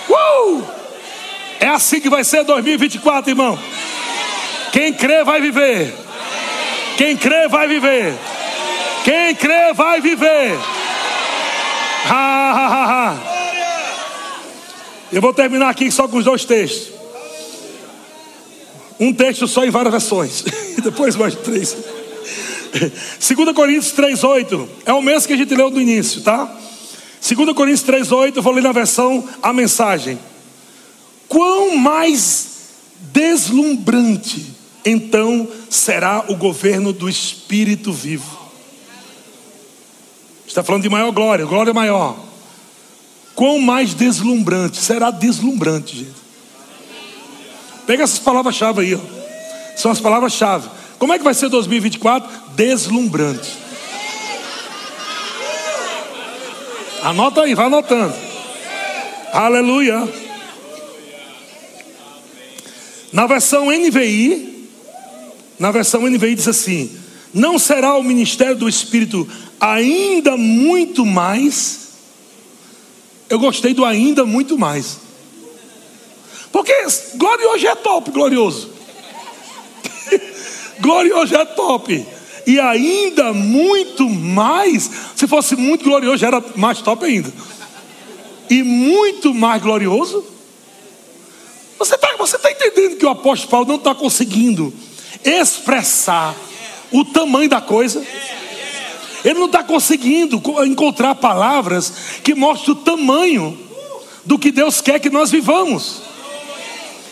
Uh! 0.09 0.74
É 1.61 1.69
assim 1.69 2.01
que 2.01 2.11
vai 2.11 2.25
ser 2.25 2.45
2024, 2.45 3.31
irmão. 3.31 3.59
Quem 4.73 4.93
crê 4.93 5.23
vai 5.25 5.41
viver. 5.41 5.95
Quem 6.97 7.17
crê 7.17 7.49
vai 7.49 7.69
viver. 7.69 8.15
Quem 9.05 9.35
crê 9.35 9.73
vai 9.73 10.01
viver. 10.01 10.59
Ha, 12.07 12.51
ha, 12.53 12.85
ha. 12.85 13.35
Eu 15.13 15.21
vou 15.21 15.33
terminar 15.33 15.71
aqui 15.71 15.91
só 15.91 16.09
com 16.09 16.17
os 16.17 16.25
dois 16.25 16.45
textos. 16.45 16.93
Um 18.99 19.13
texto 19.13 19.47
só 19.47 19.65
em 19.65 19.71
várias 19.71 19.93
versões. 19.93 20.45
E 20.77 20.81
depois 20.83 21.17
mais 21.17 21.35
três. 21.35 21.77
2 22.75 23.53
Coríntios 23.55 23.93
3,8. 23.93 24.69
É 24.85 24.93
o 24.93 25.01
mesmo 25.01 25.29
que 25.29 25.35
a 25.35 25.37
gente 25.37 25.55
leu 25.55 25.71
no 25.71 25.81
início, 25.81 26.21
tá? 26.23 26.53
2 27.27 27.53
Coríntios 27.53 27.85
3,8. 27.85 28.37
Eu 28.37 28.43
vou 28.43 28.53
ler 28.53 28.63
na 28.63 28.73
versão 28.73 29.27
a 29.43 29.53
mensagem. 29.53 30.19
Quão 31.29 31.77
mais 31.77 32.55
deslumbrante 33.13 34.55
então 34.85 35.49
será 35.71 36.25
o 36.29 36.37
governo 36.37 36.93
do 36.93 37.09
Espírito 37.09 37.93
vivo. 37.93 38.45
Está 40.47 40.63
falando 40.63 40.83
de 40.83 40.91
maior 40.91 41.11
glória, 41.11 41.47
glória 41.47 41.73
maior. 41.73 42.17
Quão 43.35 43.59
mais 43.59 43.95
deslumbrante, 43.95 44.77
será 44.77 45.11
deslumbrante, 45.11 45.97
gente. 45.97 46.25
Pega 47.87 48.05
essas 48.05 48.19
palavras-chave 48.19 48.83
aí, 48.83 48.95
ó. 48.95 49.01
São 49.77 49.91
as 49.91 50.01
palavras-chave. 50.01 50.69
Como 50.99 51.13
é 51.13 51.19
que 51.19 51.25
vai 51.25 51.35
ser 51.35 51.49
2024? 51.49 52.31
Deslumbrante. 52.55 53.51
Anota 57.03 57.43
aí, 57.43 57.55
vai 57.55 57.67
anotando. 57.67 58.15
Aleluia. 59.33 60.24
Na 63.15 63.29
versão 63.29 63.67
NVI, 63.71 64.69
na 65.57 65.71
versão 65.71 66.03
NVI 66.03 66.35
diz 66.35 66.49
assim: 66.49 66.91
Não 67.33 67.61
será 67.61 67.95
o 67.97 68.03
ministério 68.03 68.57
do 68.57 68.69
Espírito 68.69 69.29
ainda 69.61 70.37
muito 70.37 71.07
mais. 71.07 71.91
Eu 73.31 73.39
gostei 73.39 73.73
do 73.73 73.85
ainda 73.85 74.27
muito 74.27 74.59
mais. 74.59 74.99
Porque 76.51 76.75
glorioso 77.15 77.65
é 77.69 77.75
top, 77.77 78.11
glorioso. 78.11 78.71
glorioso 80.83 81.37
é 81.37 81.45
top. 81.45 82.05
E 82.45 82.59
ainda 82.59 83.33
muito 83.33 84.11
mais. 84.11 84.91
Se 85.15 85.29
fosse 85.29 85.55
muito 85.55 85.85
glorioso, 85.85 86.27
era 86.27 86.43
mais 86.57 86.81
top 86.83 87.05
ainda. 87.05 87.33
E 88.51 88.65
muito 88.65 89.33
mais 89.33 89.63
glorioso. 89.63 90.34
Você 91.79 91.95
está 91.95 92.15
você 92.17 92.39
tá 92.39 92.51
entendendo 92.51 92.97
que 92.97 93.05
o 93.05 93.11
apóstolo 93.11 93.51
Paulo 93.51 93.69
não 93.69 93.77
está 93.77 93.95
conseguindo 93.95 94.73
expressar 95.25 96.35
o 96.91 97.05
tamanho 97.05 97.49
da 97.49 97.61
coisa. 97.61 98.05
Ele 99.25 99.39
não 99.39 99.47
está 99.47 99.63
conseguindo 99.63 100.41
encontrar 100.65 101.15
palavras 101.15 101.93
que 102.23 102.35
mostrem 102.35 102.77
o 102.77 102.81
tamanho 102.81 103.59
do 104.25 104.39
que 104.39 104.51
Deus 104.51 104.81
quer 104.81 105.01
que 105.01 105.11
nós 105.11 105.31
vivamos. 105.31 106.03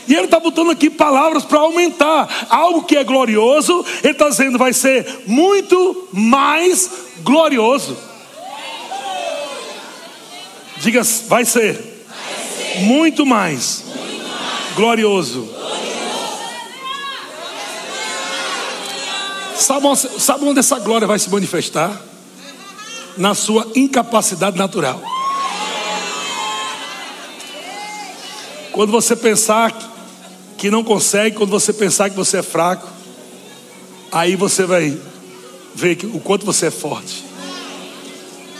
E 0.06 0.14
ele 0.14 0.24
está 0.24 0.38
botando 0.38 0.70
aqui 0.70 0.90
palavras 0.90 1.44
para 1.44 1.60
aumentar 1.60 2.46
algo 2.50 2.84
que 2.84 2.96
é 2.96 3.04
glorioso. 3.04 3.84
Ele 4.02 4.12
está 4.12 4.28
dizendo 4.28 4.58
vai 4.58 4.72
ser 4.72 5.22
muito 5.26 6.08
mais 6.12 6.90
glorioso. 7.22 7.96
Diga, 10.78 11.02
vai 11.28 11.44
ser, 11.44 11.72
vai 11.74 11.84
ser. 11.84 11.92
Muito, 12.80 13.24
mais 13.24 13.91
glorioso. 14.74 15.48
Sabe 19.56 20.44
onde, 20.44 20.58
essa 20.58 20.78
glória 20.78 21.06
vai 21.06 21.18
se 21.18 21.30
manifestar? 21.30 22.00
Na 23.16 23.34
sua 23.34 23.66
incapacidade 23.74 24.58
natural. 24.58 25.00
Quando 28.72 28.90
você 28.90 29.14
pensar 29.14 29.72
que 30.56 30.70
não 30.70 30.82
consegue, 30.82 31.36
quando 31.36 31.50
você 31.50 31.72
pensar 31.72 32.08
que 32.10 32.16
você 32.16 32.38
é 32.38 32.42
fraco, 32.42 32.88
aí 34.10 34.34
você 34.34 34.64
vai 34.64 34.98
ver 35.74 35.98
o 36.12 36.20
quanto 36.20 36.46
você 36.46 36.66
é 36.66 36.70
forte. 36.70 37.24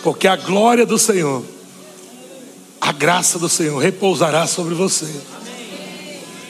Porque 0.02 0.28
a 0.28 0.36
glória 0.36 0.84
do 0.84 0.98
Senhor, 0.98 1.44
a 2.80 2.92
graça 2.92 3.38
do 3.38 3.48
Senhor 3.48 3.78
repousará 3.78 4.46
sobre 4.46 4.74
você. 4.74 5.08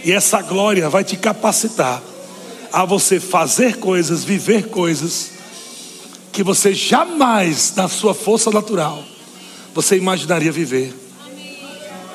E 0.04 0.12
essa 0.12 0.42
glória 0.42 0.88
vai 0.88 1.04
te 1.04 1.16
capacitar 1.16 2.02
a 2.72 2.84
você 2.84 3.20
fazer 3.20 3.76
coisas, 3.76 4.24
viver 4.24 4.68
coisas 4.68 5.30
que 6.32 6.42
você 6.42 6.72
jamais, 6.72 7.74
na 7.76 7.88
sua 7.88 8.14
força 8.14 8.50
natural, 8.50 9.04
você 9.74 9.96
imaginaria 9.96 10.50
viver. 10.50 10.94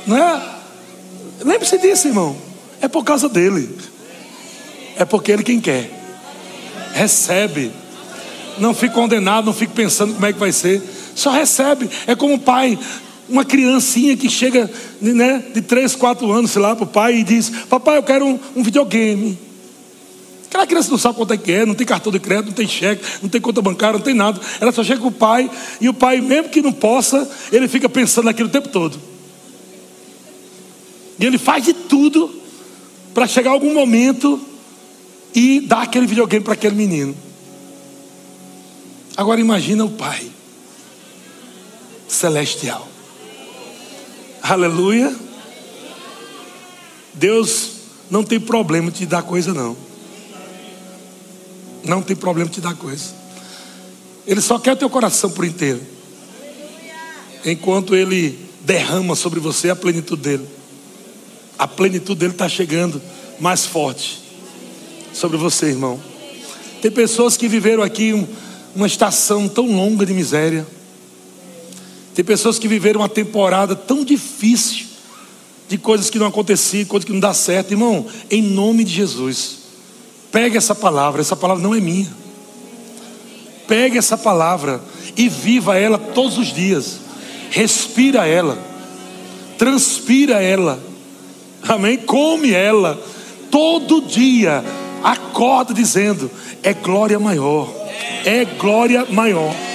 Não 0.06 0.18
é? 0.18 0.42
Lembre-se 1.42 1.78
disso, 1.78 2.08
irmão. 2.08 2.36
É 2.82 2.88
por 2.88 3.04
causa 3.04 3.30
dele. 3.30 3.78
É 4.96 5.06
porque 5.06 5.32
ele 5.32 5.44
quem 5.44 5.62
quer. 5.62 5.92
Recebe. 6.94 7.72
Não 8.58 8.74
fique 8.74 8.96
condenado, 8.96 9.46
não 9.46 9.54
fique 9.54 9.74
pensando 9.74 10.14
como 10.16 10.26
é 10.26 10.34
que 10.34 10.40
vai 10.40 10.52
ser. 10.52 10.82
Só 11.14 11.30
recebe. 11.30 11.90
É 12.08 12.16
como 12.16 12.34
o 12.36 12.40
pai, 12.40 12.78
uma 13.30 13.44
criancinha 13.44 14.16
que 14.16 14.30
chega 14.30 14.70
né, 15.02 15.44
de 15.54 15.62
3, 15.62 15.96
4 15.96 16.32
anos, 16.32 16.52
sei 16.52 16.62
lá, 16.62 16.76
para 16.76 16.84
o 16.84 16.88
pai 16.88 17.18
e 17.18 17.24
diz: 17.24 17.50
Papai, 17.70 17.98
eu 17.98 18.04
quero 18.04 18.26
um, 18.26 18.40
um 18.56 18.64
videogame. 18.64 19.38
Aquela 20.48 20.66
criança 20.66 20.90
não 20.90 20.98
sabe 20.98 21.16
quanto 21.16 21.34
é 21.34 21.38
que 21.38 21.52
é, 21.52 21.66
não 21.66 21.76
tem 21.76 21.86
cartão 21.86 22.12
de 22.12 22.20
crédito, 22.20 22.48
não 22.48 22.54
tem 22.54 22.68
cheque, 22.68 23.04
não 23.22 23.30
tem 23.30 23.40
conta 23.40 23.62
bancária, 23.62 23.98
não 23.98 24.04
tem 24.04 24.14
nada. 24.14 24.40
Ela 24.62 24.72
só 24.72 24.84
chega 24.84 25.02
com 25.02 25.10
o 25.10 25.12
pai, 25.12 25.52
e 25.82 25.90
o 25.90 25.94
pai, 25.94 26.22
mesmo 26.22 26.50
que 26.50 26.62
não 26.62 26.72
possa, 26.72 27.30
ele 27.52 27.68
fica 27.68 27.90
pensando 27.90 28.26
naquilo 28.26 28.48
o 28.48 28.52
tempo 28.52 28.70
todo. 28.70 28.98
E 31.20 31.26
ele 31.26 31.38
faz 31.38 31.66
de 31.66 31.74
tudo 31.74 32.34
para 33.14 33.28
chegar 33.28 33.52
algum 33.52 33.74
momento 33.74 34.40
e 35.36 35.60
dar 35.60 35.82
aquele 35.82 36.08
videogame 36.08 36.44
para 36.44 36.54
aquele 36.54 36.76
menino. 36.76 37.16
Agora 39.18 39.42
imagina 39.42 39.84
o 39.84 39.90
pai 39.90 40.32
celestial. 42.08 42.88
Aleluia. 44.50 45.14
Deus 47.14 47.72
não 48.10 48.24
tem 48.24 48.40
problema 48.40 48.90
de 48.90 49.06
dar 49.06 49.22
coisa 49.24 49.54
não. 49.54 49.76
Não 51.84 52.02
tem 52.02 52.16
problema 52.16 52.50
te 52.50 52.62
dar 52.62 52.76
coisa. 52.76 53.14
Ele 54.26 54.40
só 54.40 54.58
quer 54.58 54.78
teu 54.78 54.90
coração 54.90 55.30
por 55.32 55.44
inteiro. 55.44 55.82
Enquanto 57.44 57.94
ele 57.94 58.40
derrama 58.62 59.16
sobre 59.16 59.40
você 59.40 59.70
a 59.70 59.76
plenitude 59.76 60.22
dele. 60.22 60.48
A 61.60 61.68
plenitude 61.68 62.20
dele 62.20 62.32
está 62.32 62.48
chegando 62.48 63.02
mais 63.40 63.66
forte 63.66 64.22
sobre 65.14 65.38
você, 65.38 65.68
irmão. 65.68 66.00
Tem 66.82 66.92
pessoas 66.92 67.36
que 67.36 67.48
viveram 67.48 67.84
aqui 67.84 68.28
uma 68.76 68.88
estação 68.88 69.50
tão 69.50 69.66
longa 69.66 70.06
de 70.06 70.14
miséria. 70.14 70.66
Tem 72.18 72.26
pessoas 72.26 72.58
que 72.58 72.68
viveram 72.68 73.02
uma 73.02 73.08
temporada 73.08 73.76
tão 73.76 74.04
difícil 74.04 74.88
de 75.70 75.78
coisas 75.78 76.10
que 76.10 76.18
não 76.18 76.26
aconteciam, 76.26 76.84
coisas 76.86 77.06
que 77.06 77.14
não 77.14 77.20
dá 77.20 77.32
certo. 77.32 77.70
Irmão, 77.70 78.08
em 78.32 78.42
nome 78.42 78.84
de 78.84 78.92
Jesus, 78.92 79.58
pegue 80.32 80.58
essa 80.58 80.74
palavra, 80.74 81.22
essa 81.22 81.36
palavra 81.36 81.62
não 81.62 81.76
é 81.76 81.80
minha. 81.80 82.12
Pegue 83.68 84.00
essa 84.00 84.18
palavra 84.18 84.82
e 85.16 85.30
viva 85.30 85.78
ela 85.78 86.00
todos 86.00 86.40
os 86.40 86.52
dias. 86.52 86.98
Respira 87.52 88.26
ela, 88.26 88.58
transpira 89.56 90.42
ela, 90.42 90.80
amém? 91.68 91.98
Come 91.98 92.52
ela, 92.52 93.00
todo 93.52 94.02
dia. 94.02 94.66
Acorda 95.04 95.72
dizendo: 95.72 96.32
é 96.64 96.74
glória 96.74 97.20
maior, 97.20 97.72
é 98.26 98.44
glória 98.44 99.06
maior. 99.06 99.67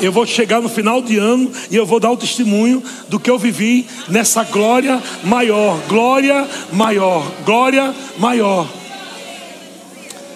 Eu 0.00 0.10
vou 0.10 0.26
chegar 0.26 0.60
no 0.60 0.68
final 0.68 1.00
de 1.00 1.16
ano 1.16 1.50
e 1.70 1.76
eu 1.76 1.86
vou 1.86 2.00
dar 2.00 2.10
o 2.10 2.16
testemunho 2.16 2.82
do 3.08 3.20
que 3.20 3.30
eu 3.30 3.38
vivi 3.38 3.86
nessa 4.08 4.44
glória 4.44 5.00
maior, 5.22 5.80
glória 5.88 6.48
maior, 6.72 7.30
glória 7.44 7.94
maior. 8.18 8.68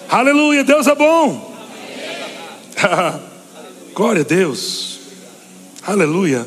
Aleluia, 0.09 0.63
Deus 0.63 0.87
é 0.87 0.95
bom. 0.95 1.55
glória 3.93 4.21
a 4.21 4.25
Deus. 4.25 4.99
Aleluia. 5.83 6.45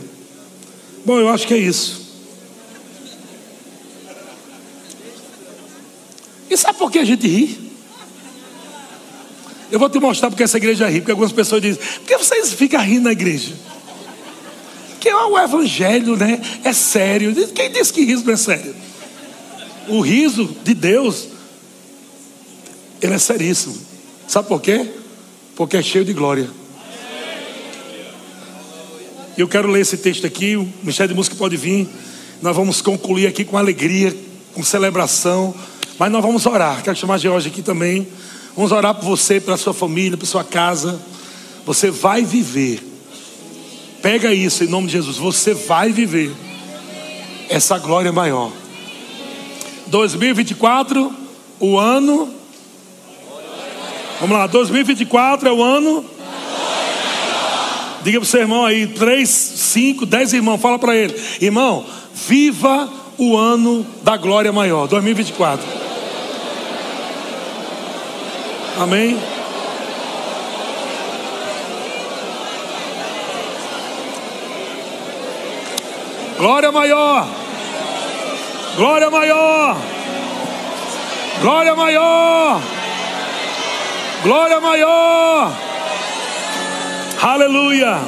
Bom, 1.04 1.18
eu 1.18 1.28
acho 1.28 1.46
que 1.46 1.54
é 1.54 1.58
isso. 1.58 2.00
E 6.50 6.56
sabe 6.56 6.78
por 6.78 6.90
que 6.90 6.98
a 6.98 7.04
gente 7.04 7.26
ri? 7.28 7.69
Eu 9.70 9.78
vou 9.78 9.88
te 9.88 9.98
mostrar 9.98 10.30
porque 10.30 10.42
essa 10.42 10.56
igreja 10.56 10.88
ri, 10.88 11.00
porque 11.00 11.12
algumas 11.12 11.32
pessoas 11.32 11.62
dizem, 11.62 11.80
por 11.80 12.06
que 12.06 12.16
vocês 12.16 12.52
ficam 12.52 12.80
rindo 12.80 13.04
na 13.04 13.12
igreja? 13.12 13.54
Porque 14.90 15.12
o 15.12 15.38
evangelho, 15.38 16.16
né, 16.16 16.40
é 16.64 16.72
sério. 16.72 17.34
Quem 17.48 17.70
disse 17.70 17.92
que 17.92 18.04
riso 18.04 18.24
não 18.24 18.34
é 18.34 18.36
sério? 18.36 18.74
O 19.88 20.00
riso 20.00 20.56
de 20.62 20.74
Deus, 20.74 21.28
ele 23.00 23.14
é 23.14 23.18
seríssimo. 23.18 23.78
Sabe 24.28 24.48
por 24.48 24.60
quê? 24.60 24.86
Porque 25.56 25.76
é 25.76 25.82
cheio 25.82 26.04
de 26.04 26.12
glória. 26.12 26.50
Eu 29.38 29.48
quero 29.48 29.68
ler 29.68 29.80
esse 29.80 29.96
texto 29.96 30.26
aqui, 30.26 30.56
o 30.56 30.68
Ministério 30.82 31.08
de 31.08 31.14
Música 31.14 31.34
pode 31.34 31.56
vir. 31.56 31.88
Nós 32.42 32.54
vamos 32.54 32.82
concluir 32.82 33.26
aqui 33.26 33.44
com 33.44 33.56
alegria, 33.56 34.14
com 34.52 34.62
celebração. 34.62 35.54
Mas 35.98 36.12
nós 36.12 36.22
vamos 36.22 36.44
orar. 36.44 36.82
Quero 36.82 36.96
chamar 36.96 37.14
a 37.14 37.18
George 37.18 37.48
aqui 37.48 37.62
também. 37.62 38.06
Vamos 38.54 38.72
orar 38.72 38.94
por 38.94 39.04
você, 39.04 39.40
pela 39.40 39.56
sua 39.56 39.72
família, 39.72 40.16
pela 40.16 40.28
sua 40.28 40.44
casa. 40.44 41.00
Você 41.64 41.90
vai 41.90 42.24
viver. 42.24 42.82
Pega 44.02 44.32
isso 44.32 44.64
em 44.64 44.68
nome 44.68 44.86
de 44.86 44.94
Jesus. 44.94 45.16
Você 45.16 45.54
vai 45.54 45.92
viver 45.92 46.32
essa 47.48 47.78
glória 47.78 48.12
maior. 48.12 48.50
2024, 49.86 51.12
o 51.58 51.78
ano. 51.78 52.32
Vamos 54.20 54.36
lá, 54.36 54.46
2024 54.46 55.48
é 55.48 55.52
o 55.52 55.62
ano. 55.62 56.04
Diga 58.02 58.18
para 58.18 58.24
o 58.24 58.28
seu 58.28 58.40
irmão 58.40 58.64
aí, 58.64 58.86
três, 58.86 59.28
cinco, 59.28 60.06
dez 60.06 60.32
irmãos, 60.32 60.58
fala 60.58 60.78
para 60.78 60.96
ele, 60.96 61.14
irmão, 61.40 61.84
viva 62.14 62.88
o 63.18 63.36
ano 63.36 63.84
da 64.02 64.16
glória 64.16 64.50
maior, 64.50 64.86
2024. 64.86 65.89
Amém? 68.80 69.20
Glória 76.38 76.72
maior. 76.72 77.28
Glória 78.76 79.10
maior. 79.10 79.76
Glória 81.42 81.76
maior. 81.76 82.62
Glória 84.22 84.60
maior. 84.62 85.52
Aleluia. 87.20 88.00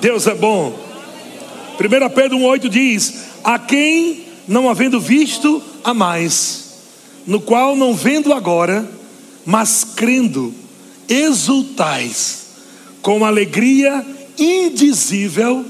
Deus 0.00 0.26
é 0.26 0.34
bom. 0.34 0.72
1 1.78 2.14
Pedro 2.14 2.38
1,8 2.38 2.68
diz: 2.70 3.26
A 3.44 3.58
quem 3.58 4.24
não 4.48 4.70
havendo 4.70 4.98
visto, 4.98 5.62
a 5.84 5.92
mais, 5.92 6.80
no 7.26 7.42
qual 7.42 7.76
não 7.76 7.94
vendo 7.94 8.32
agora, 8.32 8.96
mas 9.48 9.82
crendo, 9.96 10.54
exultais 11.08 12.48
com 13.00 13.24
alegria 13.24 14.04
indizível 14.38 15.64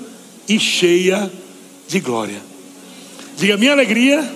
e 0.49 0.59
cheia 0.59 1.31
de 1.87 2.01
glória. 2.01 2.43
Diga, 3.37 3.57
minha 3.57 3.71
alegria, 3.71 4.29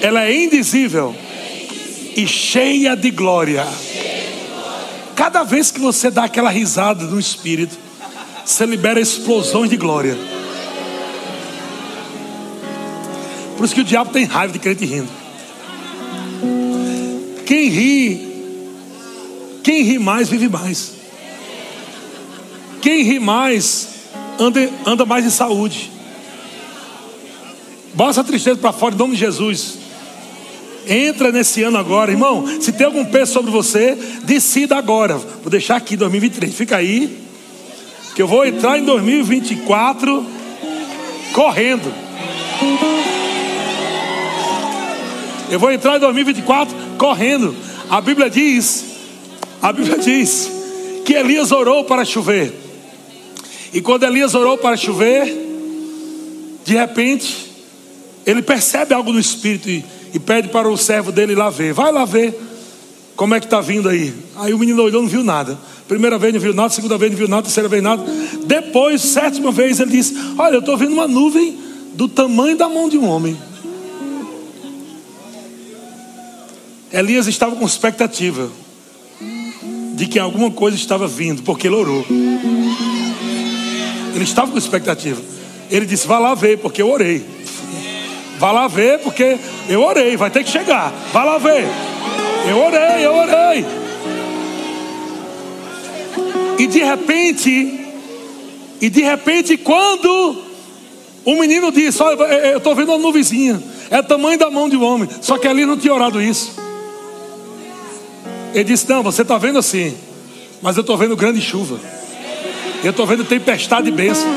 ela 0.00 0.24
é 0.24 0.42
indizível 0.42 1.14
e 2.16 2.26
cheia 2.26 2.96
de 2.96 3.12
glória. 3.12 3.64
Cada 5.14 5.44
vez 5.44 5.70
que 5.70 5.78
você 5.78 6.10
dá 6.10 6.24
aquela 6.24 6.50
risada 6.50 7.04
no 7.04 7.20
espírito, 7.20 7.78
você 8.44 8.66
libera 8.66 8.98
explosões 8.98 9.70
de 9.70 9.76
glória. 9.76 10.18
Por 13.56 13.64
isso 13.64 13.74
que 13.76 13.82
o 13.82 13.84
diabo 13.84 14.10
tem 14.10 14.24
raiva 14.24 14.52
de 14.52 14.58
crente 14.58 14.84
rindo. 14.84 15.10
Quem 17.46 17.68
ri 17.68 18.27
quem 19.62 19.82
ri 19.82 19.98
mais, 19.98 20.28
vive 20.28 20.48
mais. 20.48 20.92
Quem 22.80 23.02
ri 23.02 23.18
mais, 23.18 23.88
anda, 24.38 24.70
anda 24.86 25.04
mais 25.04 25.24
em 25.24 25.30
saúde. 25.30 25.90
Bota 27.94 28.10
essa 28.10 28.24
tristeza 28.24 28.58
para 28.58 28.72
fora 28.72 28.94
em 28.94 28.98
nome 28.98 29.14
de 29.14 29.20
Jesus. 29.20 29.78
Entra 30.86 31.30
nesse 31.30 31.62
ano 31.62 31.76
agora, 31.76 32.10
irmão. 32.10 32.46
Se 32.60 32.72
tem 32.72 32.86
algum 32.86 33.04
peso 33.04 33.32
sobre 33.32 33.50
você, 33.50 33.94
decida 34.24 34.76
agora. 34.76 35.16
Vou 35.16 35.50
deixar 35.50 35.76
aqui 35.76 35.96
2023. 35.96 36.54
Fica 36.54 36.76
aí. 36.76 37.18
Que 38.14 38.22
eu 38.22 38.28
vou 38.28 38.46
entrar 38.46 38.78
em 38.78 38.84
2024 38.84 40.24
correndo. 41.32 41.92
Eu 45.50 45.58
vou 45.58 45.70
entrar 45.70 45.96
em 45.96 46.00
2024 46.00 46.74
correndo. 46.96 47.54
A 47.90 48.00
Bíblia 48.00 48.30
diz 48.30 48.87
a 49.60 49.72
Bíblia 49.72 49.98
diz 49.98 50.50
que 51.04 51.14
Elias 51.14 51.50
orou 51.50 51.84
para 51.84 52.04
chover. 52.04 52.52
E 53.72 53.80
quando 53.80 54.04
Elias 54.04 54.34
orou 54.34 54.56
para 54.56 54.76
chover, 54.76 55.26
de 56.64 56.74
repente, 56.74 57.50
ele 58.24 58.42
percebe 58.42 58.94
algo 58.94 59.12
no 59.12 59.18
espírito 59.18 59.68
e, 59.68 59.84
e 60.14 60.18
pede 60.18 60.48
para 60.48 60.68
o 60.68 60.76
servo 60.76 61.10
dele 61.10 61.32
ir 61.32 61.36
lá 61.36 61.50
ver. 61.50 61.72
Vai 61.72 61.90
lá 61.90 62.04
ver 62.04 62.38
como 63.16 63.34
é 63.34 63.40
que 63.40 63.46
está 63.46 63.60
vindo 63.60 63.88
aí. 63.88 64.14
Aí 64.36 64.54
o 64.54 64.58
menino 64.58 64.82
olhou, 64.82 65.02
não 65.02 65.08
viu 65.08 65.24
nada. 65.24 65.58
Primeira 65.88 66.18
vez 66.18 66.32
não 66.32 66.40
viu 66.40 66.54
nada, 66.54 66.68
segunda 66.68 66.96
vez 66.96 67.10
não 67.10 67.18
viu 67.18 67.28
nada, 67.28 67.42
terceira 67.42 67.68
vez 67.68 67.82
nada. 67.82 68.04
Depois, 68.44 69.00
sétima 69.00 69.50
vez, 69.50 69.80
ele 69.80 69.90
disse: 69.90 70.14
Olha, 70.38 70.54
eu 70.54 70.60
estou 70.60 70.76
vendo 70.76 70.92
uma 70.92 71.08
nuvem 71.08 71.58
do 71.94 72.06
tamanho 72.06 72.56
da 72.56 72.68
mão 72.68 72.88
de 72.88 72.96
um 72.96 73.08
homem. 73.08 73.36
Elias 76.92 77.26
estava 77.26 77.56
com 77.56 77.66
expectativa 77.66 78.50
de 79.98 80.06
que 80.06 80.16
alguma 80.16 80.48
coisa 80.48 80.76
estava 80.76 81.08
vindo, 81.08 81.42
porque 81.42 81.66
ele 81.66 81.74
orou. 81.74 82.06
Ele 84.14 84.22
estava 84.22 84.52
com 84.52 84.56
expectativa. 84.56 85.20
Ele 85.68 85.84
disse: 85.84 86.06
Vá 86.06 86.20
lá 86.20 86.36
ver, 86.36 86.58
porque 86.58 86.80
eu 86.80 86.88
orei. 86.88 87.26
Vá 88.38 88.52
lá 88.52 88.68
ver, 88.68 89.00
porque 89.00 89.36
eu 89.68 89.82
orei. 89.82 90.16
Vai 90.16 90.30
ter 90.30 90.44
que 90.44 90.50
chegar. 90.50 90.92
Vá 91.12 91.24
lá 91.24 91.38
ver. 91.38 91.66
Eu 92.48 92.58
orei, 92.58 93.04
eu 93.04 93.12
orei. 93.12 93.66
E 96.60 96.66
de 96.68 96.78
repente, 96.78 97.80
e 98.80 98.88
de 98.88 99.02
repente, 99.02 99.56
quando 99.56 100.44
o 101.24 101.34
menino 101.40 101.72
disse: 101.72 102.00
Olha, 102.00 102.22
eu 102.22 102.58
estou 102.58 102.76
vendo 102.76 102.90
uma 102.92 102.98
nuvenzinha, 102.98 103.60
é 103.90 104.00
tamanho 104.00 104.38
da 104.38 104.48
mão 104.48 104.68
de 104.68 104.76
um 104.76 104.84
homem. 104.84 105.08
Só 105.20 105.38
que 105.38 105.48
ali 105.48 105.66
não 105.66 105.76
tinha 105.76 105.92
orado 105.92 106.22
isso. 106.22 106.57
Ele 108.54 108.64
disse: 108.64 108.88
Não, 108.88 109.02
você 109.02 109.22
está 109.22 109.38
vendo 109.38 109.58
assim, 109.58 109.94
mas 110.62 110.76
eu 110.76 110.80
estou 110.82 110.96
vendo 110.96 111.16
grande 111.16 111.40
chuva. 111.40 111.78
Eu 112.82 112.90
estou 112.90 113.06
vendo 113.06 113.24
tempestade 113.24 113.88
e 113.88 113.92
bênção. 113.92 114.28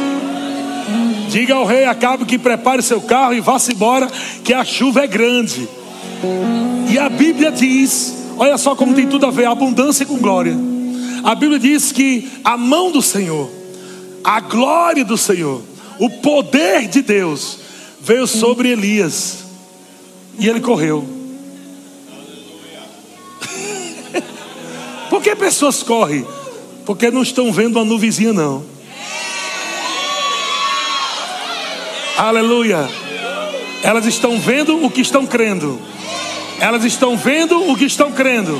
Diga 1.30 1.56
ao 1.56 1.66
rei 1.66 1.86
Acabe 1.86 2.26
que 2.26 2.38
prepare 2.38 2.82
seu 2.82 3.00
carro 3.00 3.34
e 3.34 3.40
vá-se 3.40 3.72
embora, 3.72 4.08
que 4.44 4.54
a 4.54 4.66
chuva 4.66 5.02
é 5.04 5.08
grande. 5.08 5.68
E 6.90 6.98
a 6.98 7.10
Bíblia 7.10 7.52
diz: 7.52 8.34
olha 8.38 8.58
só 8.58 8.76
como 8.76 8.94
tem 8.94 9.08
tudo 9.08 9.26
a 9.26 9.32
ver, 9.32 9.46
abundância 9.46 10.06
com 10.06 10.18
glória. 10.18 10.58
A 11.24 11.36
Bíblia 11.36 11.60
diz 11.60 11.92
que 11.92 12.30
a 12.44 12.58
mão 12.58 12.92
do 12.92 13.02
Senhor, 13.02 13.50
a 14.24 14.40
glória 14.40 15.06
do 15.06 15.18
Senhor, 15.18 15.62
o 16.00 16.10
poder 16.10 16.88
de 16.88 17.02
Deus 17.02 17.60
veio 18.02 18.26
sobre 18.26 18.70
Elias. 18.70 19.46
E 20.40 20.50
ele 20.50 20.60
correu. 20.60 21.21
Por 25.12 25.22
que 25.22 25.36
pessoas 25.36 25.84
correm? 25.84 26.26
Porque 26.86 27.12
não 27.12 27.22
estão 27.22 27.52
vendo 27.52 27.76
uma 27.76 27.84
nuvenzinha, 27.84 28.32
não. 28.32 28.64
Aleluia. 32.18 32.88
Elas 33.84 34.06
estão 34.06 34.40
vendo 34.40 34.86
o 34.86 34.90
que 34.90 35.02
estão 35.02 35.26
crendo. 35.26 35.78
Elas 36.62 36.86
estão 36.86 37.18
vendo 37.18 37.70
o 37.70 37.76
que 37.76 37.84
estão 37.84 38.10
crendo. 38.14 38.58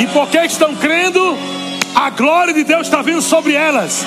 E 0.00 0.06
porque 0.08 0.36
estão 0.38 0.74
crendo, 0.74 1.38
a 1.94 2.10
glória 2.10 2.52
de 2.52 2.64
Deus 2.64 2.88
está 2.88 3.00
vindo 3.00 3.22
sobre 3.22 3.54
elas. 3.54 4.04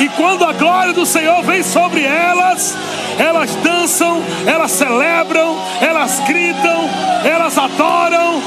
E 0.00 0.08
quando 0.10 0.44
a 0.44 0.52
glória 0.52 0.92
do 0.92 1.06
Senhor 1.06 1.42
vem 1.44 1.62
sobre 1.62 2.02
elas, 2.02 2.76
elas 3.18 3.54
dançam, 3.56 4.22
elas 4.44 4.72
celebram, 4.72 5.56
elas 5.80 6.20
gritam, 6.26 6.90
elas 7.24 7.56
adoram, 7.56 8.42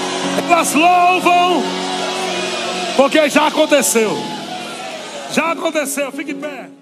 elas 0.48 0.74
louvam, 0.76 1.64
porque 2.98 3.30
já 3.30 3.48
aconteceu. 3.48 4.10
Já 5.32 5.52
aconteceu, 5.52 6.12
fique 6.12 6.32
em 6.32 6.40
pé. 6.40 6.77